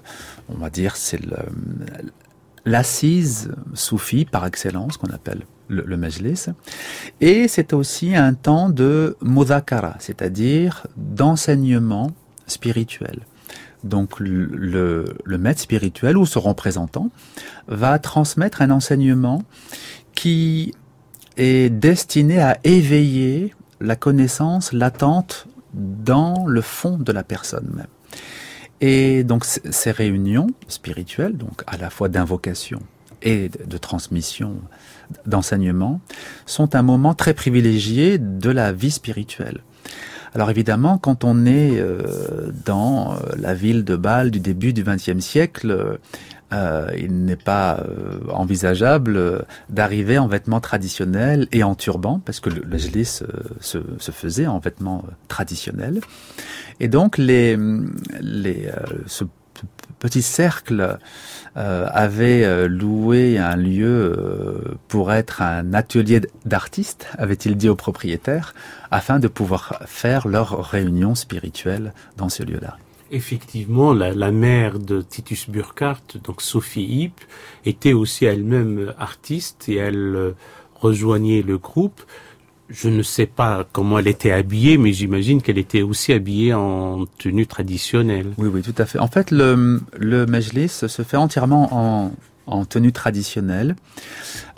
on 0.50 0.58
va 0.58 0.68
dire, 0.68 0.94
c'est 0.94 1.24
le, 1.24 1.38
l'assise 2.68 3.50
soufie 3.74 4.24
par 4.24 4.46
excellence 4.46 4.96
qu'on 4.96 5.12
appelle 5.12 5.42
le, 5.68 5.82
le 5.82 5.96
majlis. 5.96 6.46
Et 7.20 7.48
c'est 7.48 7.72
aussi 7.72 8.14
un 8.14 8.34
temps 8.34 8.68
de 8.68 9.16
mudhakara, 9.22 9.96
c'est-à-dire 9.98 10.86
d'enseignement 10.96 12.10
spirituel. 12.46 13.20
Donc 13.84 14.18
le, 14.18 14.46
le, 14.46 15.04
le 15.24 15.38
maître 15.38 15.60
spirituel 15.60 16.16
ou 16.16 16.26
son 16.26 16.40
représentant 16.40 17.10
va 17.68 17.98
transmettre 17.98 18.60
un 18.62 18.70
enseignement 18.70 19.42
qui 20.14 20.74
est 21.36 21.70
destiné 21.70 22.40
à 22.40 22.58
éveiller 22.64 23.54
la 23.80 23.94
connaissance 23.94 24.72
latente 24.72 25.46
dans 25.74 26.46
le 26.46 26.60
fond 26.60 26.98
de 26.98 27.12
la 27.12 27.22
personne 27.22 27.70
même. 27.72 27.86
Et 28.80 29.24
donc 29.24 29.44
ces 29.44 29.90
réunions 29.90 30.48
spirituelles, 30.68 31.36
donc 31.36 31.62
à 31.66 31.76
la 31.76 31.90
fois 31.90 32.08
d'invocation 32.08 32.80
et 33.22 33.48
de, 33.48 33.78
transmission 33.78 34.54
d'enseignement, 35.26 36.00
sont 36.46 36.76
un 36.76 36.82
moment 36.82 37.14
très 37.14 37.34
privilégié 37.34 38.18
de 38.18 38.50
la 38.50 38.72
vie 38.72 38.92
spirituelle. 38.92 39.62
Alors 40.34 40.50
évidemment, 40.50 40.98
quand 40.98 41.24
on 41.24 41.46
est 41.46 41.80
euh, 41.80 42.52
dans 42.64 43.14
euh, 43.14 43.16
la 43.36 43.54
ville 43.54 43.82
de 43.82 43.96
Bâle 43.96 44.30
du 44.30 44.40
début 44.40 44.72
du 44.72 44.84
XXe 44.84 45.18
siècle, 45.18 45.98
euh, 46.52 46.90
il 46.96 47.24
n'est 47.24 47.36
pas 47.36 47.82
envisageable 48.30 49.44
d'arriver 49.68 50.18
en 50.18 50.28
vêtements 50.28 50.60
traditionnels 50.60 51.46
et 51.52 51.62
en 51.62 51.74
turban, 51.74 52.20
parce 52.24 52.40
que 52.40 52.48
le, 52.48 52.62
le 52.62 52.76
euh, 52.76 53.26
se, 53.60 53.78
se 53.98 54.10
faisait 54.10 54.46
en 54.46 54.58
vêtements 54.58 55.04
traditionnels. 55.28 56.00
Et 56.80 56.88
donc, 56.88 57.18
les, 57.18 57.56
les, 58.20 58.66
euh, 58.66 59.02
ce 59.06 59.24
petit 59.98 60.22
cercle 60.22 60.98
euh, 61.56 61.86
avait 61.90 62.44
euh, 62.44 62.68
loué 62.68 63.38
un 63.38 63.56
lieu 63.56 64.14
euh, 64.16 64.76
pour 64.86 65.12
être 65.12 65.42
un 65.42 65.74
atelier 65.74 66.20
d'artistes, 66.44 67.08
avait-il 67.18 67.56
dit 67.56 67.68
au 67.68 67.74
propriétaire, 67.74 68.54
afin 68.90 69.18
de 69.18 69.26
pouvoir 69.28 69.82
faire 69.86 70.28
leurs 70.28 70.70
réunions 70.70 71.16
spirituelles 71.16 71.92
dans 72.16 72.28
ce 72.28 72.44
lieu-là. 72.44 72.76
Effectivement, 73.10 73.92
la, 73.92 74.12
la 74.12 74.30
mère 74.30 74.78
de 74.78 75.00
Titus 75.00 75.48
Burkhardt, 75.48 76.18
donc 76.22 76.42
Sophie 76.42 76.84
Hipp, 76.84 77.20
était 77.64 77.94
aussi 77.94 78.26
elle-même 78.26 78.92
artiste 78.98 79.68
et 79.68 79.76
elle 79.76 80.14
euh, 80.14 80.32
rejoignait 80.74 81.42
le 81.42 81.58
groupe. 81.58 82.02
Je 82.70 82.88
ne 82.90 83.02
sais 83.02 83.26
pas 83.26 83.66
comment 83.72 83.98
elle 83.98 84.08
était 84.08 84.30
habillée, 84.30 84.76
mais 84.76 84.92
j'imagine 84.92 85.40
qu'elle 85.40 85.58
était 85.58 85.82
aussi 85.82 86.12
habillée 86.12 86.52
en 86.52 87.06
tenue 87.18 87.46
traditionnelle. 87.46 88.26
Oui, 88.36 88.48
oui, 88.52 88.62
tout 88.62 88.74
à 88.76 88.84
fait. 88.84 88.98
En 88.98 89.08
fait, 89.08 89.30
le, 89.30 89.80
le 89.96 90.26
Mejlis 90.26 90.68
se 90.68 91.02
fait 91.02 91.16
entièrement 91.16 91.68
en, 91.72 92.12
en 92.46 92.64
tenue 92.66 92.92
traditionnelle. 92.92 93.74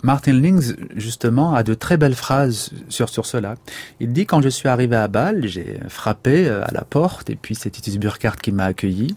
Martin 0.03 0.33
Lings, 0.33 0.73
justement, 0.95 1.53
a 1.53 1.63
de 1.63 1.73
très 1.73 1.95
belles 1.95 2.15
phrases 2.15 2.71
sur, 2.89 3.07
sur 3.07 3.25
cela. 3.25 3.55
Il 3.99 4.11
dit, 4.11 4.25
quand 4.25 4.41
je 4.41 4.49
suis 4.49 4.67
arrivé 4.67 4.95
à 4.95 5.07
Bâle, 5.07 5.45
j'ai 5.47 5.79
frappé 5.89 6.47
euh, 6.47 6.65
à 6.65 6.71
la 6.71 6.81
porte, 6.81 7.29
et 7.29 7.35
puis 7.35 7.53
c'est 7.55 7.69
Titus 7.69 7.97
Burkhardt 7.97 8.41
qui 8.41 8.51
m'a 8.51 8.65
accueilli. 8.65 9.15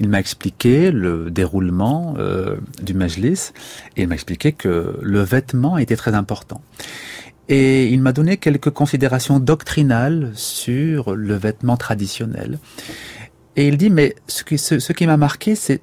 Il 0.00 0.08
m'a 0.08 0.20
expliqué 0.20 0.90
le 0.90 1.30
déroulement 1.30 2.14
euh, 2.18 2.56
du 2.82 2.94
Mejlis, 2.94 3.52
et 3.96 4.02
il 4.02 4.08
m'a 4.08 4.14
expliqué 4.14 4.52
que 4.52 4.98
le 5.00 5.20
vêtement 5.22 5.78
était 5.78 5.96
très 5.96 6.14
important. 6.14 6.60
Et 7.48 7.88
il 7.88 8.02
m'a 8.02 8.12
donné 8.12 8.36
quelques 8.36 8.70
considérations 8.70 9.40
doctrinales 9.40 10.30
sur 10.34 11.14
le 11.14 11.34
vêtement 11.34 11.76
traditionnel. 11.76 12.58
Et 13.56 13.66
il 13.66 13.76
dit, 13.76 13.90
mais 13.90 14.14
ce 14.28 14.44
qui, 14.92 15.06
m'a 15.06 15.16
marqué, 15.16 15.54
c'est 15.56 15.80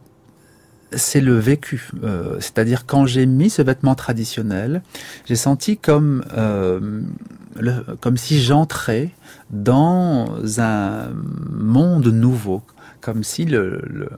le 1.22 1.38
vécu. 1.38 1.90
Euh, 2.04 2.38
C'est-à-dire 2.40 2.86
quand 2.86 3.06
j'ai 3.06 3.26
mis 3.26 3.50
ce 3.50 3.62
vêtement 3.64 3.96
traditionnel, 3.96 4.84
j'ai 5.26 5.36
senti 5.36 5.78
comme 5.78 6.24
euh, 6.38 7.02
si 8.16 8.42
j'entrais 8.42 9.10
dans 9.50 10.38
un 10.60 11.10
monde 11.52 12.08
nouveau, 12.08 12.62
comme 13.02 13.24
si 13.24 13.46
le 13.46 14.10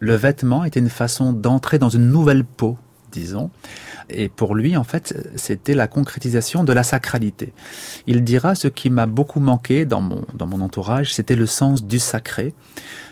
vêtement 0.00 0.64
était 0.64 0.80
une 0.80 0.90
façon 0.90 1.32
d'entrer 1.32 1.78
dans 1.78 1.90
une 1.90 2.10
nouvelle 2.10 2.44
peau, 2.44 2.76
disons. 3.12 3.50
Et 4.12 4.28
pour 4.28 4.54
lui, 4.54 4.76
en 4.76 4.84
fait, 4.84 5.14
c'était 5.36 5.74
la 5.74 5.88
concrétisation 5.88 6.64
de 6.64 6.72
la 6.72 6.82
sacralité. 6.82 7.52
Il 8.06 8.24
dira 8.24 8.54
ce 8.54 8.68
qui 8.68 8.90
m'a 8.90 9.06
beaucoup 9.06 9.40
manqué 9.40 9.84
dans 9.84 10.00
mon, 10.00 10.24
dans 10.34 10.46
mon 10.46 10.60
entourage, 10.60 11.14
c'était 11.14 11.36
le 11.36 11.46
sens 11.46 11.84
du 11.84 11.98
sacré. 11.98 12.54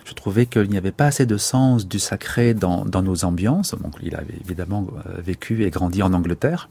Je 0.04 0.14
trouvais 0.14 0.46
qu'il 0.46 0.68
n'y 0.70 0.78
avait 0.78 0.92
pas 0.92 1.06
assez 1.06 1.26
de 1.26 1.36
sens 1.36 1.86
du 1.86 1.98
sacré 1.98 2.54
dans, 2.54 2.84
dans 2.84 3.02
nos 3.02 3.24
ambiances. 3.24 3.74
Donc, 3.80 3.94
il 4.02 4.16
avait 4.16 4.38
évidemment 4.44 4.86
euh, 5.06 5.20
vécu 5.20 5.64
et 5.64 5.70
grandi 5.70 6.02
en 6.02 6.12
Angleterre. 6.12 6.68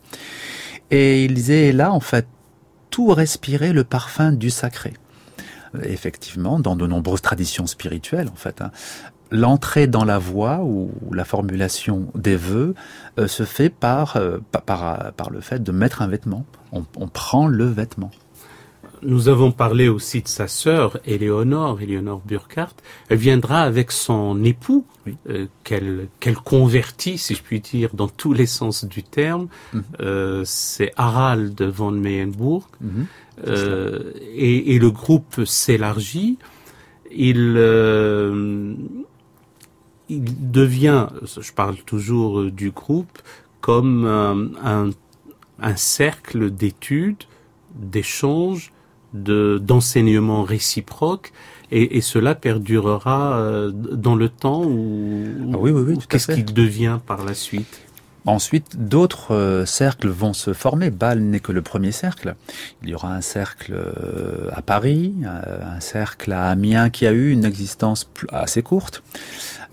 Et 0.92 1.26
il 1.26 1.34
disait, 1.34 1.72
là, 1.72 1.92
en 1.92 2.00
fait, 2.00 2.28
tout 2.90 3.08
respirait 3.08 3.74
le 3.74 3.84
parfum 3.84 4.32
du 4.32 4.50
sacré. 4.50 4.94
Effectivement, 5.84 6.60
dans 6.60 6.76
de 6.76 6.88
nombreuses 6.88 7.22
traditions 7.22 7.68
spirituelles, 7.68 8.28
en 8.28 8.36
fait, 8.36 8.62
hein, 8.62 8.72
l'entrée 9.32 9.88
dans 9.88 10.06
la 10.06 10.18
voix 10.20 10.60
ou 10.64 10.92
la 11.12 11.26
formulation 11.26 12.08
des 12.16 12.36
vœux 12.36 12.74
euh, 13.20 13.28
se 13.28 13.44
fait 13.44 13.70
par, 13.70 14.18
euh, 14.18 14.38
par, 14.52 15.14
par 15.14 15.30
le 15.30 15.42
fait 15.42 15.62
de 15.62 15.72
mettre 15.72 16.02
un 16.02 16.08
vêtement. 16.08 16.46
On, 16.72 16.86
on, 16.98 17.08
prend 17.08 17.48
le 17.48 17.66
vêtement. 17.66 18.12
Nous 19.02 19.30
avons 19.30 19.52
parlé 19.52 19.88
aussi 19.88 20.22
de 20.22 20.28
sa 20.28 20.48
sœur, 20.48 21.00
Éléonore, 21.06 21.82
Éléonore 21.82 22.22
Burkhardt. 22.26 22.76
Elle 23.08 23.18
viendra 23.18 23.62
avec 23.62 23.92
son 23.92 24.44
époux, 24.44 24.86
oui. 25.06 25.16
euh, 25.30 25.46
qu'elle 25.64 26.10
qu'elle 26.20 26.36
convertit, 26.36 27.18
si 27.18 27.34
je 27.34 27.42
puis 27.42 27.62
dire, 27.62 27.92
dans 27.94 28.10
tous 28.10 28.34
les 28.34 28.46
sens 28.46 28.84
du 28.84 29.04
terme. 29.04 29.48
Mm 29.74 29.80
-hmm. 29.80 30.44
C'est 30.46 30.92
Harald 30.98 31.62
von 31.62 31.92
Meyenburg. 31.92 32.64
Mm 32.82 32.90
-hmm. 32.90 33.06
et, 34.36 34.76
et, 34.76 34.80
le 34.80 34.92
groupe 34.92 35.46
s'élargit. 35.46 36.38
Il 37.30 37.58
il 40.10 40.52
devient, 40.52 41.08
je 41.24 41.52
parle 41.52 41.78
toujours 41.78 42.46
du 42.52 42.72
groupe, 42.72 43.20
comme 43.62 44.06
un, 44.06 44.50
un, 44.64 44.90
un 45.62 45.76
cercle 45.76 46.52
d'études, 46.52 47.24
d'échanges, 47.76 48.72
d'enseignements 49.14 50.44
réciproques, 50.44 51.32
et, 51.72 51.98
et, 51.98 52.02
cela 52.02 52.36
perdurera 52.36 53.70
dans 53.72 54.16
le 54.16 54.30
temps 54.30 54.64
ou, 54.64 55.52
ah 55.54 55.58
oui, 55.60 55.72
oui, 55.72 55.84
oui, 55.88 55.98
qu'est-ce 56.10 56.32
qu'il 56.32 56.54
devient 56.54 57.00
par 57.06 57.24
la 57.24 57.34
suite? 57.34 57.82
Ensuite, 58.26 58.88
d'autres 58.88 59.34
euh, 59.34 59.66
cercles 59.66 60.10
vont 60.10 60.34
se 60.34 60.54
former. 60.54 60.92
Bâle 60.92 61.20
n'est 61.20 61.40
que 61.40 61.52
le 61.52 61.62
premier 61.62 61.92
cercle. 61.92 62.36
Il 62.84 62.90
y 62.90 62.94
aura 62.94 63.14
un 63.14 63.22
cercle 63.22 63.74
euh, 63.74 64.50
à 64.52 64.62
Paris, 64.62 65.16
un 65.26 65.80
cercle 65.80 66.34
à 66.34 66.50
Amiens 66.50 66.90
qui 66.90 67.08
a 67.08 67.12
eu 67.12 67.32
une 67.32 67.46
existence 67.46 68.10
assez 68.30 68.62
courte, 68.62 69.04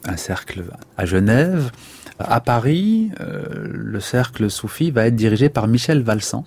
un 0.07 0.17
cercle 0.17 0.65
à 0.97 1.07
Genève. 1.07 1.71
À 2.19 2.41
Paris, 2.41 3.11
euh, 3.21 3.45
le 3.71 4.01
cercle 4.01 4.51
soufi 4.51 4.91
va 4.91 5.07
être 5.07 5.17
dirigé 5.17 5.49
par 5.49 5.69
Michel 5.69 6.03
Valsan 6.03 6.45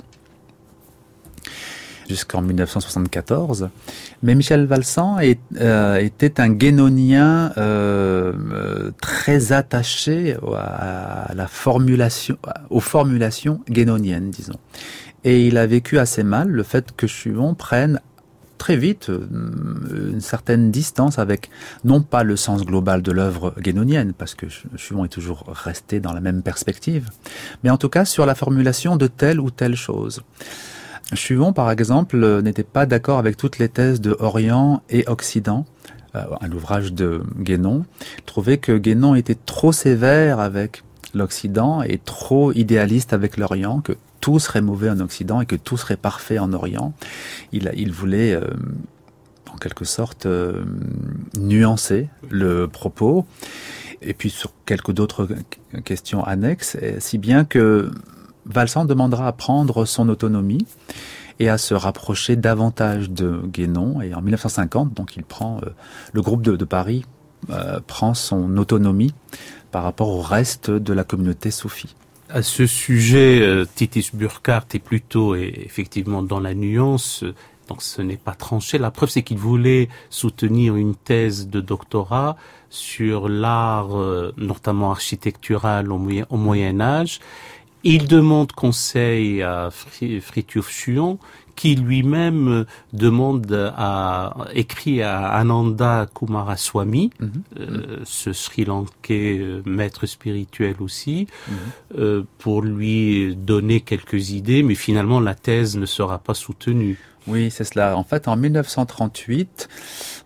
jusqu'en 2.09 2.41
1974. 2.41 3.69
Mais 4.23 4.33
Michel 4.33 4.65
Valsan 4.65 5.17
euh, 5.61 5.97
était 5.97 6.41
un 6.41 6.49
guénonien 6.49 7.53
euh, 7.57 8.89
très 8.99 9.51
attaché 9.51 10.35
aux 12.69 12.79
formulations 12.79 13.61
guénoniennes, 13.69 14.31
disons. 14.31 14.59
Et 15.23 15.45
il 15.45 15.57
a 15.57 15.67
vécu 15.67 15.99
assez 15.99 16.23
mal 16.23 16.47
le 16.47 16.63
fait 16.63 16.95
que 16.95 17.05
Chuon 17.05 17.53
prenne 17.53 17.99
très 18.59 18.75
vite 18.75 19.09
une 19.09 20.21
certaine 20.21 20.69
distance 20.69 21.17
avec 21.17 21.49
non 21.83 22.01
pas 22.03 22.23
le 22.23 22.35
sens 22.35 22.63
global 22.63 23.01
de 23.01 23.11
l'œuvre 23.11 23.55
guénonienne, 23.59 24.13
parce 24.13 24.35
que 24.35 24.45
Chuon 24.75 25.05
est 25.05 25.09
toujours 25.09 25.45
resté 25.47 25.99
dans 25.99 26.13
la 26.13 26.21
même 26.21 26.43
perspective, 26.43 27.09
mais 27.63 27.71
en 27.71 27.77
tout 27.77 27.89
cas 27.89 28.05
sur 28.05 28.27
la 28.27 28.35
formulation 28.35 28.97
de 28.97 29.07
telle 29.07 29.39
ou 29.39 29.49
telle 29.49 29.75
chose. 29.75 30.21
Chuon, 31.13 31.53
par 31.53 31.71
exemple, 31.71 32.41
n'était 32.41 32.63
pas 32.63 32.85
d'accord 32.85 33.17
avec 33.17 33.35
toutes 33.35 33.57
les 33.57 33.69
thèses 33.69 33.99
de 33.99 34.15
Orient 34.19 34.83
et 34.89 35.05
Occident, 35.07 35.65
euh, 36.15 36.23
un 36.41 36.51
ouvrage 36.51 36.93
de 36.93 37.23
Guénon. 37.39 37.85
Trouvait 38.25 38.57
que 38.57 38.77
Guénon 38.77 39.15
était 39.15 39.37
trop 39.45 39.71
sévère 39.71 40.39
avec 40.39 40.83
l'Occident 41.15 41.81
et 41.81 41.97
trop 41.97 42.51
idéaliste 42.51 43.13
avec 43.13 43.37
l'Orient, 43.37 43.81
que 43.81 43.93
tout 44.19 44.39
serait 44.39 44.61
mauvais 44.61 44.89
en 44.89 44.99
Occident 44.99 45.41
et 45.41 45.45
que 45.45 45.55
tout 45.55 45.77
serait 45.77 45.97
parfait 45.97 46.39
en 46.39 46.53
Orient. 46.53 46.93
Il, 47.51 47.91
voulait, 47.91 48.33
euh, 48.33 48.47
en 49.53 49.57
quelque 49.57 49.85
sorte, 49.85 50.25
euh, 50.25 50.63
nuancer 51.37 52.09
le 52.29 52.67
propos. 52.67 53.25
Et 54.01 54.13
puis 54.13 54.29
sur 54.29 54.53
quelques 54.65 54.91
d'autres 54.91 55.27
questions 55.83 56.23
annexes, 56.23 56.77
si 56.99 57.17
bien 57.17 57.43
que 57.43 57.91
Valsan 58.45 58.85
demandera 58.85 59.27
à 59.27 59.31
prendre 59.33 59.85
son 59.85 60.07
autonomie 60.09 60.65
et 61.39 61.49
à 61.49 61.57
se 61.57 61.73
rapprocher 61.73 62.35
davantage 62.35 63.09
de 63.09 63.41
Guénon. 63.45 64.01
Et 64.01 64.13
en 64.13 64.21
1950, 64.21 64.93
donc 64.93 65.15
il 65.15 65.23
prend 65.23 65.59
euh, 65.63 65.69
le 66.13 66.21
groupe 66.21 66.41
de, 66.41 66.55
de 66.55 66.65
Paris 66.65 67.05
euh, 67.49 67.79
prend 67.85 68.13
son 68.13 68.57
autonomie 68.57 69.13
par 69.71 69.83
rapport 69.83 70.09
au 70.09 70.21
reste 70.21 70.69
de 70.69 70.93
la 70.93 71.03
communauté 71.03 71.51
soufie. 71.51 71.95
À 72.31 72.43
ce 72.43 72.67
sujet, 72.67 73.41
euh, 73.41 73.65
Titus 73.73 74.13
Burkhardt 74.13 74.67
est 74.75 74.79
plutôt 74.79 75.33
est 75.33 75.51
effectivement 75.65 76.21
dans 76.21 76.39
la 76.39 76.53
nuance. 76.53 77.23
Donc 77.67 77.81
ce 77.81 78.03
n'est 78.03 78.17
pas 78.17 78.35
tranché. 78.35 78.77
La 78.77 78.91
preuve, 78.91 79.09
c'est 79.09 79.23
qu'il 79.23 79.39
voulait 79.39 79.89
soutenir 80.11 80.75
une 80.75 80.93
thèse 80.93 81.47
de 81.47 81.59
doctorat 81.59 82.37
sur 82.69 83.29
l'art, 83.29 83.97
euh, 83.97 84.31
notamment 84.37 84.91
architectural 84.91 85.91
au, 85.91 85.97
moyen, 85.97 86.79
Âge. 86.79 87.19
Il 87.83 88.07
demande 88.07 88.51
conseil 88.51 89.41
à 89.41 89.69
Fritjof 89.71 90.69
Chuon, 90.69 91.17
qui 91.59 91.75
lui-même 91.75 92.63
demande 92.93 93.51
à 93.75 94.33
écrit 94.53 95.01
à 95.01 95.15
Ananda 95.41 96.07
Kumaraswamy, 96.15 97.05
mm 97.19 97.25
-hmm. 97.25 97.29
euh, 97.59 97.97
ce 98.05 98.31
Sri 98.43 98.63
Lankais 98.71 99.37
euh, 99.39 99.61
maître 99.79 100.03
spirituel 100.15 100.75
aussi, 100.87 101.17
mm 101.27 101.53
-hmm. 101.53 101.99
euh, 101.99 102.23
pour 102.41 102.57
lui 102.75 103.35
donner 103.51 103.79
quelques 103.91 104.23
idées, 104.39 104.63
mais 104.67 104.77
finalement 104.87 105.19
la 105.29 105.35
thèse 105.47 105.71
ne 105.83 105.87
sera 105.97 106.17
pas 106.27 106.37
soutenue. 106.45 106.97
Oui, 107.31 107.51
c'est 107.51 107.63
cela. 107.71 107.95
En 108.01 108.03
fait, 108.03 108.23
en 108.27 108.35
1938, 108.35 109.69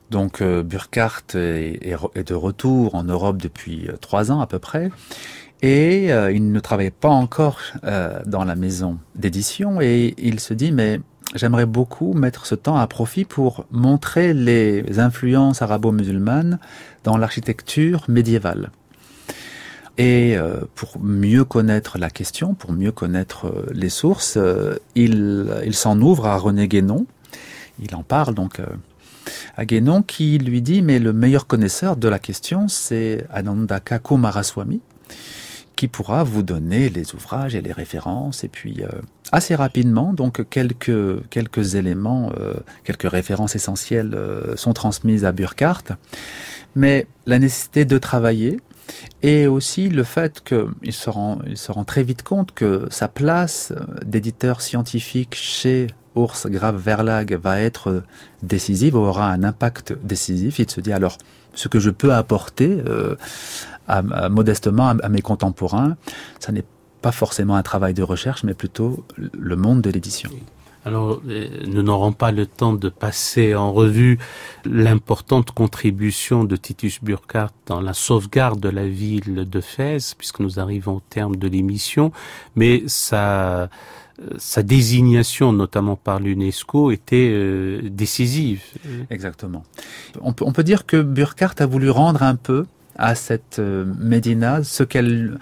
donc 0.10 0.42
euh, 0.42 0.64
Burkhardt 0.64 1.36
est, 1.36 2.28
de 2.32 2.34
retour 2.34 2.96
en 2.96 3.04
Europe 3.04 3.38
depuis 3.42 3.88
euh, 3.88 3.98
trois 4.00 4.32
ans 4.32 4.42
à 4.42 4.48
peu 4.48 4.60
près. 4.60 4.92
Et 5.64 6.12
euh, 6.12 6.32
il 6.32 6.52
ne 6.52 6.60
travaillait 6.60 6.92
pas 6.92 7.10
encore 7.10 7.60
euh, 7.86 8.20
dans 8.26 8.44
la 8.44 8.56
maison 8.56 9.00
d'édition 9.16 9.80
et 9.80 10.14
il 10.18 10.42
se 10.42 10.54
dit 10.54 10.74
mais 10.74 11.00
j'aimerais 11.36 11.66
beaucoup 11.66 12.14
mettre 12.14 12.46
ce 12.46 12.54
temps 12.54 12.78
à 12.78 12.86
profit 12.86 13.24
pour 13.24 13.66
montrer 13.72 14.34
les 14.34 15.00
influences 15.00 15.62
arabo-musulmanes 15.62 16.60
dans 17.06 17.18
l'architecture 17.18 18.04
médiévale. 18.10 18.72
Et 19.98 20.36
euh, 20.36 20.62
pour 20.76 21.00
mieux 21.00 21.46
connaître 21.46 21.98
la 21.98 22.10
question, 22.10 22.56
pour 22.56 22.74
mieux 22.74 22.92
connaître 22.92 23.46
euh, 23.46 23.66
les 23.74 23.90
sources, 23.90 24.36
euh, 24.38 24.76
il, 24.96 25.48
il 25.66 25.76
s'en 25.76 26.02
ouvre 26.02 26.26
à 26.26 26.36
René 26.36 26.68
Guénon. 26.68 27.06
Il 27.80 27.96
en 27.96 28.04
parle 28.04 28.34
donc 28.34 28.60
euh, 28.60 28.66
à 29.56 29.66
Guénon 29.66 30.02
qui 30.02 30.40
lui 30.40 30.62
dit 30.62 30.82
mais 30.82 31.00
le 31.00 31.14
meilleur 31.14 31.48
connaisseur 31.48 31.96
de 31.96 32.08
la 32.08 32.20
question 32.20 32.68
c'est 32.68 33.26
Anandaka 33.32 34.00
Kumaraswamy 34.00 34.82
qui 35.76 35.88
pourra 35.88 36.24
vous 36.24 36.44
donner 36.44 36.90
les 36.90 37.16
ouvrages 37.16 37.56
et 37.56 37.62
les 37.62 37.72
références 37.72 38.44
et 38.44 38.48
puis 38.48 38.84
euh, 38.84 38.88
assez 39.32 39.56
rapidement 39.56 40.14
donc 40.14 40.48
quelques 40.50 41.28
quelques 41.30 41.76
éléments 41.76 42.32
euh, 42.40 42.54
quelques 42.84 43.10
références 43.10 43.56
essentielles 43.56 44.14
euh, 44.14 44.56
sont 44.56 44.74
transmises 44.74 45.26
à 45.26 45.32
Burkhardt 45.32 45.96
mais 46.76 47.08
la 47.26 47.40
nécessité 47.40 47.86
de 47.86 47.98
travailler 47.98 48.60
et 49.22 49.48
aussi 49.48 49.90
le 49.90 50.04
fait 50.04 50.44
qu'il 50.44 50.94
se 50.94 51.10
rend, 51.10 51.40
il 51.48 51.58
se 51.58 51.72
rend 51.72 51.86
très 51.86 52.04
vite 52.04 52.24
compte 52.24 52.52
que 52.54 52.88
sa 52.90 53.08
place 53.08 53.72
d'éditeur 54.06 54.62
scientifique 54.62 55.36
chez 55.36 55.88
Urs 56.16 56.48
Graf 56.48 56.76
Verlag 56.76 57.40
va 57.42 57.62
être 57.62 58.04
décisive, 58.44 58.96
aura 58.96 59.32
un 59.32 59.44
impact 59.44 59.94
décisif. 60.04 60.60
Il 60.60 60.70
se 60.70 60.82
dit 60.82 60.92
alors, 60.92 61.18
ce 61.56 61.70
que 61.70 61.80
je 61.80 61.90
peux 61.90 62.14
apporter 62.14 62.78
à- 63.88 64.00
à- 64.12 64.30
modestement 64.30 64.88
à, 64.90 64.96
à 65.04 65.10
mes 65.10 65.22
contemporains, 65.22 65.98
ça 66.40 66.52
n'est 66.52 66.66
pas 67.02 67.12
forcément 67.12 67.56
un 67.56 67.64
travail 67.64 67.94
de 67.94 68.04
recherche, 68.04 68.44
mais 68.44 68.54
plutôt 68.54 69.04
le 69.18 69.56
monde 69.56 69.82
de 69.82 69.90
l'édition. 69.90 70.30
Alors, 70.86 71.22
euh, 71.30 71.48
nous 71.66 71.82
n'aurons 71.82 72.12
pas 72.12 72.32
le 72.34 72.46
temps 72.46 72.74
de 72.74 72.90
passer 72.90 73.56
en 73.56 73.72
revue 73.72 74.20
l'importante 74.66 75.52
contribution 75.52 76.44
de 76.44 76.56
Titus 76.58 77.02
Burkhardt 77.02 77.54
dans 77.68 77.80
la 77.80 77.94
sauvegarde 77.94 78.60
de 78.60 78.70
la 78.70 78.88
ville 78.88 79.48
de 79.50 79.62
Fès, 79.62 80.14
puisque 80.14 80.40
nous 80.42 80.60
arrivons 80.60 80.98
au 80.98 81.02
terme 81.10 81.38
de 81.38 81.48
l'émission, 81.48 82.12
mais 82.58 82.84
sa, 82.88 83.62
euh, 83.64 83.68
sa 84.38 84.62
désignation, 84.62 85.54
notamment 85.54 85.96
par 85.96 86.20
l'UNESCO, 86.20 86.92
était 86.92 87.30
euh, 87.32 87.82
décisive. 87.90 88.62
Exactement. 89.10 89.64
On 90.22 90.34
peut, 90.34 90.44
on 90.46 90.52
peut 90.52 90.64
dire 90.66 90.86
que 90.86 91.02
Burkhardt 91.02 91.62
a 91.62 91.66
voulu 91.66 91.90
rendre 91.90 92.24
un 92.24 92.36
peu 92.36 92.66
à 92.98 93.16
cette 93.16 93.60
euh, 93.60 93.86
Médina 94.00 94.64
ce 94.64 94.84
qu'elle, 94.84 95.38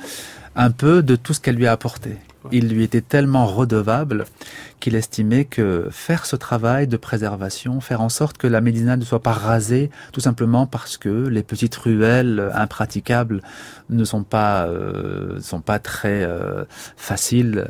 un 0.56 0.72
peu 0.72 1.04
de 1.04 1.16
tout 1.16 1.34
ce 1.34 1.40
qu'elle 1.40 1.56
lui 1.56 1.68
a 1.68 1.72
apporté. 1.72 2.18
Il 2.52 2.70
lui 2.70 2.84
était 2.84 3.02
tellement 3.02 3.46
redevable 3.46 4.26
qu'il 4.80 4.96
estimait 4.96 5.46
que 5.46 5.88
faire 5.92 6.26
ce 6.26 6.36
travail 6.36 6.88
de 6.88 6.98
préservation, 6.98 7.82
faire 7.82 8.02
en 8.02 8.10
sorte 8.10 8.40
que 8.40 8.48
la 8.48 8.62
Médina 8.62 8.98
ne 8.98 9.06
soit 9.06 9.22
pas 9.22 9.32
rasée, 9.32 9.92
tout 10.12 10.22
simplement 10.22 10.66
parce 10.66 10.98
que 10.98 11.28
les 11.28 11.44
petites 11.44 11.76
ruelles 11.76 12.50
impraticables 12.56 13.42
ne 13.92 14.04
sont 14.04 14.24
pas 14.24 14.66
euh, 14.66 15.40
sont 15.40 15.62
pas 15.62 15.78
très 15.78 16.24
euh, 16.24 16.64
faciles 16.98 17.68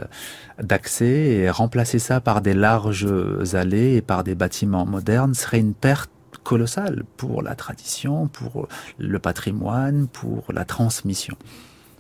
d'accès 0.61 1.05
et 1.05 1.49
remplacer 1.49 1.99
ça 1.99 2.21
par 2.21 2.41
des 2.41 2.53
larges 2.53 3.07
allées 3.53 3.95
et 3.95 4.01
par 4.01 4.23
des 4.23 4.35
bâtiments 4.35 4.85
modernes 4.85 5.33
serait 5.33 5.59
une 5.59 5.73
perte 5.73 6.11
colossale 6.43 7.03
pour 7.17 7.41
la 7.41 7.55
tradition, 7.55 8.27
pour 8.27 8.67
le 8.97 9.19
patrimoine, 9.19 10.07
pour 10.07 10.43
la 10.53 10.65
transmission. 10.65 11.35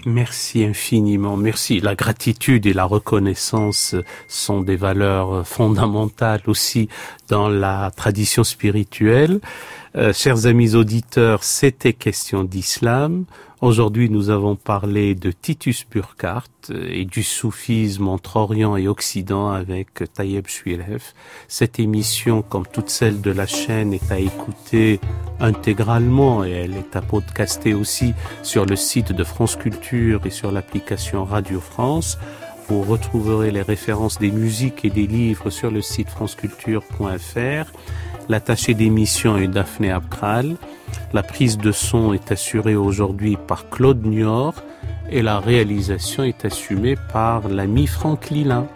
Merci 0.05 0.63
infiniment, 0.63 1.37
merci. 1.37 1.79
La 1.79 1.93
gratitude 1.93 2.65
et 2.65 2.73
la 2.73 2.85
reconnaissance 2.85 3.95
sont 4.27 4.61
des 4.61 4.75
valeurs 4.75 5.45
fondamentales 5.45 6.41
aussi 6.47 6.89
dans 7.29 7.49
la 7.49 7.91
tradition 7.95 8.43
spirituelle. 8.43 9.41
Euh, 9.97 10.13
chers 10.13 10.45
amis 10.45 10.75
auditeurs, 10.75 11.43
c'était 11.43 11.91
question 11.91 12.45
d'islam. 12.45 13.25
Aujourd'hui, 13.59 14.09
nous 14.09 14.29
avons 14.29 14.55
parlé 14.55 15.15
de 15.15 15.31
Titus 15.31 15.85
Burkhardt 15.91 16.47
et 16.71 17.03
du 17.03 17.23
soufisme 17.23 18.07
entre 18.07 18.37
Orient 18.37 18.77
et 18.77 18.87
Occident 18.87 19.51
avec 19.51 20.01
Tayeb 20.13 20.47
Suilev. 20.47 21.03
Cette 21.49 21.77
émission, 21.77 22.41
comme 22.41 22.65
toutes 22.65 22.89
celles 22.89 23.19
de 23.19 23.31
la 23.31 23.45
chaîne, 23.45 23.93
est 23.93 24.11
à 24.11 24.17
écouter 24.17 25.01
intégralement 25.41 26.45
et 26.45 26.51
elle 26.51 26.75
est 26.75 26.95
à 26.95 27.01
podcaster 27.01 27.73
aussi 27.73 28.13
sur 28.43 28.65
le 28.65 28.77
site 28.77 29.11
de 29.11 29.23
France 29.25 29.57
Culture 29.57 30.25
et 30.25 30.31
sur 30.31 30.53
l'application 30.53 31.25
Radio 31.25 31.59
France. 31.59 32.17
Vous 32.71 32.83
retrouverez 32.83 33.51
les 33.51 33.63
références 33.63 34.17
des 34.17 34.31
musiques 34.31 34.85
et 34.85 34.89
des 34.89 35.05
livres 35.05 35.49
sur 35.49 35.69
le 35.69 35.81
site 35.81 36.07
franceculture.fr. 36.07 37.69
L'attaché 38.29 38.73
d'émission 38.73 39.37
est 39.37 39.49
Daphné 39.49 39.91
Abkral. 39.91 40.55
La 41.11 41.21
prise 41.21 41.57
de 41.57 41.73
son 41.73 42.13
est 42.13 42.31
assurée 42.31 42.77
aujourd'hui 42.77 43.37
par 43.45 43.69
Claude 43.69 44.05
Niort 44.05 44.63
et 45.09 45.21
la 45.21 45.41
réalisation 45.41 46.23
est 46.23 46.45
assumée 46.45 46.95
par 47.11 47.49
l'ami 47.49 47.87
Franck 47.87 48.29
Lilin. 48.29 48.67